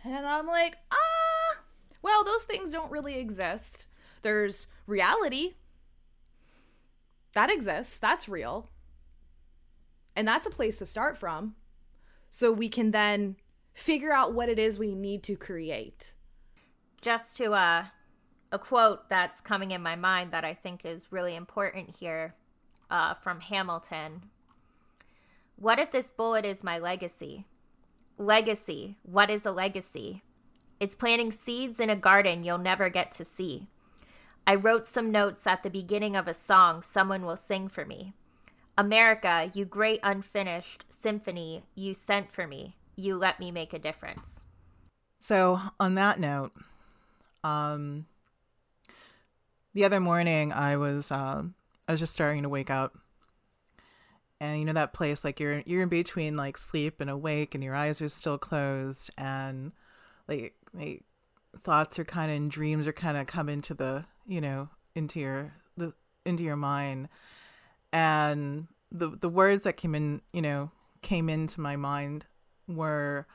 And 0.04 0.26
I'm 0.26 0.48
like, 0.48 0.78
ah, 0.92 1.60
well, 2.02 2.24
those 2.24 2.44
things 2.44 2.72
don't 2.72 2.92
really 2.92 3.16
exist. 3.16 3.86
There's 4.22 4.68
reality. 4.88 5.56
That 7.34 7.52
exists. 7.52 8.00
That's 8.00 8.28
real. 8.28 8.70
And 10.16 10.28
that's 10.28 10.46
a 10.46 10.52
place 10.52 10.80
to 10.80 10.86
start 10.86 11.18
from. 11.18 11.56
So 12.30 12.52
we 12.52 12.70
can 12.70 12.92
then 12.92 13.36
figure 13.74 14.14
out 14.14 14.34
what 14.34 14.50
it 14.50 14.58
is 14.58 14.80
we 14.80 14.96
need 14.96 15.24
to 15.24 15.36
create. 15.36 16.14
Just 17.02 17.38
to 17.38 17.54
uh 17.54 17.86
a 18.52 18.60
quote 18.60 19.10
that's 19.10 19.42
coming 19.42 19.72
in 19.72 19.82
my 19.82 19.96
mind 19.96 20.32
that 20.32 20.44
I 20.44 20.54
think 20.54 20.86
is 20.86 21.12
really 21.12 21.36
important 21.36 21.96
here 21.98 22.36
uh, 22.90 23.14
from 23.14 23.40
Hamilton. 23.40 24.24
What 25.56 25.80
if 25.80 25.92
this 25.92 26.10
bullet 26.10 26.46
is 26.46 26.64
my 26.64 26.78
legacy? 26.78 27.46
Legacy. 28.18 28.98
What 29.04 29.30
is 29.30 29.46
a 29.46 29.52
legacy? 29.52 30.24
It's 30.80 30.96
planting 30.96 31.32
seeds 31.32 31.80
in 31.80 31.90
a 31.90 31.96
garden 31.96 32.44
you'll 32.44 32.58
never 32.58 32.90
get 32.90 33.12
to 33.14 33.26
see. 33.26 33.68
I 34.46 34.56
wrote 34.56 34.86
some 34.86 35.12
notes 35.12 35.46
at 35.46 35.64
the 35.64 35.70
beginning 35.70 36.16
of 36.16 36.28
a 36.28 36.34
song 36.34 36.82
someone 36.82 37.26
will 37.26 37.38
sing 37.38 37.70
for 37.70 37.86
me. 37.86 38.14
America, 38.78 39.52
you 39.54 39.64
great 39.64 40.00
unfinished 40.02 40.86
symphony 40.90 41.64
you 41.76 41.94
sent 41.94 42.32
for 42.32 42.48
me. 42.48 42.76
You 42.96 43.16
let 43.16 43.40
me 43.40 43.52
make 43.52 43.74
a 43.74 43.80
difference. 43.80 44.44
So, 45.20 45.60
on 45.80 45.96
that 45.96 46.20
note, 46.20 46.52
um, 47.44 48.08
the 49.74 49.86
other 49.86 50.00
morning 50.00 50.52
I 50.52 50.78
was 50.78 51.12
uh, 51.12 51.44
I 51.88 51.92
was 51.92 52.00
just 52.00 52.14
starting 52.14 52.44
to 52.44 52.50
wake 52.50 52.70
up, 52.70 52.98
and 54.40 54.60
you 54.60 54.66
know 54.66 54.74
that 54.74 54.94
place 54.94 55.24
like 55.24 55.40
you're 55.40 55.64
you're 55.66 55.82
in 55.82 55.90
between 55.90 56.36
like 56.36 56.58
sleep 56.58 57.00
and 57.00 57.10
awake, 57.10 57.56
and 57.56 57.64
your 57.64 57.76
eyes 57.76 58.02
are 58.02 58.10
still 58.10 58.38
closed, 58.38 59.10
and 59.18 59.72
like 60.28 60.56
like 60.74 61.04
thoughts 61.62 62.00
are 62.00 62.06
kind 62.06 62.32
of 62.32 62.38
and 62.38 62.52
dreams 62.52 62.88
are 62.88 62.94
kind 62.94 63.18
of 63.18 63.28
come 63.28 63.50
into 63.50 63.74
the 63.74 64.06
you 64.26 64.42
know 64.42 64.70
into 64.96 65.20
your 65.20 65.54
the 65.78 65.94
into 66.26 66.44
your 66.44 66.58
mind, 66.58 67.08
and 67.94 68.68
the 68.92 69.10
the 69.10 69.30
words 69.30 69.64
that 69.64 69.78
came 69.78 69.96
in 69.96 70.22
you 70.34 70.42
know 70.42 70.72
came 71.02 71.30
into 71.30 71.62
my 71.62 71.76
mind 71.76 72.26
were 72.68 73.26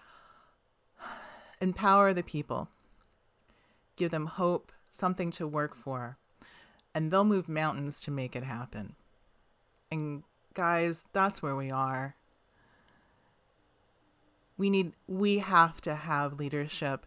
empower 1.61 2.13
the 2.13 2.23
people. 2.23 2.69
Give 3.97 4.11
them 4.11 4.27
hope 4.27 4.73
something 4.91 5.31
to 5.33 5.49
work 5.49 5.75
for 5.75 6.19
and 6.97 7.11
they'll 7.13 7.25
move 7.25 7.49
mountains 7.49 8.01
to 8.01 8.11
make 8.11 8.35
it 8.35 8.43
happen 8.43 8.97
and 9.93 10.25
guys 10.55 11.05
that's 11.13 11.43
where 11.43 11.55
we 11.55 11.71
are 11.71 12.17
we 14.57 14.71
need 14.71 14.93
we 15.07 15.39
have 15.39 15.81
to 15.81 15.95
have 15.95 16.41
leadership 16.41 17.07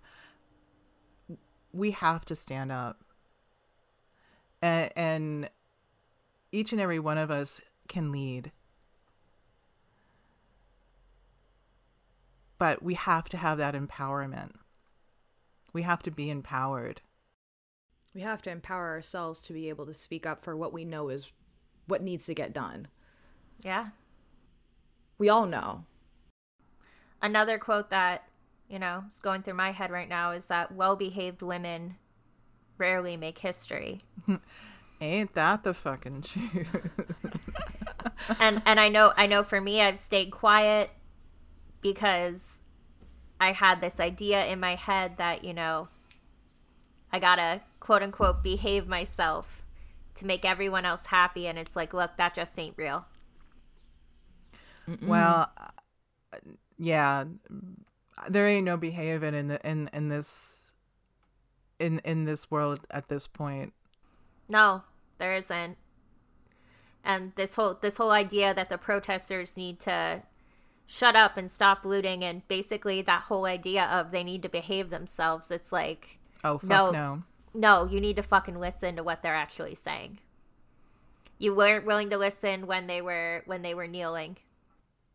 we 1.73 1.91
have 1.91 2.23
to 2.23 2.35
stand 2.35 2.71
up 2.71 3.03
and, 4.61 4.91
and 4.95 5.49
each 6.51 6.71
and 6.71 6.81
every 6.81 6.99
one 6.99 7.17
of 7.17 7.31
us 7.31 7.61
can 7.87 8.11
lead. 8.11 8.51
But 12.57 12.83
we 12.83 12.95
have 12.95 13.29
to 13.29 13.37
have 13.37 13.57
that 13.57 13.73
empowerment. 13.75 14.51
We 15.71 15.83
have 15.83 16.03
to 16.03 16.11
be 16.11 16.29
empowered. 16.29 17.01
We 18.13 18.21
have 18.21 18.41
to 18.43 18.49
empower 18.49 18.89
ourselves 18.89 19.41
to 19.43 19.53
be 19.53 19.69
able 19.69 19.85
to 19.85 19.93
speak 19.93 20.25
up 20.25 20.43
for 20.43 20.55
what 20.55 20.73
we 20.73 20.83
know 20.83 21.09
is 21.09 21.31
what 21.85 22.01
needs 22.01 22.25
to 22.25 22.33
get 22.33 22.53
done. 22.53 22.87
Yeah. 23.61 23.89
We 25.17 25.29
all 25.29 25.45
know. 25.45 25.85
Another 27.21 27.57
quote 27.57 27.89
that, 27.89 28.23
you 28.69 28.79
know, 28.79 29.03
is 29.09 29.19
going 29.19 29.43
through 29.43 29.55
my 29.55 29.71
head 29.71 29.91
right 29.91 30.09
now 30.09 30.31
is 30.31 30.47
that 30.47 30.71
well 30.71 30.95
behaved 30.95 31.41
women 31.41 31.97
rarely 32.77 33.17
make 33.17 33.39
history. 33.39 33.99
Ain't 35.01 35.33
that 35.33 35.63
the 35.63 35.73
fucking 35.73 36.23
truth? 36.23 36.67
and 38.39 38.61
and 38.65 38.79
I 38.79 38.89
know 38.89 39.13
I 39.15 39.27
know 39.27 39.43
for 39.43 39.61
me 39.61 39.81
I've 39.81 39.99
stayed 39.99 40.31
quiet 40.31 40.89
because 41.81 42.61
I 43.39 43.53
had 43.53 43.81
this 43.81 43.99
idea 43.99 44.45
in 44.45 44.59
my 44.59 44.75
head 44.75 45.17
that, 45.17 45.43
you 45.43 45.53
know, 45.53 45.87
I 47.11 47.19
gotta 47.19 47.61
quote 47.79 48.01
unquote 48.01 48.43
behave 48.43 48.87
myself 48.87 49.65
to 50.15 50.25
make 50.25 50.45
everyone 50.45 50.85
else 50.85 51.07
happy 51.07 51.47
and 51.47 51.57
it's 51.57 51.75
like, 51.75 51.93
look, 51.93 52.17
that 52.17 52.33
just 52.33 52.57
ain't 52.59 52.75
real. 52.77 53.05
Mm-mm. 54.87 55.07
Well, 55.07 55.51
uh, 55.57 56.37
yeah, 56.77 57.25
there 58.27 58.47
ain't 58.47 58.65
no 58.65 58.77
behaving 58.77 59.33
in 59.33 59.47
the 59.47 59.69
in 59.69 59.89
in 59.93 60.09
this 60.09 60.73
in 61.79 61.99
in 61.99 62.25
this 62.25 62.49
world 62.49 62.79
at 62.89 63.07
this 63.07 63.27
point. 63.27 63.73
No, 64.47 64.83
there 65.19 65.33
isn't 65.35 65.77
and 67.03 67.33
this 67.35 67.55
whole 67.55 67.77
this 67.81 67.97
whole 67.97 68.11
idea 68.11 68.53
that 68.53 68.69
the 68.69 68.77
protesters 68.77 69.57
need 69.57 69.79
to 69.79 70.21
shut 70.85 71.15
up 71.15 71.37
and 71.37 71.49
stop 71.49 71.85
looting 71.85 72.23
and 72.23 72.47
basically 72.47 73.01
that 73.01 73.23
whole 73.23 73.45
idea 73.45 73.85
of 73.85 74.11
they 74.11 74.23
need 74.23 74.41
to 74.41 74.49
behave 74.49 74.89
themselves 74.89 75.51
it's 75.51 75.71
like 75.71 76.19
oh 76.43 76.57
fuck 76.57 76.69
no 76.69 76.91
no, 76.91 77.23
no 77.53 77.85
you 77.85 77.99
need 77.99 78.15
to 78.15 78.23
fucking 78.23 78.59
listen 78.59 78.95
to 78.95 79.03
what 79.03 79.21
they're 79.21 79.35
actually 79.35 79.75
saying 79.75 80.19
you 81.37 81.55
weren't 81.55 81.85
willing 81.85 82.09
to 82.09 82.17
listen 82.17 82.67
when 82.67 82.87
they 82.87 83.01
were 83.01 83.43
when 83.45 83.61
they 83.61 83.73
were 83.73 83.87
kneeling 83.87 84.37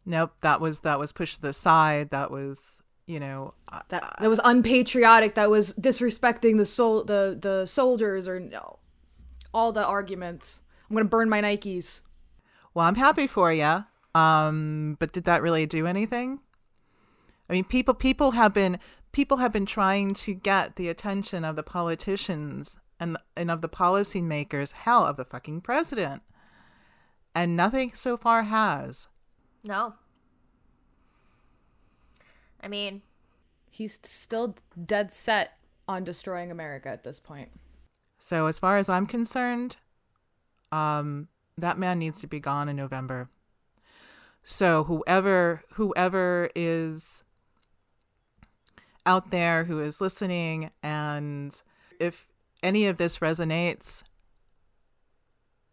nope 0.04 0.32
that 0.42 0.60
was 0.60 0.80
that 0.80 0.98
was 0.98 1.12
pushed 1.12 1.36
to 1.36 1.42
the 1.42 1.52
side 1.52 2.10
that 2.10 2.30
was 2.30 2.82
you 3.06 3.20
know 3.20 3.52
that 3.88 4.16
that 4.18 4.28
was 4.28 4.40
unpatriotic 4.44 5.34
that 5.34 5.50
was 5.50 5.74
disrespecting 5.74 6.56
the 6.56 6.66
soul 6.66 7.04
the 7.04 7.36
the 7.40 7.66
soldiers 7.66 8.26
or 8.26 8.40
no 8.40 8.78
all 9.52 9.72
the 9.72 9.84
arguments 9.84 10.62
I'm 10.88 10.96
gonna 10.96 11.08
burn 11.08 11.28
my 11.28 11.40
Nikes. 11.40 12.02
Well, 12.72 12.86
I'm 12.86 12.94
happy 12.94 13.26
for 13.26 13.52
you. 13.52 13.84
Um, 14.14 14.96
but 15.00 15.12
did 15.12 15.24
that 15.24 15.42
really 15.42 15.66
do 15.66 15.86
anything? 15.86 16.40
I 17.48 17.52
mean, 17.52 17.64
people 17.64 17.94
people 17.94 18.32
have 18.32 18.54
been 18.54 18.78
people 19.14 19.38
have 19.38 19.52
been 19.52 19.64
trying 19.64 20.12
to 20.12 20.34
get 20.34 20.76
the 20.76 20.88
attention 20.88 21.44
of 21.44 21.56
the 21.56 21.62
politicians 21.62 22.78
and 23.00 23.16
and 23.36 23.50
of 23.50 23.62
the 23.62 23.68
policymakers, 23.68 24.72
hell, 24.72 25.04
of 25.04 25.16
the 25.16 25.24
fucking 25.24 25.62
president, 25.62 26.22
and 27.34 27.56
nothing 27.56 27.92
so 27.94 28.16
far 28.16 28.42
has. 28.42 29.08
No. 29.66 29.94
I 32.62 32.68
mean, 32.68 33.02
he's 33.70 33.98
still 34.02 34.56
dead 34.84 35.12
set 35.12 35.58
on 35.86 36.04
destroying 36.04 36.50
America 36.50 36.88
at 36.88 37.04
this 37.04 37.20
point. 37.20 37.50
So, 38.18 38.46
as 38.46 38.58
far 38.58 38.78
as 38.78 38.88
I'm 38.88 39.06
concerned, 39.06 39.76
um, 40.72 41.28
that 41.58 41.78
man 41.78 41.98
needs 41.98 42.20
to 42.20 42.26
be 42.26 42.40
gone 42.40 42.68
in 42.68 42.76
November. 42.76 43.28
So 44.44 44.84
whoever 44.84 45.62
whoever 45.72 46.50
is 46.54 47.24
out 49.06 49.30
there 49.30 49.64
who 49.64 49.80
is 49.80 50.00
listening 50.00 50.70
and 50.82 51.62
if 52.00 52.26
any 52.62 52.86
of 52.86 52.96
this 52.96 53.18
resonates, 53.18 54.02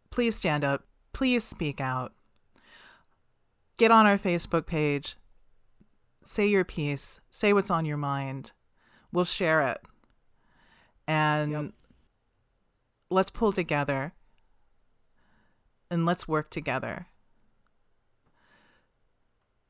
please 0.10 0.36
stand 0.36 0.64
up. 0.64 0.84
Please 1.14 1.44
speak 1.44 1.82
out. 1.82 2.14
Get 3.78 3.92
on 3.92 4.06
our 4.06 4.18
Facebook 4.18 4.66
page. 4.66 5.16
Say 6.24 6.46
your 6.48 6.64
piece. 6.64 7.20
Say 7.32 7.54
what's 7.54 7.72
on 7.72 7.86
your 7.86 7.98
mind. 7.98 8.52
We'll 9.12 9.26
share 9.26 9.62
it. 9.62 9.80
And 11.08 11.52
yep. 11.52 11.72
let's 13.10 13.30
pull 13.30 13.52
together 13.52 14.14
and 15.90 16.06
let's 16.06 16.28
work 16.28 16.50
together 16.50 17.08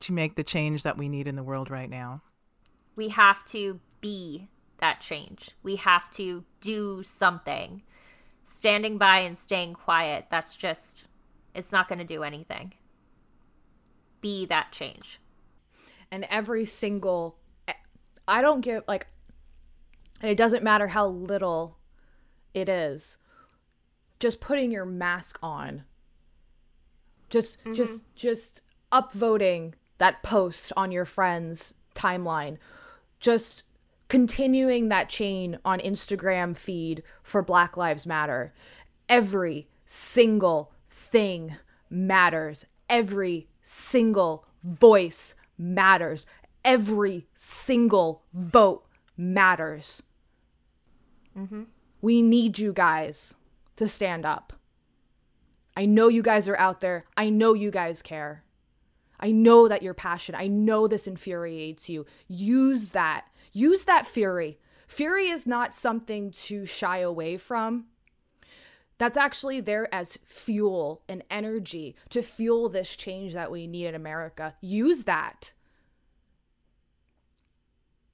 to 0.01 0.13
make 0.13 0.35
the 0.35 0.43
change 0.43 0.83
that 0.83 0.97
we 0.97 1.07
need 1.07 1.27
in 1.27 1.35
the 1.35 1.43
world 1.43 1.69
right 1.69 1.89
now. 1.89 2.21
We 2.95 3.09
have 3.09 3.45
to 3.45 3.79
be 3.99 4.49
that 4.77 4.99
change. 4.99 5.51
We 5.63 5.77
have 5.77 6.09
to 6.11 6.43
do 6.59 7.03
something. 7.03 7.83
Standing 8.43 8.97
by 8.97 9.19
and 9.19 9.37
staying 9.37 9.75
quiet, 9.75 10.25
that's 10.29 10.55
just, 10.57 11.07
it's 11.53 11.71
not 11.71 11.87
going 11.87 11.99
to 11.99 12.05
do 12.05 12.23
anything. 12.23 12.73
Be 14.19 14.45
that 14.47 14.71
change. 14.71 15.19
And 16.11 16.25
every 16.29 16.65
single, 16.65 17.37
I 18.27 18.41
don't 18.41 18.61
give, 18.61 18.83
like, 18.87 19.07
and 20.21 20.29
it 20.29 20.37
doesn't 20.37 20.63
matter 20.63 20.87
how 20.87 21.07
little 21.07 21.77
it 22.53 22.67
is, 22.67 23.17
just 24.19 24.41
putting 24.41 24.71
your 24.71 24.85
mask 24.85 25.39
on 25.41 25.85
just 27.31 27.59
mm-hmm. 27.61 27.73
just 27.73 28.03
just 28.15 28.61
upvoting 28.91 29.73
that 29.97 30.21
post 30.21 30.71
on 30.77 30.91
your 30.91 31.05
friend's 31.05 31.73
timeline. 31.95 32.57
Just 33.21 33.63
continuing 34.09 34.89
that 34.89 35.07
chain 35.07 35.57
on 35.63 35.79
Instagram 35.79 36.57
feed 36.57 37.03
for 37.23 37.41
Black 37.41 37.77
Lives 37.77 38.05
Matter. 38.05 38.53
Every 39.07 39.69
single 39.85 40.73
thing 40.89 41.55
matters. 41.89 42.65
Every 42.89 43.47
single 43.61 44.45
voice 44.63 45.35
matters. 45.57 46.25
Every 46.65 47.27
single 47.33 48.23
vote 48.33 48.85
matters. 49.15 50.03
Mm-hmm. 51.37 51.63
We 52.01 52.21
need 52.21 52.59
you 52.59 52.73
guys 52.73 53.35
to 53.77 53.87
stand 53.87 54.25
up. 54.25 54.53
I 55.77 55.85
know 55.85 56.09
you 56.09 56.21
guys 56.21 56.49
are 56.49 56.57
out 56.57 56.81
there. 56.81 57.05
I 57.15 57.29
know 57.29 57.53
you 57.53 57.71
guys 57.71 58.01
care. 58.01 58.43
I 59.21 59.31
know 59.31 59.67
that 59.67 59.81
you're 59.81 59.93
passionate. 59.93 60.37
I 60.39 60.47
know 60.47 60.87
this 60.87 61.07
infuriates 61.07 61.89
you. 61.89 62.05
Use 62.27 62.91
that. 62.91 63.27
Use 63.53 63.85
that 63.85 64.05
fury. 64.05 64.57
Fury 64.87 65.27
is 65.27 65.47
not 65.47 65.71
something 65.71 66.31
to 66.31 66.65
shy 66.65 66.97
away 66.99 67.37
from. 67.37 67.85
That's 68.97 69.17
actually 69.17 69.61
there 69.61 69.93
as 69.93 70.17
fuel 70.23 71.01
and 71.09 71.23
energy 71.29 71.95
to 72.09 72.21
fuel 72.21 72.69
this 72.69 72.95
change 72.95 73.33
that 73.33 73.51
we 73.51 73.67
need 73.67 73.87
in 73.87 73.95
America. 73.95 74.55
Use 74.61 75.05
that. 75.05 75.53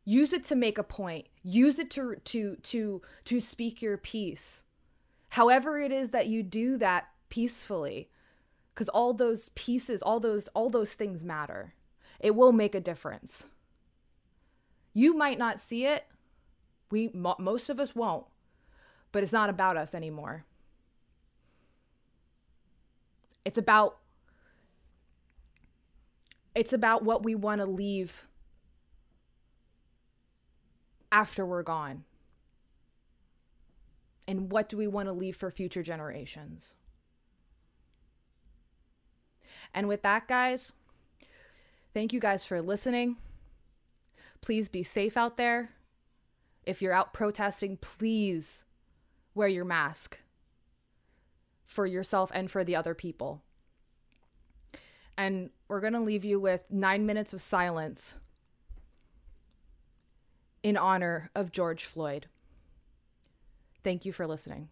Use 0.06 0.32
it 0.32 0.46
to 0.46 0.56
make 0.56 0.78
a 0.78 0.84
point. 0.84 1.28
Use 1.44 1.80
it 1.80 1.92
to 1.92 2.16
to 2.26 2.56
to 2.56 3.02
to 3.26 3.42
speak 3.42 3.82
your 3.82 3.98
piece 3.98 4.64
However 5.30 5.80
it 5.80 5.92
is 5.92 6.10
that 6.10 6.28
you 6.28 6.44
do 6.44 6.78
that 6.78 7.10
peacefully 7.30 8.10
cuz 8.78 8.90
all 8.90 9.14
those 9.14 9.50
pieces, 9.50 10.02
all 10.02 10.20
those 10.20 10.48
all 10.50 10.70
those 10.70 10.94
things 10.94 11.24
matter. 11.24 11.74
It 12.20 12.36
will 12.36 12.52
make 12.52 12.76
a 12.76 12.80
difference. 12.80 13.48
You 14.94 15.14
might 15.16 15.38
not 15.38 15.60
see 15.60 15.86
it. 15.86 16.06
We 16.90 17.10
mo- 17.14 17.36
most 17.40 17.70
of 17.70 17.80
us 17.80 17.96
won't. 17.96 18.26
But 19.12 19.24
it's 19.24 19.34
not 19.34 19.50
about 19.50 19.78
us 19.78 19.96
anymore. 19.96 20.46
It's 23.46 23.58
about 23.58 23.98
it's 26.56 26.74
about 26.74 27.04
what 27.04 27.24
we 27.24 27.36
want 27.36 27.62
to 27.62 27.68
leave 27.68 28.28
after 31.12 31.46
we're 31.46 31.64
gone. 31.64 32.04
And 34.28 34.52
what 34.52 34.68
do 34.68 34.78
we 34.78 34.88
want 34.88 35.08
to 35.08 35.14
leave 35.14 35.36
for 35.36 35.50
future 35.50 35.84
generations? 35.84 36.76
And 39.78 39.88
with 39.88 40.02
that, 40.02 40.28
guys, 40.28 40.74
thank 41.94 42.12
you 42.12 42.20
guys 42.20 42.44
for 42.44 42.64
listening. 42.64 43.18
Please 44.42 44.70
be 44.70 44.82
safe 44.82 45.16
out 45.16 45.38
there. 45.38 45.70
If 46.66 46.82
you're 46.82 46.94
out 46.94 47.14
protesting, 47.14 47.78
please 47.78 48.66
wear 49.36 49.48
your 49.48 49.66
mask 49.66 50.20
for 51.64 51.86
yourself 51.86 52.32
and 52.34 52.50
for 52.50 52.64
the 52.64 52.76
other 52.76 52.96
people. 52.96 53.44
And 55.16 55.52
we're 55.68 55.82
going 55.82 55.94
to 55.94 56.00
leave 56.00 56.26
you 56.26 56.40
with 56.40 56.66
nine 56.72 57.06
minutes 57.06 57.32
of 57.32 57.40
silence 57.40 58.18
in 60.64 60.76
honor 60.76 61.30
of 61.36 61.52
George 61.52 61.86
Floyd. 61.86 62.26
Thank 63.84 64.06
you 64.06 64.12
for 64.12 64.26
listening. 64.26 64.70